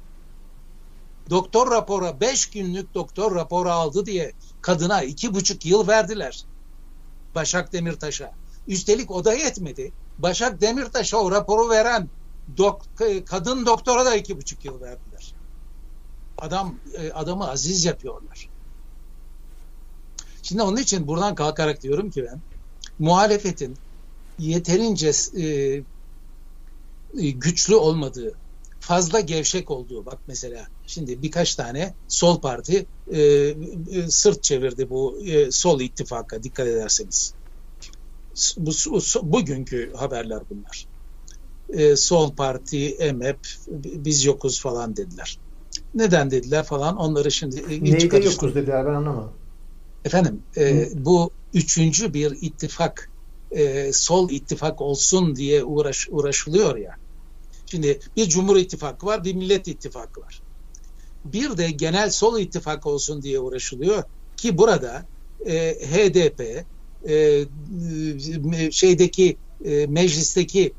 Doktor 1.29 1.71
rapora 1.71 2.19
beş 2.19 2.49
günlük 2.49 2.93
doktor 2.93 3.35
raporu 3.35 3.69
aldı 3.69 4.05
diye 4.05 4.31
kadına 4.61 5.03
iki 5.03 5.33
buçuk 5.33 5.65
yıl 5.65 5.87
verdiler. 5.87 6.45
Başak 7.35 7.73
Demirtaş'a. 7.73 8.31
Üstelik 8.67 9.11
o 9.11 9.25
da 9.25 9.33
yetmedi. 9.33 9.91
Başak 10.17 10.61
Demirtaş'a 10.61 11.17
o 11.17 11.31
raporu 11.31 11.69
veren 11.69 12.09
dok- 12.57 13.25
kadın 13.25 13.65
doktora 13.65 14.05
da 14.05 14.15
iki 14.15 14.37
buçuk 14.37 14.65
yıl 14.65 14.81
verdiler. 14.81 15.33
Adam 16.37 16.79
e, 16.97 17.11
adamı 17.11 17.49
aziz 17.49 17.85
yapıyorlar. 17.85 18.49
Şimdi 20.43 20.61
onun 20.61 20.77
için 20.77 21.07
buradan 21.07 21.35
kalkarak 21.35 21.81
diyorum 21.81 22.11
ki 22.11 22.25
ben 22.25 22.41
muhalefetin 22.99 23.77
yeterince 24.39 25.11
e, 25.37 25.45
e, 27.19 27.29
güçlü 27.31 27.75
olmadığı, 27.75 28.33
fazla 28.79 29.19
gevşek 29.19 29.71
olduğu 29.71 30.05
bak 30.05 30.19
mesela 30.27 30.67
şimdi 30.87 31.21
birkaç 31.21 31.55
tane 31.55 31.95
sol 32.07 32.41
parti 32.41 32.85
e, 33.11 33.21
e, 33.21 33.55
sırt 34.09 34.43
çevirdi 34.43 34.89
bu 34.89 35.21
e, 35.25 35.51
sol 35.51 35.81
ittifaka 35.81 36.43
dikkat 36.43 36.67
ederseniz. 36.67 37.33
Bu, 38.57 38.73
su- 38.73 39.31
bugünkü 39.31 39.93
haberler 39.95 40.49
bunlar. 40.49 40.90
E, 41.71 41.95
sol 41.95 42.35
parti, 42.35 42.89
EMEP, 42.89 43.39
biz 43.83 44.25
yokuz 44.25 44.61
falan 44.61 44.95
dediler. 44.95 45.37
Neden 45.95 46.31
dediler 46.31 46.63
falan 46.63 46.97
onları 46.97 47.31
şimdi 47.31 47.59
e, 47.59 47.83
Neyde 47.83 48.17
yokuz 48.17 48.55
dediler 48.55 48.85
ben 48.85 48.93
anlamadım. 48.93 49.31
Efendim 50.05 50.41
e, 50.57 50.89
bu 50.93 51.31
üçüncü 51.53 52.13
bir 52.13 52.37
ittifak 52.41 53.09
e, 53.51 53.93
sol 53.93 54.29
ittifak 54.29 54.81
olsun 54.81 55.35
diye 55.35 55.63
uğraş, 55.63 56.07
uğraşılıyor 56.11 56.77
ya. 56.77 56.95
Şimdi 57.65 57.99
bir 58.17 58.29
Cumhur 58.29 58.57
İttifakı 58.57 59.05
var, 59.05 59.23
bir 59.23 59.35
Millet 59.35 59.67
İttifakı 59.67 60.21
var. 60.21 60.41
Bir 61.25 61.57
de 61.57 61.71
genel 61.71 62.09
sol 62.09 62.39
ittifak 62.39 62.85
olsun 62.85 63.21
diye 63.21 63.39
uğraşılıyor 63.39 64.03
ki 64.37 64.57
burada 64.57 65.05
e, 65.45 65.73
HDP 65.73 66.41
e, 66.41 67.45
e, 68.55 68.71
şeydeki 68.71 69.37
e, 69.65 69.87
meclisteki 69.87 70.73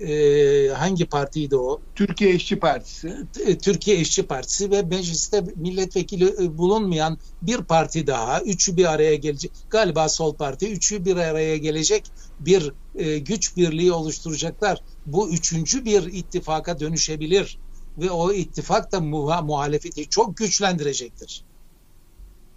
e, 0.00 0.68
hangi 0.68 1.06
partiydi 1.06 1.56
o? 1.56 1.80
Türkiye 1.94 2.34
İşçi 2.34 2.58
Partisi. 2.58 3.16
E, 3.46 3.58
Türkiye 3.58 3.96
İşçi 4.00 4.26
Partisi 4.26 4.70
ve 4.70 4.82
mecliste 4.82 5.44
milletvekili 5.56 6.34
e, 6.44 6.58
bulunmayan 6.58 7.18
bir 7.42 7.58
parti 7.58 8.06
daha, 8.06 8.40
üçü 8.40 8.76
bir 8.76 8.92
araya 8.92 9.14
gelecek, 9.14 9.52
galiba 9.70 10.08
Sol 10.08 10.36
Parti, 10.36 10.72
üçü 10.72 11.04
bir 11.04 11.16
araya 11.16 11.56
gelecek 11.56 12.08
bir 12.40 12.72
e, 12.94 13.18
güç 13.18 13.56
birliği 13.56 13.92
oluşturacaklar. 13.92 14.78
Bu 15.06 15.30
üçüncü 15.30 15.84
bir 15.84 16.02
ittifaka 16.02 16.80
dönüşebilir 16.80 17.58
ve 17.98 18.10
o 18.10 18.32
ittifak 18.32 18.92
da 18.92 18.96
muha- 18.96 19.46
muhalefeti 19.46 20.08
çok 20.08 20.36
güçlendirecektir 20.36 21.44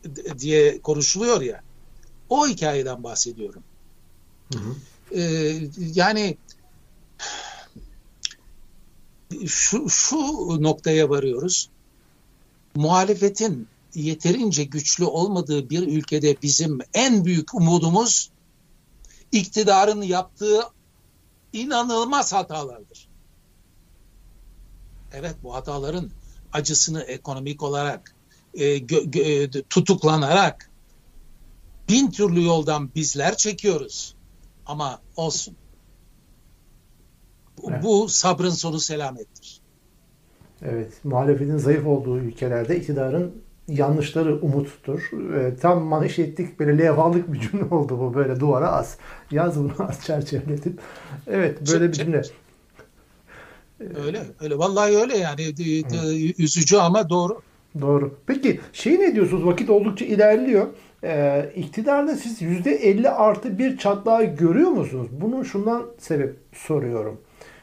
d- 0.05 0.39
diye 0.39 0.81
konuşuluyor 0.81 1.41
ya. 1.41 1.61
O 2.29 2.47
hikayeden 2.47 3.03
bahsediyorum. 3.03 3.63
Hı 4.53 4.59
hı. 4.59 4.75
E, 5.19 5.53
yani 5.77 6.37
şu, 9.47 9.89
şu 9.89 10.17
noktaya 10.63 11.09
varıyoruz. 11.09 11.69
Muhalefetin 12.75 13.67
yeterince 13.95 14.63
güçlü 14.63 15.05
olmadığı 15.05 15.69
bir 15.69 15.87
ülkede 15.87 16.41
bizim 16.41 16.79
en 16.93 17.25
büyük 17.25 17.55
umudumuz 17.55 18.31
iktidarın 19.31 20.01
yaptığı 20.01 20.61
inanılmaz 21.53 22.33
hatalardır. 22.33 23.07
Evet 25.13 25.35
bu 25.43 25.55
hataların 25.55 26.11
acısını 26.53 27.01
ekonomik 27.01 27.63
olarak 27.63 28.15
e, 28.53 28.77
gö- 28.77 29.11
gö- 29.11 29.63
tutuklanarak 29.69 30.69
bin 31.89 32.11
türlü 32.11 32.43
yoldan 32.43 32.95
bizler 32.95 33.37
çekiyoruz. 33.37 34.15
Ama 34.65 35.01
olsun. 35.15 35.55
Bu, 37.63 37.71
Evet. 37.71 37.83
bu 37.83 38.07
sabrın 38.09 38.49
sonu 38.49 38.79
selamettir. 38.79 39.59
Evet, 40.65 40.93
muhalefetin 41.03 41.57
zayıf 41.57 41.87
olduğu 41.87 42.17
ülkelerde 42.17 42.77
iktidarın 42.77 43.31
yanlışları 43.67 44.41
umuttur. 44.41 45.09
E, 45.35 45.55
tam 45.55 45.81
manşetlik 45.83 46.59
böyle 46.59 46.77
levhalık 46.77 47.33
bir 47.33 47.39
cümle 47.39 47.63
oldu 47.75 47.99
bu 47.99 48.13
böyle 48.13 48.39
duvara 48.39 48.71
as. 48.71 48.97
Yaz 49.31 49.59
bunu 49.59 49.71
as 49.79 50.05
çerçeveletip. 50.05 50.79
Evet 51.27 51.57
böyle 51.73 51.87
bir 51.87 51.93
cümle. 51.93 52.21
Öyle, 54.05 54.21
öyle. 54.41 54.57
Vallahi 54.57 54.97
öyle 54.97 55.17
yani. 55.17 55.57
D- 55.57 56.43
Üzücü 56.43 56.77
ama 56.77 57.09
doğru. 57.09 57.41
Doğru. 57.81 58.15
Peki 58.27 58.59
şey 58.73 58.99
ne 58.99 59.15
diyorsunuz? 59.15 59.45
Vakit 59.45 59.69
oldukça 59.69 60.05
ilerliyor. 60.05 60.67
Ee, 61.03 61.51
iktidarda 61.55 62.15
siz 62.15 62.41
%50 62.41 63.09
artı 63.09 63.57
bir 63.59 63.77
çatlağı 63.77 64.23
görüyor 64.23 64.69
musunuz? 64.69 65.07
Bunun 65.21 65.43
şundan 65.43 65.85
sebep 65.99 66.35
soruyorum. 66.53 67.21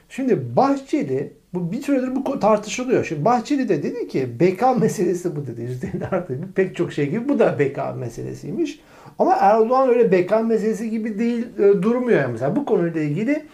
Şimdi 0.09 0.57
Bahçeli 0.57 1.33
bu 1.55 1.73
bir 1.73 1.83
süredir 1.83 2.17
bu 2.17 2.41
tartışılıyor. 2.41 3.05
Şimdi 3.05 3.25
Bahçeli 3.25 3.69
de 3.69 3.83
dedi 3.83 4.09
ki 4.09 4.41
BK 4.41 4.63
meselesi 4.81 5.37
bu 5.37 5.47
dedi. 5.47 5.79
%50 5.95 6.09
artı 6.11 6.43
bir 6.43 6.53
pek 6.53 6.77
çok 6.77 6.93
şey 6.93 7.11
gibi 7.11 7.29
bu 7.29 7.39
da 7.39 7.59
BK 7.59 7.79
meselesiymiş. 7.97 8.81
Ama 9.19 9.35
Erdoğan 9.41 9.89
öyle 9.89 10.13
BK 10.13 10.31
meselesi 10.45 10.91
gibi 10.91 11.19
değil 11.19 11.47
e, 11.59 11.83
durmuyor. 11.83 12.21
Yani. 12.21 12.33
Mesela 12.33 12.57
bu 12.57 12.65
konuyla 12.65 13.01
ilgili 13.01 13.47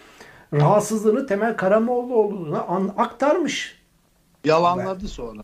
rahatsızlığını 0.53 1.27
Temel 1.27 1.57
Karamollaoğlu'na 1.57 2.61
an- 2.63 2.93
aktarmış. 2.97 3.81
Yalanladı 4.45 5.07
sonra. 5.07 5.41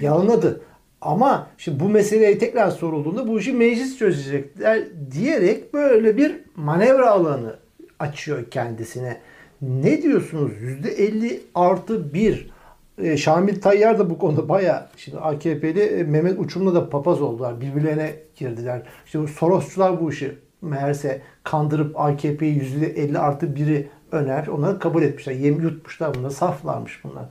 Yalanladı. 0.00 0.60
Ama 1.00 1.46
şimdi 1.58 1.80
bu 1.80 1.88
meseleye 1.88 2.38
tekrar 2.38 2.70
sorulduğunda 2.70 3.28
bu 3.28 3.38
işi 3.40 3.52
meclis 3.52 3.98
çözecekler 3.98 4.82
diyerek 5.10 5.74
böyle 5.74 6.16
bir 6.16 6.40
manevra 6.56 7.10
alanı 7.10 7.56
açıyor 7.98 8.50
kendisine. 8.50 9.20
Ne 9.62 10.02
diyorsunuz? 10.02 10.52
%50 10.52 11.40
artı 11.54 12.14
1. 12.14 12.50
E, 12.98 13.16
Şamil 13.16 13.60
Tayyar 13.60 13.98
da 13.98 14.10
bu 14.10 14.18
konuda 14.18 14.48
baya 14.48 14.88
şimdi 14.96 15.18
AKP'li 15.18 15.80
e, 15.80 16.02
Mehmet 16.02 16.38
Uçum'la 16.38 16.74
da 16.74 16.90
papaz 16.90 17.22
oldular. 17.22 17.60
Birbirlerine 17.60 18.14
girdiler. 18.36 18.82
İşte 19.06 19.20
bu 19.20 19.28
Sorosçular 19.28 20.00
bu 20.00 20.10
işi 20.10 20.38
meğerse 20.62 21.22
kandırıp 21.44 22.00
AKP'yi 22.00 22.60
%50 22.60 23.18
artı 23.18 23.46
1'i 23.46 23.88
öner. 24.12 24.46
Onları 24.46 24.78
kabul 24.78 25.02
etmişler. 25.02 25.32
Yem 25.32 25.60
yutmuşlar 25.60 26.14
bunlar. 26.14 26.30
Saflarmış 26.30 27.04
bunlar. 27.04 27.24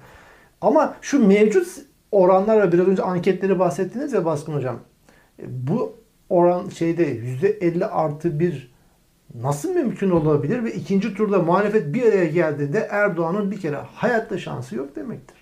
Ama 0.61 0.95
şu 1.01 1.27
mevcut 1.27 1.67
oranlarla 2.11 2.71
biraz 2.71 2.87
önce 2.87 3.03
anketleri 3.03 3.59
bahsettiniz 3.59 4.13
ya 4.13 4.25
Baskın 4.25 4.53
Hocam. 4.53 4.79
E, 5.39 5.43
Bu 5.47 5.95
oran 6.29 6.69
şeyde 6.69 7.17
%50 7.17 7.85
artı 7.85 8.39
1 8.39 8.71
nasıl 9.35 9.69
mümkün 9.69 10.09
olabilir 10.09 10.63
ve 10.63 10.73
ikinci 10.73 11.13
turda 11.13 11.39
muhalefet 11.39 11.93
bir 11.93 12.03
araya 12.03 12.25
geldiğinde 12.25 12.87
Erdoğan'ın 12.91 13.51
bir 13.51 13.61
kere 13.61 13.75
hayatta 13.75 14.37
şansı 14.37 14.75
yok 14.75 14.95
demektir. 14.95 15.37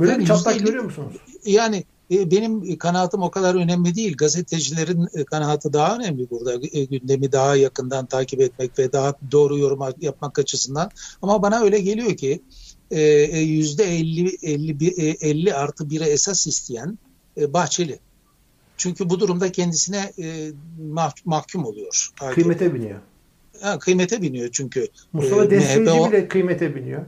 Böyle 0.00 0.18
bir 0.18 0.26
çatlak 0.26 0.60
görüyor 0.60 0.84
musunuz? 0.84 1.16
Yani 1.44 1.84
e, 2.10 2.30
benim 2.30 2.78
kanaatim 2.78 3.22
o 3.22 3.30
kadar 3.30 3.54
önemli 3.54 3.94
değil. 3.94 4.16
Gazetecilerin 4.16 5.08
e, 5.14 5.24
kanaatı 5.24 5.72
daha 5.72 5.96
önemli 5.96 6.30
burada. 6.30 6.54
E, 6.72 6.84
gündemi 6.84 7.32
daha 7.32 7.56
yakından 7.56 8.06
takip 8.06 8.40
etmek 8.40 8.78
ve 8.78 8.92
daha 8.92 9.14
doğru 9.32 9.58
yorum 9.58 9.80
yapmak 10.00 10.38
açısından. 10.38 10.90
Ama 11.22 11.42
bana 11.42 11.60
öyle 11.60 11.80
geliyor 11.80 12.16
ki 12.16 12.42
yüzde 13.32 13.84
50, 13.84 14.36
50, 14.42 15.16
50 15.20 15.54
artı 15.54 15.84
1'e 15.84 16.10
esas 16.10 16.46
isteyen 16.46 16.98
Bahçeli. 17.36 17.98
Çünkü 18.80 19.10
bu 19.10 19.20
durumda 19.20 19.52
kendisine 19.52 20.12
mahkum 21.24 21.64
oluyor. 21.64 22.10
Kıymete 22.34 22.74
biniyor. 22.74 23.00
Ha, 23.62 23.78
kıymete 23.78 24.22
biniyor 24.22 24.48
çünkü. 24.52 24.88
Mustafa 25.12 25.44
e, 25.44 25.50
Desteci 25.50 25.90
o... 25.90 26.08
bile 26.08 26.28
kıymete 26.28 26.74
biniyor. 26.74 27.02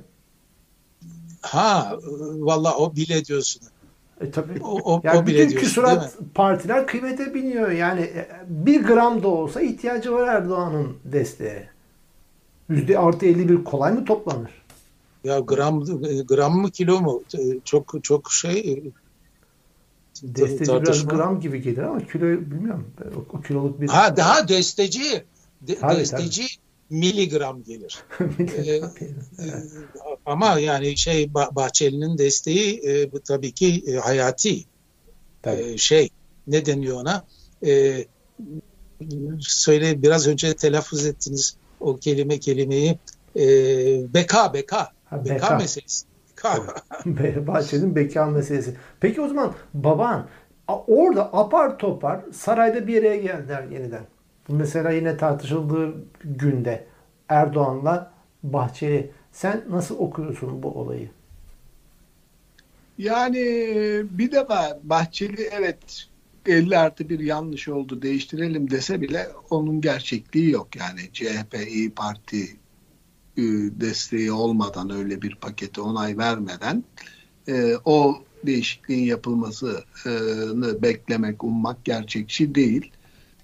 Ha 1.40 1.98
valla 2.38 2.76
o 2.76 2.96
bile 2.96 3.24
diyorsun. 3.24 3.62
E 4.20 4.30
tabii. 4.30 4.60
O, 4.62 4.94
o, 4.94 5.00
yani 5.04 5.18
o 5.18 5.26
bütün 5.26 5.48
küsurat 5.48 6.18
partiler 6.34 6.86
kıymete 6.86 7.34
biniyor. 7.34 7.70
Yani 7.70 8.00
e, 8.00 8.28
bir 8.48 8.82
gram 8.82 9.22
da 9.22 9.28
olsa 9.28 9.60
ihtiyacı 9.60 10.12
var 10.12 10.28
Erdoğan'ın 10.28 10.96
desteğe. 11.04 11.68
Yüzde 12.68 12.98
artı 12.98 13.26
51 13.26 13.64
kolay 13.64 13.92
mı 13.92 14.04
toplanır? 14.04 14.50
Ya 15.24 15.38
gram 15.38 15.84
gram 16.28 16.56
mı 16.56 16.70
kilo 16.70 17.00
mu? 17.00 17.22
E, 17.38 17.40
çok 17.64 17.94
çok 18.02 18.32
şey 18.32 18.82
Desteci 20.22 20.82
biraz 20.82 21.06
gram 21.06 21.40
gibi 21.40 21.62
gelir 21.62 21.82
ama 21.82 22.06
kilo 22.06 22.26
bilmiyorum. 22.26 22.90
O, 23.16 23.36
o 23.36 23.40
kiloluk 23.40 23.80
bir... 23.80 23.88
Ha 23.88 24.16
daha 24.16 24.48
desteci. 24.48 25.24
De, 25.60 25.78
tabii, 25.78 25.96
desteci 25.96 26.42
tabii. 26.42 26.98
miligram 26.98 27.62
gelir. 27.62 27.98
ee, 28.56 28.70
e, 28.70 28.82
ama 30.26 30.58
yani 30.58 30.96
şey 30.96 31.34
Bahçeli'nin 31.34 32.18
desteği 32.18 32.82
e, 32.88 33.12
bu 33.12 33.20
tabii 33.20 33.52
ki 33.52 33.84
e, 33.86 33.94
hayati. 33.94 34.64
E, 35.44 35.78
şey 35.78 36.10
ne 36.46 36.66
deniyor 36.66 37.00
ona? 37.00 37.24
E, 37.66 38.04
söyle 39.40 40.02
biraz 40.02 40.26
önce 40.26 40.54
telaffuz 40.54 41.06
ettiniz 41.06 41.56
o 41.80 41.96
kelime 41.96 42.38
kelimeyi. 42.38 42.98
E, 43.36 43.44
beka 44.14 44.54
beka. 44.54 44.88
Ha, 45.04 45.24
beka, 45.24 45.34
beka 45.34 45.56
meselesi. 45.56 46.11
Bahçeli'nin 47.46 47.96
beka 47.96 48.26
meselesi. 48.26 48.76
Peki 49.00 49.20
o 49.20 49.28
zaman 49.28 49.54
baban 49.74 50.28
orada 50.68 51.32
apar 51.32 51.78
topar 51.78 52.20
sarayda 52.32 52.86
bir 52.86 52.94
yere 52.94 53.16
geldiler 53.16 53.62
yeniden. 53.62 54.04
Bu 54.48 54.54
mesela 54.54 54.90
yine 54.90 55.16
tartışıldığı 55.16 55.94
günde 56.24 56.86
Erdoğan'la 57.28 58.12
Bahçeli. 58.42 59.10
Sen 59.32 59.64
nasıl 59.70 59.98
okuyorsun 59.98 60.62
bu 60.62 60.68
olayı? 60.68 61.10
Yani 62.98 63.40
bir 64.10 64.32
defa 64.32 64.78
Bahçeli 64.82 65.48
evet 65.52 66.08
50 66.46 66.78
artı 66.78 67.08
bir 67.08 67.20
yanlış 67.20 67.68
oldu 67.68 68.02
değiştirelim 68.02 68.70
dese 68.70 69.00
bile 69.00 69.28
onun 69.50 69.80
gerçekliği 69.80 70.50
yok. 70.50 70.76
Yani 70.76 71.00
CHP, 71.12 71.54
İyi 71.68 71.90
Parti 71.90 72.42
e, 72.42 72.46
desteği 73.80 74.32
olmadan 74.32 74.90
öyle 74.90 75.22
bir 75.22 75.34
pakete 75.34 75.80
onay 75.80 76.18
vermeden 76.18 76.84
e, 77.48 77.74
o 77.84 78.24
değişikliğin 78.46 79.04
yapılmasını 79.04 80.82
beklemek, 80.82 81.44
ummak 81.44 81.84
gerçekçi 81.84 82.54
değil. 82.54 82.90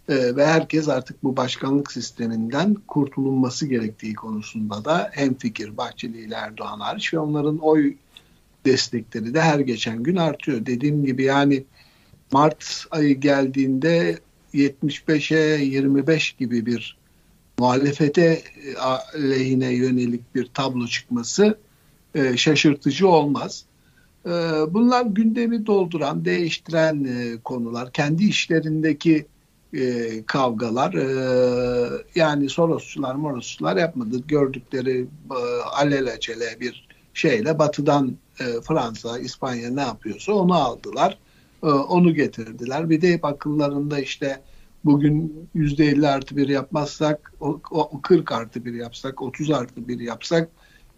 E, 0.09 0.37
ve 0.37 0.47
herkes 0.47 0.89
artık 0.89 1.25
bu 1.25 1.37
başkanlık 1.37 1.93
sisteminden 1.93 2.75
kurtulunması 2.75 3.67
gerektiği 3.67 4.15
konusunda 4.15 4.85
da 4.85 5.11
hem 5.13 5.35
fikir 5.35 5.77
Bahçeli 5.77 6.21
ile 6.21 6.35
Erdoğan 6.35 6.81
hariç 6.81 7.15
ve 7.15 7.19
onların 7.19 7.59
oy 7.59 7.95
destekleri 8.65 9.35
de 9.35 9.41
her 9.41 9.61
geçen 9.61 10.03
gün 10.03 10.17
artıyor. 10.17 10.67
Dediğim 10.67 11.05
gibi 11.05 11.25
yani 11.25 11.65
Mart 12.33 12.85
ayı 12.91 13.21
geldiğinde 13.21 14.19
75'e 14.55 15.65
25 15.65 16.33
gibi 16.33 16.67
bir 16.67 16.98
muhalefete 17.59 18.43
e, 19.17 19.23
lehine 19.31 19.75
yönelik 19.75 20.35
bir 20.35 20.47
tablo 20.55 20.87
çıkması 20.87 21.59
e, 22.15 22.37
şaşırtıcı 22.37 23.09
olmaz. 23.09 23.65
E, 24.27 24.31
bunlar 24.71 25.07
gündemi 25.07 25.67
dolduran, 25.67 26.25
değiştiren 26.25 27.05
e, 27.05 27.41
konular. 27.45 27.93
Kendi 27.93 28.25
işlerindeki 28.25 29.27
e, 29.75 30.09
kavgalar 30.27 30.95
e, 30.95 31.05
yani 32.15 32.49
Sorosçular 32.49 33.15
Morosçular 33.15 33.77
yapmadı. 33.77 34.23
Gördükleri 34.29 35.07
e, 35.31 35.63
alelacele 35.63 36.61
bir 36.61 36.89
şeyle 37.15 37.59
batıdan 37.59 38.17
e, 38.41 38.45
Fransa, 38.61 39.19
İspanya 39.19 39.71
ne 39.71 39.81
yapıyorsa 39.81 40.33
onu 40.33 40.55
aldılar. 40.55 41.19
E, 41.63 41.67
onu 41.67 42.15
getirdiler. 42.15 42.91
Bir 42.91 43.01
de 43.01 43.13
hep 43.13 43.25
akıllarında 43.25 44.01
işte 44.01 44.41
bugün 44.89 45.49
yüzde 45.55 45.87
elli 45.87 46.09
artı 46.09 46.37
bir 46.37 46.49
yapmazsak 46.49 47.33
o, 47.41 47.61
o 47.71 48.01
40 48.03 48.33
artı 48.33 48.65
bir 48.65 48.75
yapsak 48.75 49.23
30 49.23 49.51
artı 49.51 49.89
bir 49.89 50.01
yapsak 50.01 50.49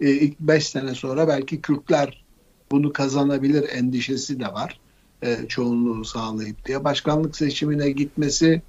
e, 0.00 0.10
ilk 0.10 0.40
5 0.40 0.66
sene 0.66 0.94
sonra 0.94 1.28
belki 1.28 1.60
Kürtler 1.60 2.24
bunu 2.70 2.92
kazanabilir 2.92 3.68
endişesi 3.68 4.40
de 4.40 4.46
var 4.46 4.80
e, 5.22 5.36
çoğunluğu 5.48 6.04
sağlayıp 6.04 6.66
diye. 6.66 6.84
Başkanlık 6.84 7.36
seçimine 7.36 7.90
gitmesi 7.90 8.62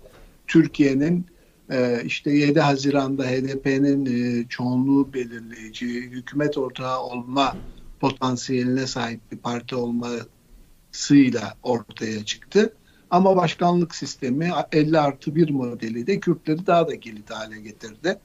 Türkiye'nin 0.48 1.26
e, 1.72 2.04
işte 2.06 2.32
7 2.32 2.60
Haziran'da 2.60 3.24
HDP'nin 3.24 4.44
çoğunluğu 4.48 5.14
belirleyici, 5.14 5.88
hükümet 5.88 6.58
ortağı 6.58 7.00
olma 7.00 7.56
potansiyeline 8.00 8.88
sahip 8.88 9.32
bir 9.32 9.38
parti 9.38 9.76
olmasıyla 9.76 11.54
ortaya 11.64 12.26
çıktı. 12.26 12.74
Ama 13.12 13.36
başkanlık 13.36 13.96
sistemi 13.96 14.52
50 14.72 15.00
artı 15.00 15.36
1 15.36 15.50
modeli 15.50 16.08
de 16.08 16.20
Kürtleri 16.20 16.68
daha 16.68 16.88
da 16.88 17.00
kilit 17.00 17.32
hale 17.32 17.62
getirdi. 17.62 18.18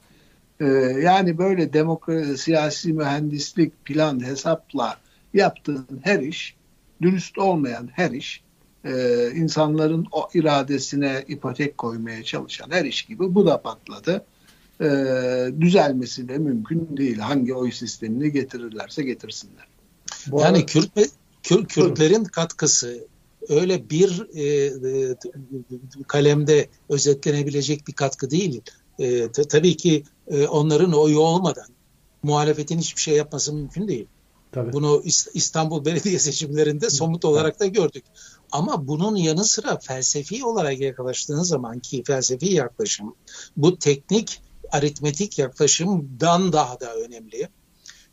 Ee, 0.59 0.65
yani 1.03 1.37
böyle 1.37 1.73
demokrasi, 1.73 2.37
siyasi 2.37 2.93
mühendislik, 2.93 3.85
plan, 3.85 4.25
hesapla 4.25 4.97
yaptığın 5.33 5.87
her 6.03 6.19
iş 6.19 6.55
dürüst 7.01 7.37
olmayan 7.37 7.89
her 7.93 8.11
iş 8.11 8.43
e, 8.85 8.91
insanların 9.35 10.07
o 10.11 10.29
iradesine 10.33 11.25
ipotek 11.27 11.77
koymaya 11.77 12.23
çalışan 12.23 12.71
her 12.71 12.85
iş 12.85 13.01
gibi 13.01 13.35
bu 13.35 13.45
da 13.47 13.61
patladı. 13.61 14.25
E, 14.81 14.87
düzelmesi 15.61 16.27
de 16.27 16.37
mümkün 16.37 16.97
değil. 16.97 17.17
Hangi 17.17 17.53
oy 17.53 17.71
sistemini 17.71 18.31
getirirlerse 18.31 19.03
getirsinler. 19.03 19.67
Bu 20.27 20.39
yani 20.39 20.57
arada... 20.57 20.65
Kürt, 20.65 20.91
Kürt 21.43 21.67
Kürtlerin 21.67 22.23
katkısı 22.23 23.07
öyle 23.49 23.89
bir 23.89 24.27
e, 24.33 24.43
e, 25.09 25.15
kalemde 26.07 26.69
özetlenebilecek 26.89 27.87
bir 27.87 27.93
katkı 27.93 28.31
değil. 28.31 28.61
E, 28.99 29.31
tabii 29.31 29.77
ki 29.77 30.03
e, 30.27 30.47
onların 30.47 30.93
oyu 30.93 31.19
olmadan 31.19 31.67
muhalefetin 32.23 32.79
hiçbir 32.79 33.01
şey 33.01 33.15
yapması 33.15 33.53
mümkün 33.53 33.87
değil. 33.87 34.07
Tabii. 34.51 34.73
Bunu 34.73 35.03
İstanbul 35.33 35.85
Belediye 35.85 36.19
seçimlerinde 36.19 36.89
somut 36.89 37.25
olarak 37.25 37.59
da 37.59 37.65
gördük. 37.65 38.05
Ama 38.51 38.87
bunun 38.87 39.15
yanı 39.15 39.43
sıra 39.43 39.77
felsefi 39.77 40.45
olarak 40.45 40.79
yaklaştığınız 40.79 41.47
zaman 41.47 41.79
ki 41.79 42.03
felsefi 42.07 42.53
yaklaşım 42.53 43.15
bu 43.57 43.79
teknik 43.79 44.41
aritmetik 44.71 45.39
yaklaşımdan 45.39 46.53
daha 46.53 46.79
da 46.79 46.95
önemli. 46.95 47.49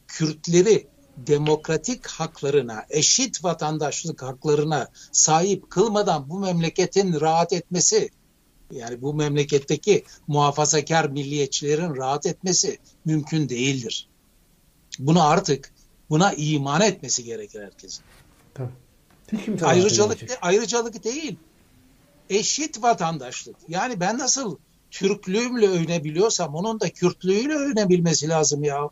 Kürtleri 0.07 0.87
demokratik 1.17 2.07
haklarına, 2.07 2.85
eşit 2.91 3.45
vatandaşlık 3.45 4.23
haklarına 4.23 4.89
sahip 5.13 5.71
kılmadan 5.71 6.31
bu 6.31 6.39
memleketin 6.39 7.21
rahat 7.21 7.53
etmesi, 7.53 8.11
yani 8.71 9.03
bu 9.03 9.15
memleketteki 9.15 10.05
muhafazakar 10.27 11.09
milliyetçilerin 11.09 11.97
rahat 11.97 12.27
etmesi 12.27 12.79
mümkün 13.05 13.49
değildir. 13.49 14.09
Bunu 14.99 15.23
artık 15.23 15.75
Buna 16.11 16.33
iman 16.33 16.81
etmesi 16.81 17.25
gerekir 17.25 17.63
herkesin. 17.63 18.05
Tabii. 18.55 18.73
Hiç 19.33 19.63
ayrıcalık, 19.63 20.29
de, 20.29 20.39
ayrıcalık 20.43 21.05
değil. 21.05 21.37
Eşit 22.31 22.83
vatandaşlık. 22.83 23.57
Yani 23.69 24.01
ben 24.01 24.19
nasıl 24.19 24.57
Türklüğümle 24.91 25.69
övünebiliyorsam 25.69 26.55
onun 26.55 26.81
da 26.81 26.91
Kürtlüğüyle 26.91 27.55
övünebilmesi 27.55 28.29
lazım 28.29 28.65
ya. 28.65 28.91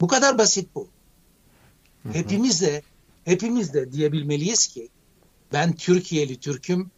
Bu 0.00 0.08
kadar 0.08 0.38
basit 0.38 0.68
bu. 0.74 0.88
Hı 2.02 2.08
Hepimiz 2.12 2.62
de 2.62 2.82
hepimiz 3.24 3.74
de 3.74 3.92
diyebilmeliyiz 3.92 4.66
ki 4.66 4.88
ben 5.52 5.72
Türkiye'li 5.72 6.36
Türk'üm, 6.36 6.90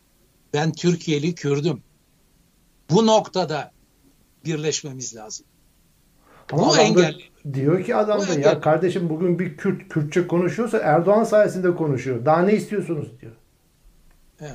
ben 0.55 0.73
Türkiye'li 0.73 1.35
Kürdüm. 1.35 1.83
Bu 2.91 3.07
noktada 3.07 3.73
birleşmemiz 4.45 5.17
lazım. 5.17 5.47
Ama 6.53 6.69
bu 6.69 6.77
engel. 6.77 7.19
Diyor 7.53 7.85
ki 7.85 7.97
adam 7.97 8.21
da 8.21 8.35
ya 8.35 8.61
kardeşim 8.61 9.09
bugün 9.09 9.39
bir 9.39 9.57
Kürt 9.57 9.89
Kürtçe 9.89 10.27
konuşuyorsa 10.27 10.79
Erdoğan 10.79 11.25
sayesinde 11.25 11.75
konuşuyor. 11.75 12.25
Daha 12.25 12.43
ne 12.43 12.55
istiyorsunuz 12.55 13.09
diyor. 13.21 13.33
E, 14.41 14.47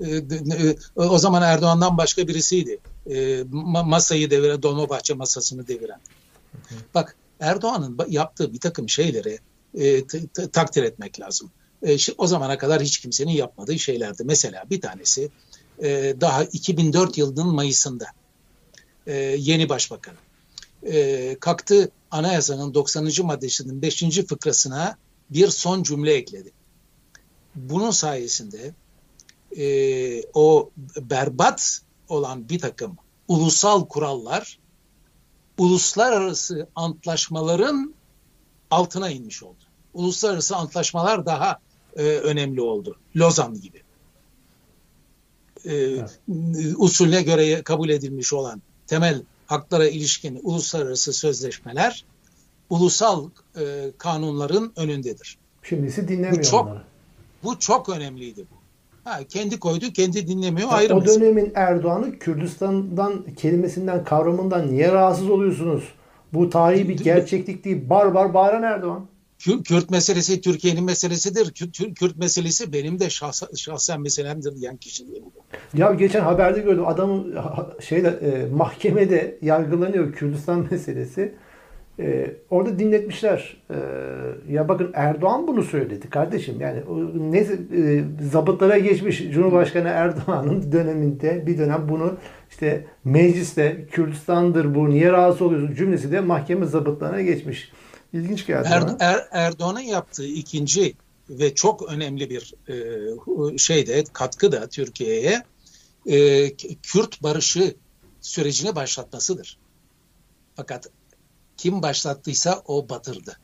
e, 0.00 0.76
o 0.96 1.18
zaman 1.18 1.42
Erdoğan'dan 1.42 1.96
başka 1.96 2.28
birisiydi. 2.28 2.78
E, 3.10 3.44
masayı 3.84 4.30
deviren, 4.30 4.62
Dolmabahçe 4.62 5.14
masasını 5.14 5.68
deviren. 5.68 6.00
Bak 6.94 7.16
Erdoğan'ın 7.40 7.98
yaptığı 8.08 8.52
bir 8.52 8.60
takım 8.60 8.88
şeyleri 8.88 9.38
e, 9.78 10.06
takdir 10.52 10.82
etmek 10.82 11.20
lazım. 11.20 11.50
E, 11.86 11.96
o 12.18 12.26
zamana 12.26 12.58
kadar 12.58 12.82
hiç 12.82 12.98
kimsenin 12.98 13.32
yapmadığı 13.32 13.78
şeylerdi. 13.78 14.24
Mesela 14.24 14.64
bir 14.70 14.80
tanesi 14.80 15.30
e, 15.82 16.14
daha 16.20 16.44
2004 16.44 17.18
yılının 17.18 17.54
Mayıs'ında 17.54 18.06
e, 19.06 19.14
yeni 19.38 19.68
başbakan 19.68 20.14
e, 20.82 21.36
kalktı 21.40 21.90
anayasanın 22.10 22.74
90. 22.74 23.08
maddesinin 23.22 23.82
5. 23.82 24.02
fıkrasına 24.28 24.96
bir 25.30 25.48
son 25.48 25.82
cümle 25.82 26.14
ekledi. 26.14 26.52
Bunun 27.54 27.90
sayesinde 27.90 28.74
e, 29.56 30.22
o 30.34 30.70
berbat 30.96 31.80
olan 32.08 32.48
bir 32.48 32.58
takım 32.58 32.96
ulusal 33.28 33.86
kurallar 33.86 34.58
uluslararası 35.58 36.68
antlaşmaların 36.74 37.94
altına 38.70 39.10
inmiş 39.10 39.42
oldu. 39.42 39.61
Uluslararası 39.94 40.56
antlaşmalar 40.56 41.26
daha 41.26 41.58
e, 41.96 42.02
önemli 42.02 42.60
oldu. 42.60 42.96
Lozan 43.16 43.60
gibi. 43.60 43.78
E, 45.64 45.74
Evet. 45.74 46.18
Usulüne 46.76 47.22
göre 47.22 47.62
kabul 47.62 47.88
edilmiş 47.88 48.32
olan 48.32 48.62
temel 48.86 49.22
haklara 49.46 49.88
ilişkin 49.88 50.40
uluslararası 50.42 51.12
sözleşmeler 51.12 52.04
ulusal 52.70 53.28
e, 53.60 53.62
kanunların 53.98 54.72
önündedir. 54.76 55.38
Şimdisi 55.62 56.08
dinlemiyor 56.08 56.38
Bu 56.44 56.46
çok- 56.50 56.66
onları. 56.66 56.82
Bu 57.44 57.58
çok 57.58 57.88
önemliydi 57.88 58.44
bu. 58.50 58.54
Ha, 59.10 59.20
kendi 59.28 59.58
koydu, 59.60 59.92
kendi 59.92 60.26
dinlemiyor 60.28 60.68
Ya 60.68 60.74
ayrı 60.74 60.96
o 60.96 61.00
mesele. 61.00 61.20
dönemin 61.20 61.52
Erdoğan'ı 61.54 62.18
Kürdistan'dan 62.18 63.24
kelimesinden 63.36 64.04
kavramından 64.04 64.72
niye 64.72 64.92
rahatsız 64.92 65.30
oluyorsunuz? 65.30 65.84
Bu 66.32 66.50
tarihi 66.50 66.88
bir 66.88 66.96
gerçeklik 66.98 67.64
değil. 67.64 67.90
Barbar 67.90 68.34
bağıran 68.34 68.62
Erdoğan. 68.62 69.06
Kür- 69.44 69.62
Kürt 69.62 69.90
meselesi 69.90 70.40
Türkiye'nin 70.40 70.84
meselesidir. 70.84 71.52
Kürt, 71.94 72.16
meselesi 72.16 72.72
benim 72.72 72.98
de 73.00 73.04
şahsa- 73.04 73.56
şahsen 73.56 74.00
meselemdir 74.00 74.56
diyen 74.56 74.76
kişi 74.76 75.08
değil. 75.08 75.22
Ya 75.74 75.92
geçen 75.92 76.20
haberde 76.20 76.60
gördüm 76.60 76.86
adamı 76.86 77.34
ha- 77.38 77.70
şeyde 77.80 78.08
e, 78.08 78.54
mahkemede 78.54 79.38
yargılanıyor 79.42 80.12
Kürdistan 80.12 80.66
meselesi. 80.70 81.34
E, 81.98 82.30
orada 82.50 82.78
dinletmişler. 82.78 83.56
E, 83.70 83.76
ya 84.52 84.68
bakın 84.68 84.90
Erdoğan 84.94 85.46
bunu 85.46 85.62
söyledi 85.62 86.10
kardeşim. 86.10 86.60
Yani 86.60 86.80
ne 87.30 87.38
e, 87.38 87.46
zabıtlara 88.32 88.78
geçmiş 88.78 89.30
Cumhurbaşkanı 89.32 89.88
Erdoğan'ın 89.88 90.72
döneminde 90.72 91.46
bir 91.46 91.58
dönem 91.58 91.86
bunu 91.88 92.16
işte 92.50 92.84
mecliste 93.04 93.86
Kürdistan'dır 93.90 94.74
bu 94.74 94.90
niye 94.90 95.12
rahatsız 95.12 95.42
oluyorsun 95.42 95.74
cümlesi 95.74 96.12
de 96.12 96.20
mahkeme 96.20 96.66
zabıtlarına 96.66 97.22
geçmiş. 97.22 97.72
İlginç 98.12 98.46
geldi 98.46 98.68
Er-. 98.70 98.96
Er- 99.00 99.28
Erdoğan'ın 99.30 99.80
yaptığı 99.80 100.26
ikinci 100.26 100.94
ve 101.30 101.54
çok 101.54 101.92
önemli 101.92 102.30
bir 102.30 102.54
e, 103.54 103.58
şey 103.58 103.86
de 103.86 104.04
katkı 104.12 104.52
da 104.52 104.68
Türkiye'ye 104.68 105.42
e, 106.06 106.48
Kürt 106.82 107.22
barışı 107.22 107.74
sürecini 108.20 108.74
başlatmasıdır. 108.74 109.58
Fakat 110.54 110.86
kim 111.56 111.82
başlattıysa 111.82 112.62
o 112.66 112.88
batırdı. 112.88 113.38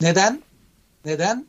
Neden? 0.00 0.42
Neden? 1.04 1.46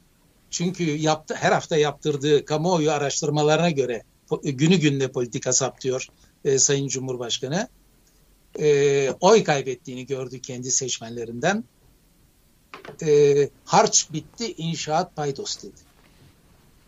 Çünkü 0.49 0.83
yaptı, 0.83 1.35
her 1.35 1.51
hafta 1.51 1.77
yaptırdığı 1.77 2.45
kamuoyu 2.45 2.91
araştırmalarına 2.91 3.69
göre 3.69 4.03
günü 4.43 4.75
gününe 4.75 5.07
politika 5.07 5.53
saptıyor 5.53 6.07
e, 6.45 6.59
Sayın 6.59 6.87
Cumhurbaşkanı. 6.87 7.67
E, 8.59 9.11
oy 9.11 9.43
kaybettiğini 9.43 10.05
gördü 10.05 10.41
kendi 10.41 10.71
seçmenlerinden. 10.71 11.63
E, 13.05 13.49
harç 13.65 14.07
bitti, 14.13 14.53
inşaat 14.57 15.15
paydos 15.15 15.63
dedi. 15.63 15.87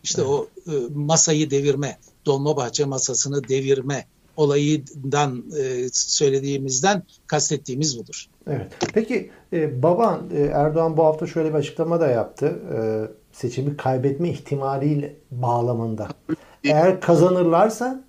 İşte 0.03 0.23
o 0.23 0.47
e, 0.67 0.71
masayı 0.95 1.51
devirme, 1.51 1.97
Dolmabahçe 2.25 2.85
masasını 2.85 3.47
devirme 3.47 4.05
olayından 4.37 5.43
e, 5.59 5.89
söylediğimizden 5.91 7.03
kastettiğimiz 7.27 7.99
budur. 7.99 8.25
Evet. 8.47 8.71
Peki 8.93 9.31
e, 9.53 9.83
baban 9.83 10.29
e, 10.35 10.41
Erdoğan 10.41 10.97
bu 10.97 11.05
hafta 11.05 11.27
şöyle 11.27 11.49
bir 11.49 11.53
açıklama 11.53 11.99
da 11.99 12.07
yaptı. 12.07 12.59
E, 12.75 12.77
seçimi 13.31 13.77
kaybetme 13.77 14.29
ihtimaliyle 14.29 15.15
bağlamında. 15.31 16.07
Eğer 16.63 17.01
kazanırlarsa 17.01 18.03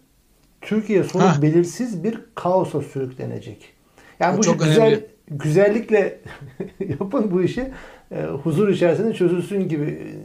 Türkiye 0.61 1.05
sonu 1.05 1.23
Ha. 1.23 1.43
belirsiz 1.43 2.05
bir 2.05 2.21
kaosa 2.35 2.83
sürüklenecek. 2.83 3.73
Yani 4.21 4.35
Bu 4.35 4.39
bu 4.39 4.43
çok 4.43 4.61
güzel 4.61 4.83
önemli. 4.83 5.07
Güzellikle 5.31 6.21
yapın 6.89 7.31
bu 7.31 7.43
işi 7.43 7.71
e, 8.11 8.23
huzur 8.23 8.69
içerisinde 8.69 9.15
çözülsün 9.15 9.69
gibi. 9.69 10.17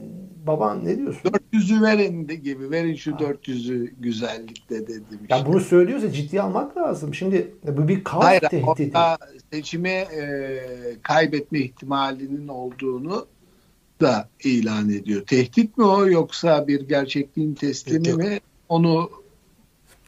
Baban 0.47 0.85
ne 0.85 0.97
diyorsun? 0.97 1.29
400'ü 1.53 1.81
verin 1.81 2.27
de 2.27 2.35
gibi. 2.35 2.71
Verin 2.71 2.95
şu 2.95 3.11
400'ü 3.11 3.93
güzellikte 3.99 4.87
dedim. 4.87 5.19
Ya 5.29 5.37
işte. 5.37 5.49
bunu 5.49 5.59
söylüyorsa 5.59 6.11
ciddiye 6.11 6.41
almak 6.41 6.77
lazım. 6.77 7.13
Şimdi 7.13 7.51
bu 7.67 7.87
bir 7.87 8.03
kaos 8.03 8.23
Hayır, 8.23 8.41
tehdidi. 8.41 8.97
seçimi 9.53 9.89
e, 9.89 10.59
kaybetme 11.01 11.59
ihtimalinin 11.59 12.47
olduğunu 12.47 13.27
da 14.01 14.29
ilan 14.43 14.89
ediyor. 14.89 15.25
Tehdit 15.25 15.77
mi 15.77 15.83
o 15.83 16.07
yoksa 16.07 16.67
bir 16.67 16.81
gerçekliğin 16.81 17.53
teslimi 17.53 18.13
mi? 18.13 18.39
Onu 18.69 19.09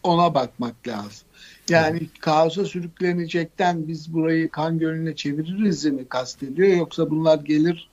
ona 0.04 0.34
bakmak 0.34 0.88
lazım. 0.88 1.27
Yani 1.70 2.00
kaosa 2.20 2.66
sürüklenecekten 2.66 3.88
biz 3.88 4.14
burayı 4.14 4.50
kan 4.50 4.80
gölüne 4.80 5.16
çeviririz 5.16 5.86
mi 5.86 6.06
kastediyor 6.10 6.78
yoksa 6.78 7.10
bunlar 7.10 7.40
gelir 7.40 7.90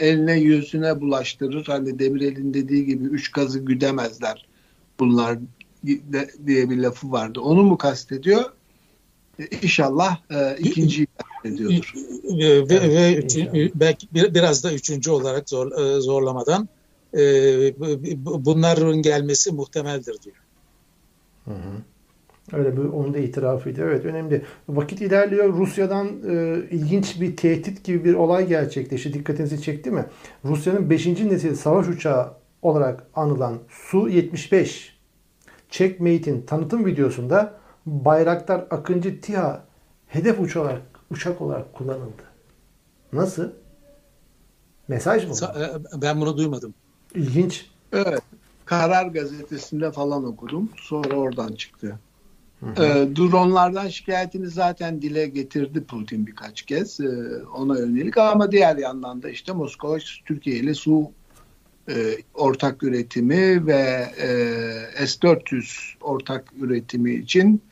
eline 0.00 0.38
yüzüne 0.38 1.00
bulaştırır. 1.00 1.64
Hani 1.66 1.98
Demirel'in 1.98 2.54
dediği 2.54 2.84
gibi 2.86 3.04
üç 3.04 3.32
gazı 3.32 3.58
güdemezler 3.58 4.46
bunlar 5.00 5.38
de- 5.84 6.30
diye 6.46 6.70
bir 6.70 6.76
lafı 6.76 7.12
vardı. 7.12 7.40
Onu 7.40 7.62
mu 7.62 7.78
kastediyor? 7.78 8.44
E, 9.38 9.44
İnşallah 9.62 10.18
e, 10.30 10.56
ikinciyi 10.58 11.06
kastediyordur. 11.06 11.92
Ve, 12.24 12.68
ve, 12.68 12.74
Evet, 12.74 12.90
ve 12.96 13.22
inşallah. 13.22 13.54
üçü- 13.54 13.70
belki 13.74 14.08
bir, 14.14 14.34
biraz 14.34 14.64
da 14.64 14.72
üçüncü 14.72 15.10
olarak 15.10 15.50
zor, 15.50 15.72
e, 15.72 16.00
zorlamadan 16.00 16.68
e, 17.14 17.20
bu- 17.80 18.24
bu- 18.26 18.44
bunların 18.44 19.02
gelmesi 19.02 19.52
muhtemeldir 19.52 20.16
diyor. 20.22 20.36
Öyle 22.52 22.76
bir 22.76 22.82
onun 22.84 23.14
da 23.14 23.18
itirafıydı. 23.18 23.80
Evet 23.82 24.04
önemli. 24.04 24.42
Vakit 24.68 25.00
ilerliyor. 25.00 25.52
Rusya'dan 25.54 26.06
e, 26.06 26.56
ilginç 26.70 27.20
bir 27.20 27.36
tehdit 27.36 27.84
gibi 27.84 28.04
bir 28.04 28.14
olay 28.14 28.46
gerçekleşti. 28.48 29.12
Dikkatinizi 29.12 29.62
çekti 29.62 29.90
mi? 29.90 30.04
Rusya'nın 30.44 30.90
5. 30.90 31.06
nesil 31.06 31.54
savaş 31.54 31.88
uçağı 31.88 32.32
olarak 32.62 33.06
anılan 33.14 33.58
Su-75 33.68 34.88
Checkmate'in 35.70 36.42
tanıtım 36.46 36.86
videosunda 36.86 37.54
Bayraktar 37.86 38.64
Akıncı 38.70 39.20
TİHA 39.20 39.64
hedef 40.06 40.40
uçak 40.40 40.62
olarak, 40.62 40.82
uçak 41.10 41.40
olarak 41.40 41.74
kullanıldı. 41.74 42.22
Nasıl? 43.12 43.50
Mesaj 44.88 45.26
mı? 45.26 45.34
e, 45.96 46.02
Ben 46.02 46.20
bunu 46.20 46.36
duymadım. 46.36 46.74
İlginç. 47.14 47.70
Evet. 47.92 48.20
Karar 48.64 49.06
gazetesinde 49.06 49.92
falan 49.92 50.24
okudum. 50.24 50.68
Sonra 50.76 51.14
oradan 51.14 51.52
çıktı. 51.52 51.98
Ee, 52.62 53.08
dronlardan 53.16 53.88
şikayetini 53.88 54.50
zaten 54.50 55.02
dile 55.02 55.26
getirdi 55.26 55.84
Putin 55.84 56.26
birkaç 56.26 56.62
kez 56.62 57.00
ee, 57.00 57.06
ona 57.54 57.78
yönelik 57.78 58.18
ama 58.18 58.52
diğer 58.52 58.76
yandan 58.76 59.22
da 59.22 59.30
işte 59.30 59.52
Moskova 59.52 59.98
Türkiye 60.24 60.56
ile 60.56 60.74
su 60.74 61.10
e, 61.88 61.94
ortak 62.34 62.82
üretimi 62.82 63.66
ve 63.66 64.10
e, 64.18 65.06
S-400 65.06 65.94
ortak 66.00 66.44
üretimi 66.60 67.14
için 67.14 67.62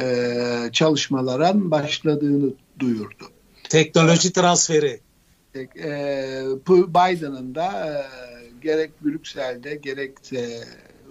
e, 0.00 0.36
çalışmaların 0.72 1.70
başladığını 1.70 2.52
duyurdu. 2.78 3.24
Teknoloji 3.68 4.32
transferi. 4.32 5.00
Biden'ın 5.54 7.54
da 7.54 8.02
gerek 8.62 9.04
Brüksel'de 9.04 9.74
gerekse 9.74 10.64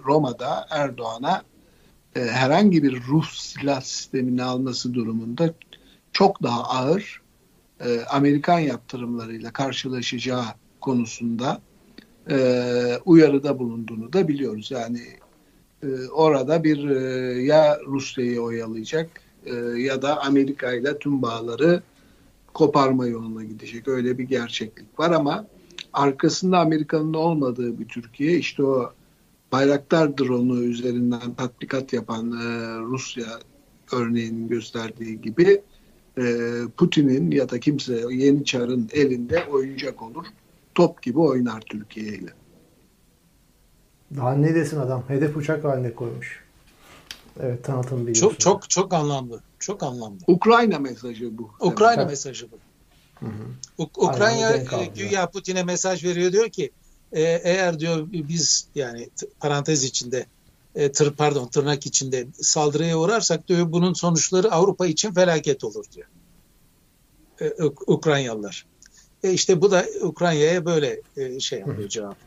Roma'da 0.05 0.67
Erdoğan'a 0.69 1.43
e, 2.15 2.19
herhangi 2.19 2.83
bir 2.83 3.03
Rus 3.07 3.39
silah 3.39 3.81
sistemini 3.81 4.43
alması 4.43 4.93
durumunda 4.93 5.53
çok 6.11 6.43
daha 6.43 6.63
ağır 6.63 7.21
e, 7.85 8.01
Amerikan 8.09 8.59
yaptırımlarıyla 8.59 9.53
karşılaşacağı 9.53 10.45
konusunda 10.81 11.61
e, 12.29 12.37
uyarıda 13.05 13.59
bulunduğunu 13.59 14.13
da 14.13 14.27
biliyoruz. 14.27 14.71
Yani 14.71 15.01
e, 15.83 16.07
orada 16.07 16.63
bir 16.63 16.89
e, 16.89 17.43
ya 17.43 17.79
Rusya'yı 17.87 18.41
oyalayacak 18.41 19.09
e, 19.45 19.55
ya 19.81 20.01
da 20.01 20.21
Amerika 20.23 20.73
ile 20.73 20.99
tüm 20.99 21.21
bağları 21.21 21.83
koparma 22.53 23.07
yoluna 23.07 23.43
gidecek. 23.43 23.87
Öyle 23.87 24.17
bir 24.17 24.23
gerçeklik 24.23 24.99
var 24.99 25.11
ama 25.11 25.47
arkasında 25.93 26.59
Amerika'nın 26.59 27.13
olmadığı 27.13 27.79
bir 27.79 27.87
Türkiye 27.87 28.37
işte 28.37 28.63
o 28.63 28.93
Bayraktar 29.53 30.17
drone'u 30.17 30.63
üzerinden 30.63 31.33
tatbikat 31.37 31.93
yapan 31.93 32.31
e, 32.31 32.45
Rusya 32.79 33.39
örneğinin 33.93 34.47
gösterdiği 34.47 35.21
gibi 35.21 35.61
e, 36.17 36.23
Putin'in 36.77 37.31
ya 37.31 37.49
da 37.49 37.59
kimse 37.59 38.05
Yeni 38.11 38.45
Çar'ın 38.45 38.89
elinde 38.93 39.45
oyuncak 39.45 40.01
olur. 40.01 40.25
top 40.75 41.01
gibi 41.03 41.19
oynar 41.19 41.61
Türkiye 41.61 42.05
ile. 42.05 42.29
Daha 44.15 44.35
ne 44.35 44.55
desin 44.55 44.79
adam? 44.79 45.03
Hedef 45.07 45.37
uçak 45.37 45.63
haline 45.63 45.93
koymuş. 45.93 46.43
Evet 47.39 47.63
tanıtım 47.63 48.07
biliyorsun. 48.07 48.29
Çok 48.29 48.39
çok 48.39 48.69
çok 48.69 48.93
anlamlı. 48.93 49.41
Çok 49.59 49.83
anlamlı. 49.83 50.17
Ukrayna 50.27 50.79
mesajı 50.79 51.37
bu. 51.37 51.51
Ukrayna 51.59 52.01
Evet. 52.01 52.09
mesajı 52.11 52.47
bu. 52.51 52.55
Hı 53.19 53.25
hı. 53.25 53.83
Uk- 53.83 54.09
Ukrayna 54.09 54.85
güya 54.95 55.29
Putin'e 55.29 55.63
mesaj 55.63 56.03
veriyor 56.03 56.31
diyor 56.31 56.49
ki 56.49 56.71
e, 57.13 57.21
eğer 57.21 57.79
diyor 57.79 58.07
biz 58.11 58.67
yani 58.75 59.09
parantez 59.39 59.83
içinde 59.83 60.25
e, 60.75 60.91
tır 60.91 61.13
pardon 61.15 61.47
tırnak 61.47 61.85
içinde 61.85 62.27
saldırıya 62.33 62.97
uğrarsak 62.97 63.47
diyor 63.47 63.71
bunun 63.71 63.93
sonuçları 63.93 64.51
Avrupa 64.51 64.87
için 64.87 65.13
felaket 65.13 65.63
olur 65.63 65.85
diyor. 65.95 66.07
E, 67.39 67.47
Uk- 67.47 67.83
Ukraynalılar. 67.87 68.65
E 69.23 69.31
işte 69.31 69.61
bu 69.61 69.71
da 69.71 69.85
Ukrayna'ya 70.01 70.65
böyle 70.65 71.01
e, 71.17 71.39
şey 71.39 71.59
yapıyor 71.59 71.89
cevap. 71.89 72.17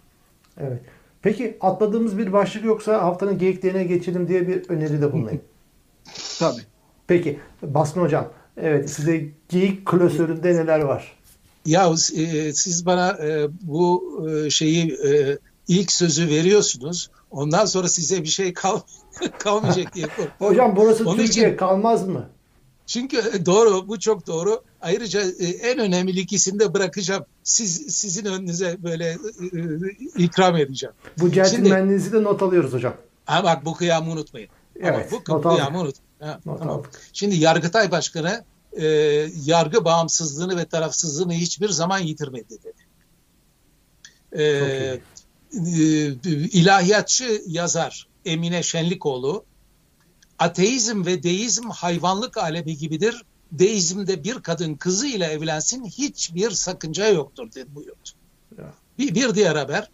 Evet. 0.60 0.80
Peki 1.22 1.56
atladığımız 1.60 2.18
bir 2.18 2.32
başlık 2.32 2.64
yoksa 2.64 3.02
haftanın 3.02 3.38
geyiklerine 3.38 3.84
geçelim 3.84 4.28
diye 4.28 4.48
bir 4.48 4.68
öneride 4.68 5.12
bulunayım. 5.12 5.40
Tabii. 6.38 6.62
Peki 7.06 7.40
Basın 7.62 8.00
Hocam. 8.00 8.32
Evet 8.56 8.90
size 8.90 9.28
geyik 9.48 9.86
klasöründe 9.86 10.54
neler 10.54 10.80
var? 10.80 11.15
Ya 11.66 11.92
e, 12.16 12.52
siz 12.52 12.86
bana 12.86 13.08
e, 13.10 13.48
bu 13.62 14.02
e, 14.46 14.50
şeyi 14.50 14.92
e, 14.92 15.38
ilk 15.68 15.92
sözü 15.92 16.28
veriyorsunuz. 16.28 17.10
Ondan 17.30 17.64
sonra 17.66 17.88
size 17.88 18.22
bir 18.22 18.28
şey 18.28 18.52
kal 18.54 18.80
kalmayacak 19.38 19.94
diye 19.94 20.06
korkuyorum. 20.06 20.34
Hocam 20.38 20.76
burası 20.76 21.08
Onun 21.08 21.16
Türkiye 21.16 21.46
için- 21.48 21.56
kalmaz 21.56 22.08
mı? 22.08 22.28
Çünkü 22.86 23.16
e, 23.16 23.46
doğru, 23.46 23.88
bu 23.88 23.98
çok 24.00 24.26
doğru. 24.26 24.62
Ayrıca 24.80 25.20
e, 25.38 25.44
en 25.46 25.78
önemli 25.78 26.20
ikisini 26.20 26.60
de 26.60 26.74
bırakacağım. 26.74 27.24
Siz 27.42 27.96
sizin 27.96 28.24
önünüze 28.24 28.76
böyle 28.82 29.04
e, 29.08 29.14
e, 30.18 30.24
ikram 30.24 30.56
edeceğim. 30.56 30.94
Bu 31.18 31.32
centilmenliğinizi 31.32 32.12
de 32.12 32.22
not 32.22 32.42
alıyoruz 32.42 32.72
hocam. 32.72 32.94
Ha 33.24 33.44
bak 33.44 33.64
bu 33.64 33.74
kıyamı 33.74 34.10
unutmayın. 34.12 34.48
Evet, 34.80 35.08
Ama 35.12 35.22
bu 35.28 35.32
not 35.32 35.42
kıyamı 35.42 35.78
unutmayın. 35.80 35.96
Ha, 36.20 36.40
Not 36.46 36.58
tamam. 36.58 36.78
aldık. 36.78 36.90
Şimdi 37.12 37.36
Yargıtay 37.36 37.90
Başkanı 37.90 38.44
e, 38.76 38.86
yargı 39.44 39.84
bağımsızlığını 39.84 40.56
ve 40.56 40.64
tarafsızlığını 40.64 41.32
hiçbir 41.32 41.68
zaman 41.68 41.98
yitirmedi 41.98 42.48
dedi. 42.50 42.86
E, 44.32 44.42
e, 44.42 45.00
ilahiyatçı 46.52 47.42
yazar 47.46 48.08
Emine 48.24 48.62
Şenlikoğlu 48.62 49.44
ateizm 50.38 51.06
ve 51.06 51.22
deizm 51.22 51.70
hayvanlık 51.70 52.36
alemi 52.36 52.76
gibidir. 52.76 53.22
Deizmde 53.52 54.24
bir 54.24 54.34
kadın 54.34 54.74
kızı 54.74 55.06
ile 55.06 55.24
evlensin 55.24 55.84
hiçbir 55.84 56.50
sakınca 56.50 57.08
yoktur 57.08 57.52
dedi 57.54 57.74
buyurdu. 57.74 58.08
Ya. 58.58 58.74
Bir, 58.98 59.14
bir 59.14 59.34
diğer 59.34 59.56
haber 59.56 59.90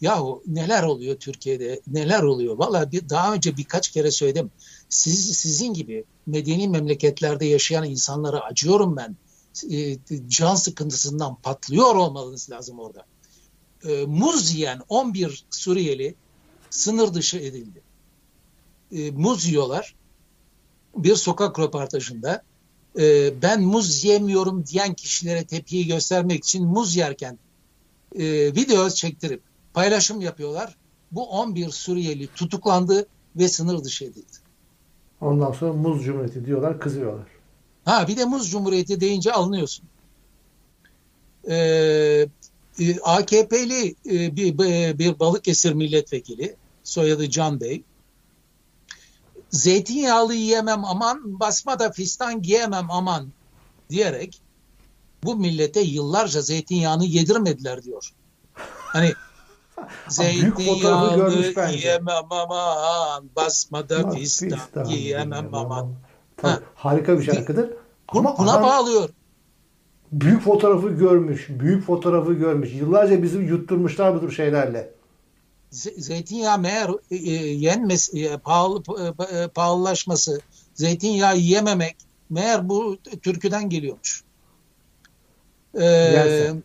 yahu 0.00 0.42
neler 0.46 0.82
oluyor 0.82 1.16
Türkiye'de 1.16 1.80
neler 1.86 2.22
oluyor 2.22 2.58
valla 2.58 2.92
daha 2.92 3.34
önce 3.34 3.56
birkaç 3.56 3.88
kere 3.88 4.10
söyledim 4.10 4.50
siz 4.88 5.36
sizin 5.36 5.74
gibi 5.74 6.04
medeni 6.30 6.68
memleketlerde 6.68 7.46
yaşayan 7.46 7.84
insanlara 7.84 8.40
acıyorum 8.40 8.96
ben 8.96 9.16
E, 9.70 9.96
can 10.28 10.54
sıkıntısından 10.54 11.34
patlıyor 11.34 11.94
olmanız 11.94 12.50
lazım 12.50 12.78
orada 12.78 13.06
E, 13.84 14.04
muz 14.06 14.54
yiyen 14.54 14.80
11 14.88 15.44
Suriyeli 15.50 16.14
sınır 16.70 17.14
dışı 17.14 17.38
edildi 17.38 17.82
E, 18.92 19.10
muz 19.10 19.46
yiyorlar 19.46 19.94
bir 20.96 21.16
sokak 21.16 21.58
röportajında 21.58 22.42
e, 22.98 23.32
ben 23.42 23.62
muz 23.62 24.04
yemiyorum 24.04 24.66
diyen 24.66 24.94
kişilere 24.94 25.44
tepkiyi 25.44 25.86
göstermek 25.86 26.44
için 26.44 26.66
muz 26.66 26.96
yerken 26.96 27.38
e, 28.14 28.24
video 28.54 28.90
çektirip 28.90 29.42
paylaşım 29.74 30.20
yapıyorlar. 30.20 30.76
Bu 31.12 31.30
11 31.30 31.70
Suriyeli 31.70 32.28
tutuklandı 32.34 33.06
ve 33.36 33.48
sınır 33.48 33.84
dışı 33.84 34.04
edildi. 34.04 34.39
Ondan 35.20 35.52
sonra 35.52 35.72
Muz 35.72 36.04
Cumhuriyeti 36.04 36.46
diyorlar, 36.46 36.80
kızıyorlar. 36.80 37.26
Ha 37.84 38.08
bir 38.08 38.16
de 38.16 38.24
Muz 38.24 38.50
Cumhuriyeti 38.50 39.00
deyince 39.00 39.32
alınıyorsun. 39.32 39.84
Ee, 41.48 42.26
e, 42.80 43.00
AKP'li 43.00 43.94
e, 44.10 44.36
bir, 44.36 44.58
bir 44.98 45.18
Balıkesir 45.18 45.72
milletvekili 45.72 46.56
soyadı 46.84 47.30
Can 47.30 47.60
Bey 47.60 47.82
zeytinyağlı 49.50 50.34
yiyemem 50.34 50.84
aman 50.84 51.40
basma 51.40 51.78
da 51.78 51.92
fistan 51.92 52.42
giyemem 52.42 52.90
aman 52.90 53.28
diyerek 53.90 54.40
bu 55.24 55.36
millete 55.36 55.80
yıllarca 55.80 56.40
zeytinyağını 56.40 57.04
yedirmediler 57.04 57.82
diyor. 57.82 58.12
Hani 58.78 59.12
zeytinyağlı 60.08 61.72
yiyemem 61.72 62.24
aman 62.32 63.24
basma 63.36 63.88
da 63.88 64.04
Bak, 64.04 64.14
fistan 64.14 64.48
fistan 64.58 64.88
giyemem 64.88 65.54
aman. 65.54 65.94
Tabii, 66.36 66.52
Ha. 66.52 66.60
harika 66.74 67.18
bir 67.18 67.22
şarkıdır. 67.24 67.70
Bu- 68.14 68.18
Ama 68.18 68.38
Buna 68.38 68.52
adam 68.52 68.62
bağlıyor. 68.62 69.08
büyük 70.12 70.42
fotoğrafı 70.42 70.88
görmüş, 70.88 71.46
büyük 71.48 71.84
fotoğrafı 71.86 72.32
görmüş. 72.32 72.72
Yıllarca 72.74 73.22
bizi 73.22 73.38
yutturmuşlar 73.38 74.14
bu 74.14 74.20
tür 74.20 74.30
şeylerle. 74.32 74.90
Ze- 75.72 76.00
zeytinyağı 76.00 76.58
meğer 76.58 76.90
e, 77.10 77.16
e, 77.16 77.32
yenmesi, 77.46 78.24
e, 78.26 78.36
pahalı 78.38 78.82
e, 78.98 79.38
e, 79.38 79.48
pahalılaşması, 79.48 80.40
zeytinyağı 80.74 81.36
yememek 81.36 81.96
meğer 82.30 82.68
bu 82.68 82.96
türküden 83.22 83.68
geliyormuş. 83.70 84.22
Ee, 85.74 85.84
Yersen. 85.84 86.62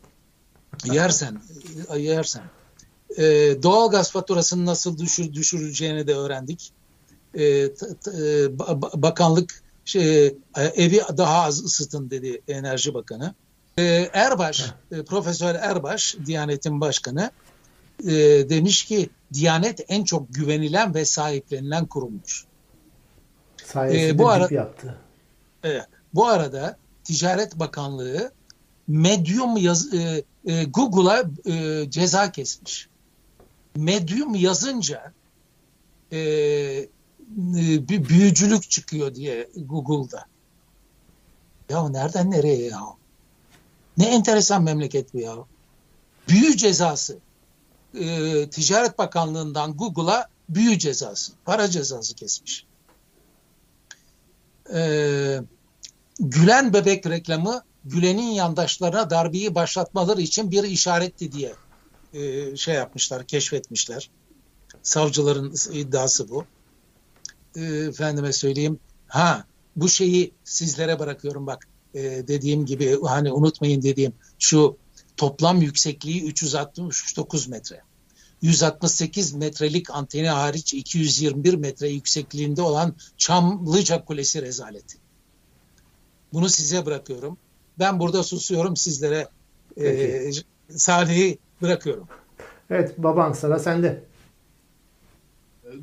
yersen, 1.96 2.44
e. 3.18 3.24
Ee, 3.26 3.64
doğalgaz 3.64 4.12
faturasını 4.12 4.66
nasıl 4.66 4.98
düşür, 4.98 5.34
düşüreceğini 5.34 6.08
de 6.08 6.16
öğrendik. 6.16 6.72
Ee, 7.34 7.74
t- 7.74 7.96
t- 7.96 8.12
e, 8.12 8.46
ba- 8.46 8.80
ba- 8.80 9.02
bakanlık 9.02 9.64
şey, 9.86 10.26
e, 10.26 10.34
evi 10.76 11.02
daha 11.18 11.44
az 11.44 11.64
ısıtın 11.66 12.10
dedi 12.10 12.42
Enerji 12.48 12.94
Bakanı. 12.94 13.34
Ee, 13.80 14.10
Erbaş, 14.14 14.66
e, 14.92 15.04
Profesör 15.04 15.56
Erbaş, 15.56 16.16
Diyanet'in 16.26 16.82
başkanı 16.82 17.32
e, 18.04 18.12
demiş 18.50 18.86
ki 18.86 19.10
Diyanet 19.34 19.86
en 19.88 20.04
çok 20.04 20.34
güvenilen 20.34 20.94
ve 20.96 21.06
sahiplenilen 21.06 21.86
kurummuş. 21.86 22.46
Sayesinde 23.66 24.08
Ee, 24.10 24.18
bu 24.18 24.30
ara- 24.30 24.48
yaptı. 24.52 24.98
Evet. 25.64 25.86
Bu 26.14 26.26
arada 26.28 26.78
Ticaret 27.04 27.60
Bakanlığı 27.60 28.32
Medium 28.88 29.58
yaz, 29.58 29.94
e, 29.94 30.24
e, 30.46 30.64
Google'a 30.64 31.24
e, 31.54 31.86
ceza 31.90 32.32
kesmiş. 32.32 32.88
Medium 33.76 34.36
yazınca 34.36 35.14
e, 36.12 36.20
e, 36.20 36.88
bir 37.90 38.10
büyücülük 38.10 38.70
çıkıyor 38.70 39.16
diye 39.16 39.50
Google'da. 39.56 40.26
Ya 41.70 41.90
nereden 41.90 42.32
nereye 42.32 42.62
ya? 42.62 42.82
Ne 43.98 44.06
enteresan 44.06 44.64
memleket 44.64 45.14
bu 45.14 45.20
ya. 45.20 45.36
Büyü 46.30 46.58
cezası. 46.58 47.18
E, 48.00 48.50
Ticaret 48.50 48.98
Bakanlığı'ndan 48.98 49.78
Google'a 49.78 50.28
büyü 50.50 50.80
cezası, 50.80 51.34
para 51.46 51.68
cezası 51.68 52.16
kesmiş. 52.16 52.66
Ee, 54.74 55.40
Gülen 56.20 56.74
bebek 56.74 57.08
reklamı 57.08 57.64
Gülen'in 57.86 58.32
yandaşlarına 58.32 59.10
darbeyi 59.10 59.56
başlatmaları 59.56 60.22
için 60.22 60.52
bir 60.52 60.64
işaretti 60.64 61.32
diye 61.32 61.54
e, 62.16 62.56
şey 62.56 62.76
yapmışlar, 62.76 63.28
keşfetmişler. 63.28 64.10
Savcıların 64.84 65.56
iddiası 65.74 66.30
bu. 66.30 66.46
E, 67.56 67.62
efendime 67.64 68.34
söyleyeyim. 68.34 68.80
Ha 69.08 69.46
bu 69.76 69.90
şeyi 69.90 70.34
sizlere 70.44 71.00
bırakıyorum 71.00 71.48
bak. 71.48 71.68
E, 71.94 72.02
dediğim 72.28 72.66
gibi 72.66 72.98
hani 73.04 73.32
unutmayın 73.32 73.82
dediğim 73.82 74.14
şu 74.40 74.78
toplam 75.18 75.62
yüksekliği 75.62 76.24
369 76.24 77.48
metre. 77.48 77.82
168 78.42 79.34
metrelik 79.34 79.90
anteni 79.90 80.30
hariç 80.30 80.74
221 80.74 81.54
metre 81.54 81.90
yüksekliğinde 81.90 82.62
olan 82.62 82.96
Çamlıca 83.18 84.06
Kulesi 84.06 84.42
rezaleti. 84.42 84.98
Bunu 86.34 86.50
size 86.50 86.86
bırakıyorum. 86.86 87.38
Ben 87.80 88.00
burada 88.00 88.24
susuyorum 88.24 88.76
sizlere 88.76 89.28
e, 89.78 90.32
sahneyi 90.70 91.40
bırakıyorum. 91.62 92.08
Evet 92.70 92.98
baban 92.98 93.34
sıra 93.34 93.60
sende. 93.60 94.04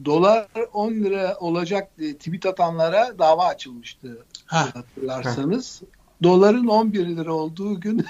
Dolar 0.05 0.47
10 0.73 0.93
lira 0.93 1.37
olacak 1.41 1.99
diye 1.99 2.17
tweet 2.17 2.47
atanlara 2.47 3.19
dava 3.19 3.45
açılmıştı 3.47 4.25
Ha. 4.47 4.69
hatırlarsanız. 4.75 5.83
Doların 6.23 6.67
11 6.67 7.07
lira 7.17 7.33
olduğu 7.33 7.81
gün 7.81 8.07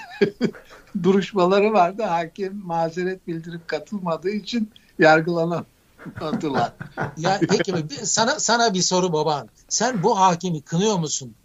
duruşmaları 1.03 1.73
vardı. 1.73 2.03
Hakim 2.03 2.61
mazeret 2.65 3.27
bildirip 3.27 3.67
katılmadığı 3.67 4.29
için 4.29 4.71
yargılanadılar. 4.99 6.73
Ya 7.17 7.39
peki 7.49 7.73
sana 8.03 8.39
sana 8.39 8.73
bir 8.73 8.81
soru 8.81 9.13
baban. 9.13 9.49
Sen 9.69 10.03
bu 10.03 10.19
hakimi 10.19 10.61
kınıyor 10.61 10.99
musun? 10.99 11.35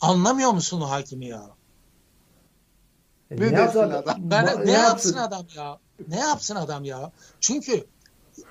Anlamıyor 0.00 0.50
musun 0.52 0.80
o 0.80 0.90
hakimi 0.90 1.26
ya? 1.26 1.42
E, 3.30 3.36
Ne 3.36 3.40
desin 3.56 3.78
adam? 3.78 4.16
Ben, 4.18 4.44
Ba- 4.44 4.66
ne, 4.66 4.70
yapsın 4.72 5.16
adam 5.16 5.46
ya? 5.56 5.78
Ne 6.08 6.18
yapsın 6.18 6.56
adam 6.56 6.84
ya? 6.84 7.12
Çünkü 7.40 7.84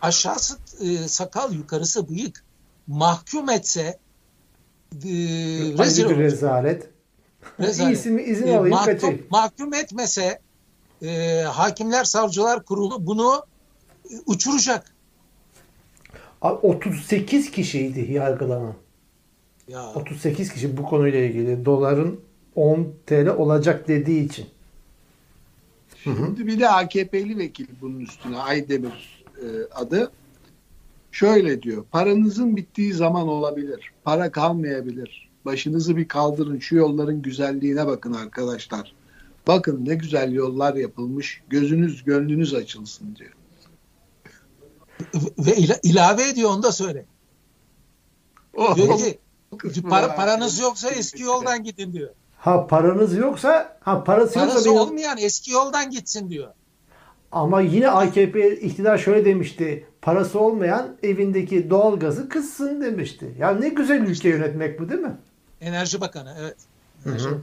aşağısı 0.02 0.58
e, 0.82 0.98
sakal 1.08 1.54
yukarısı 1.54 2.10
bıyık. 2.10 2.44
Mahkum 2.88 3.50
etse 3.50 3.82
e, 3.82 4.00
rezil 5.78 6.04
bir 6.04 6.10
olur. 6.10 6.18
rezalet. 6.20 6.90
Rezalet. 7.60 7.96
İyisi 7.98 8.10
mi 8.10 8.22
izin 8.24 8.48
E, 8.48 8.58
alayım 8.58 8.70
mahkum, 8.76 8.94
kaçayım. 8.94 9.26
mahkum 9.30 9.74
etmese 9.74 10.40
e, 11.02 11.42
Hakimler 11.42 12.04
Savcılar 12.04 12.64
Kurulu 12.66 13.08
bunu 13.08 13.46
e, 14.12 14.14
uçuracak. 14.26 14.94
Abi 16.42 16.68
38 16.68 17.52
kişiydi 17.52 18.12
yargılanan. 18.12 18.74
Ya 19.68 19.86
38 19.94 20.54
kişi 20.54 20.78
bu 20.78 20.84
konuyla 20.84 21.20
ilgili 21.20 21.66
doların 21.66 22.20
10 22.56 22.94
TL 23.06 23.28
olacak 23.28 23.88
dediği 23.88 24.26
için. 24.26 24.46
Şimdi 26.04 26.48
bir 26.48 26.60
de 26.60 26.70
AKP'li 26.70 27.38
vekil 27.38 27.68
bunun 27.82 28.00
üstüne 28.00 28.38
Aydemir 28.38 29.24
e, 29.38 29.46
adı. 29.76 30.12
Şöyle 31.12 31.62
diyor. 31.62 31.86
Paranızın 31.92 32.56
bittiği 32.58 32.94
zaman 32.94 33.28
olabilir. 33.28 33.92
Para 34.04 34.32
kalmayabilir. 34.32 35.30
Başınızı 35.46 35.98
bir 35.98 36.08
kaldırın. 36.08 36.60
Şu 36.60 36.76
yolların 36.76 37.22
güzelliğine 37.22 37.88
bakın 37.88 38.14
arkadaşlar. 38.14 38.94
Bakın 39.48 39.86
ne 39.86 39.96
güzel 39.96 40.32
yollar 40.34 40.76
yapılmış. 40.76 41.42
Gözünüz 41.50 42.04
gönlünüz 42.04 42.54
açılsın 42.54 43.16
diyor. 43.16 43.32
ve 45.38 45.52
ila- 45.56 45.80
ilave 45.84 46.30
ediyor 46.30 46.50
onu 46.50 46.64
da 46.64 46.72
söyle. 46.72 47.06
O- 48.54 48.76
Diyor 48.76 48.88
ki 48.98 49.20
para, 49.90 50.16
paranız 50.16 50.60
yoksa 50.60 50.90
eski 50.90 51.22
yoldan 51.24 51.64
gidin 51.64 51.94
diyor. 51.94 52.10
Ha 52.44 52.68
paranız 52.68 53.18
yoksa 53.18 53.78
ha 53.82 54.04
parası 54.04 54.40
yoksa 54.40 54.52
Parası 54.54 54.70
benim- 54.70 54.80
olmayan 54.82 55.18
eski 55.18 55.52
yoldan 55.52 55.90
gitsin 55.92 56.30
diyor. 56.30 56.52
ama 57.32 57.62
yine 57.62 57.90
AKP 57.90 58.60
iktidar 58.60 58.98
şöyle 58.98 59.26
demişti. 59.26 59.86
Parası 60.02 60.40
olmayan 60.40 60.98
evindeki 61.04 61.70
doğalgazı 61.70 62.30
kıssın 62.30 62.82
demişti. 62.82 63.36
Ya 63.40 63.52
ne 63.52 63.70
güzel 63.70 64.02
ülke 64.02 64.30
yönetmek 64.30 64.80
bu 64.80 64.90
değil 64.90 65.00
mi? 65.02 65.18
Enerji 65.62 66.02
Bakanı 66.02 66.36
evet. 66.40 66.56
Hı 67.04 67.10
Enerji 67.10 67.26
hı. 67.26 67.30
Bakanı. 67.32 67.42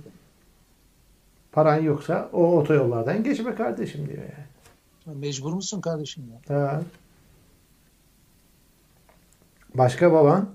Paran 1.52 1.76
yoksa 1.82 2.28
o 2.32 2.56
otoyollardan 2.58 3.24
geçme 3.24 3.54
kardeşim 3.54 4.06
diyor 4.08 4.22
yani. 4.22 5.18
Mecbur 5.18 5.52
musun 5.52 5.80
kardeşim 5.80 6.24
ya? 6.48 6.56
Ha. 6.56 6.82
Başka 9.74 10.12
baban? 10.12 10.50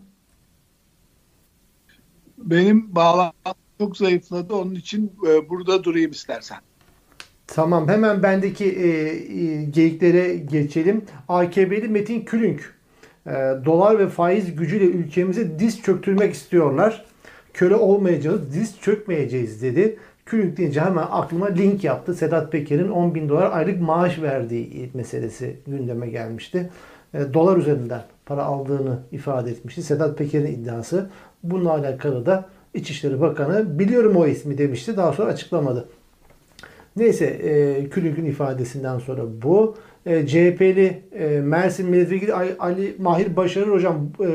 Benim 2.38 2.96
bağlantım 2.96 3.54
çok 3.78 3.98
zayıfladı. 3.98 4.56
Onun 4.56 4.76
için 4.76 5.12
e, 5.28 5.50
burada 5.50 5.84
durayım 5.84 6.12
istersen. 6.12 6.58
Tamam 7.48 7.88
hemen 7.88 8.24
bendeki 8.24 8.66
e, 8.66 8.88
e, 8.88 9.64
geyiklere 9.64 10.36
geçelim. 10.36 11.06
AKP'li 11.30 11.88
Metin 11.88 12.22
Külünk 12.22 12.76
e, 13.28 13.32
dolar 13.66 14.00
ve 14.00 14.08
faiz 14.08 14.56
gücüyle 14.56 14.86
ülkemize 14.86 15.60
diz 15.60 15.82
çöktürmek 15.82 16.34
istiyorlar. 16.34 17.06
Köle 17.54 17.76
olmayacağız, 17.76 18.54
diz 18.54 18.80
çökmeyeceğiz 18.80 19.62
dedi. 19.62 19.98
Külünk 20.26 20.58
deyince 20.58 20.82
hemen 20.82 21.08
aklıma 21.12 21.48
link 21.48 21.84
yaptı. 21.84 22.14
Sedat 22.14 22.52
Peker'in 22.52 22.90
10 22.90 23.16
bin 23.16 23.30
dolar 23.30 23.52
aylık 23.52 23.82
maaş 23.82 24.22
verdiği 24.22 24.90
meselesi 24.94 25.56
gündeme 25.68 26.10
gelmişti. 26.10 26.70
E, 27.14 27.34
dolar 27.34 27.58
üzerinden 27.58 28.04
para 28.26 28.44
aldığını 28.44 29.00
ifade 29.12 29.52
etmişti. 29.52 29.84
Sedat 29.84 30.18
Peker'in 30.18 30.46
iddiası. 30.46 31.10
Bununla 31.44 31.72
alakalı 31.72 32.26
da 32.26 32.50
İçişleri 32.76 33.22
Bakanı 33.22 33.80
biliyorum 33.80 34.16
o 34.16 34.28
ismi 34.28 34.58
demişti. 34.58 34.98
Daha 34.98 35.14
sonra 35.14 35.32
açıklamadı. 35.32 35.90
Neyse 36.96 37.26
e, 37.26 37.90
Külünk'ün 37.90 38.26
ifadesinden 38.26 39.00
sonra 39.00 39.22
bu. 39.42 39.76
E, 40.06 40.28
CHP'li 40.28 41.02
e, 41.20 41.28
Mersin 41.28 41.90
Milletvekili 41.90 42.34
Ali- 42.34 42.96
Mahir 43.00 43.36
Başarır 43.36 43.68
hocam 43.68 44.10
e, 44.20 44.28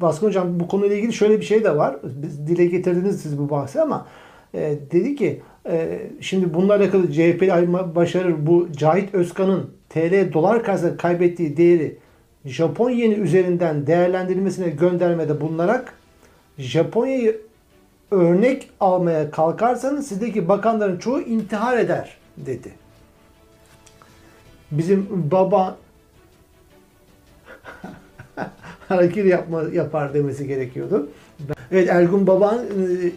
Baskın 0.00 0.26
hocam 0.26 0.60
bu 0.60 0.68
konuyla 0.68 0.96
ilgili 0.96 1.12
şöyle 1.12 1.40
bir 1.40 1.44
şey 1.44 1.64
de 1.64 1.76
var. 1.76 1.96
Biz 2.22 2.46
dile 2.46 2.66
getirdiniz 2.66 3.20
siz 3.20 3.38
bu 3.38 3.50
bahsi 3.50 3.80
ama 3.80 4.06
e, 4.54 4.78
dedi 4.90 5.16
ki 5.16 5.40
e, 5.66 6.00
şimdi 6.20 6.54
bununla 6.54 6.74
alakalı 6.74 7.12
CHP'li 7.12 7.52
Ali 7.52 7.72
Başarır 7.72 8.46
bu 8.46 8.68
Cahit 8.76 9.14
Özkan'ın 9.14 9.70
TL 9.88 10.32
dolar 10.32 10.64
karşısında 10.64 10.96
kaybettiği 10.96 11.56
değeri 11.56 11.96
Japon 12.44 12.90
üzerinden 12.90 13.86
değerlendirilmesine 13.86 14.68
göndermede 14.68 15.40
bulunarak 15.40 15.94
Japonya'yı 16.58 17.40
örnek 18.10 18.70
almaya 18.80 19.30
kalkarsanız 19.30 20.06
sizdeki 20.08 20.48
bakanların 20.48 20.98
çoğu 20.98 21.20
intihar 21.20 21.78
eder 21.78 22.16
dedi. 22.36 22.72
Bizim 24.70 25.06
baba 25.30 25.76
hareket 28.88 29.26
yapma, 29.26 29.62
yapar 29.72 30.14
demesi 30.14 30.46
gerekiyordu. 30.46 31.08
Evet 31.72 31.88
Ergun 31.90 32.26
Baban 32.26 32.58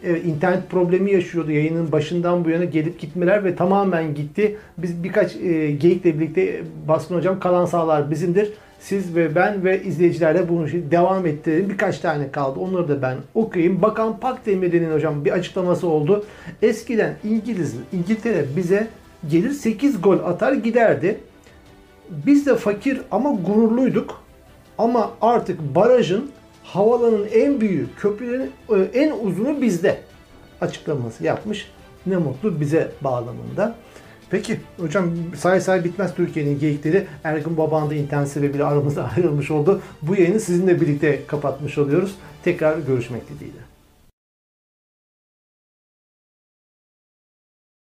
e, 0.03 0.09
e, 0.09 0.21
internet 0.21 0.69
problemi 0.69 1.11
yaşıyordu 1.11 1.51
yayının 1.51 1.91
başından 1.91 2.45
bu 2.45 2.49
yana 2.49 2.63
gelip 2.63 2.99
gitmeler 2.99 3.43
ve 3.43 3.55
tamamen 3.55 4.15
gitti. 4.15 4.57
Biz 4.77 5.03
birkaç 5.03 5.35
e, 5.35 5.71
geyikle 5.71 6.19
birlikte 6.19 6.61
Baskın 6.87 7.15
Hocam 7.15 7.39
kalan 7.39 7.65
sağlar 7.65 8.11
bizimdir. 8.11 8.53
Siz 8.79 9.15
ve 9.15 9.35
ben 9.35 9.63
ve 9.63 9.83
izleyicilerle 9.83 10.49
bunu 10.49 10.67
devam 10.91 11.25
ettirelim. 11.25 11.69
Birkaç 11.69 11.99
tane 11.99 12.31
kaldı. 12.31 12.59
Onları 12.59 12.87
da 12.87 13.01
ben 13.01 13.17
okuyayım. 13.33 13.81
Bakan 13.81 14.19
Pakdemirli'nin 14.19 14.93
hocam 14.93 15.25
bir 15.25 15.31
açıklaması 15.31 15.87
oldu. 15.87 16.25
Eskiden 16.61 17.17
İngiliz, 17.23 17.75
İngiltere 17.93 18.45
bize 18.55 18.87
gelir 19.29 19.51
8 19.51 20.01
gol 20.01 20.19
atar 20.19 20.53
giderdi. 20.53 21.19
Biz 22.09 22.45
de 22.45 22.55
fakir 22.55 23.01
ama 23.11 23.31
gururluyduk. 23.31 24.21
Ama 24.77 25.11
artık 25.21 25.75
barajın 25.75 26.31
havalanın 26.63 27.27
en 27.33 27.61
büyüğü, 27.61 27.87
köprülerin 27.99 28.51
e, 28.69 28.99
en 28.99 29.11
uzunu 29.11 29.61
bizde 29.61 29.97
açıklaması 30.61 31.23
yapmış. 31.23 31.71
Ne 32.05 32.17
mutlu 32.17 32.59
bize 32.59 32.91
bağlamında. 33.01 33.75
Peki 34.31 34.59
hocam 34.79 35.11
say 35.35 35.61
say 35.61 35.83
bitmez 35.83 36.15
Türkiye'nin 36.15 36.59
geyikleri. 36.59 37.07
Ergun 37.23 37.57
Baban 37.57 37.89
da 37.89 37.95
internet 37.95 38.29
sebebiyle 38.29 38.63
aramızda 38.63 39.11
ayrılmış 39.17 39.51
oldu. 39.51 39.81
Bu 40.01 40.15
yayını 40.15 40.39
sizinle 40.39 40.81
birlikte 40.81 41.25
kapatmış 41.27 41.77
oluyoruz. 41.77 42.15
Tekrar 42.43 42.77
görüşmek 42.77 43.29
dileğiyle. 43.29 43.66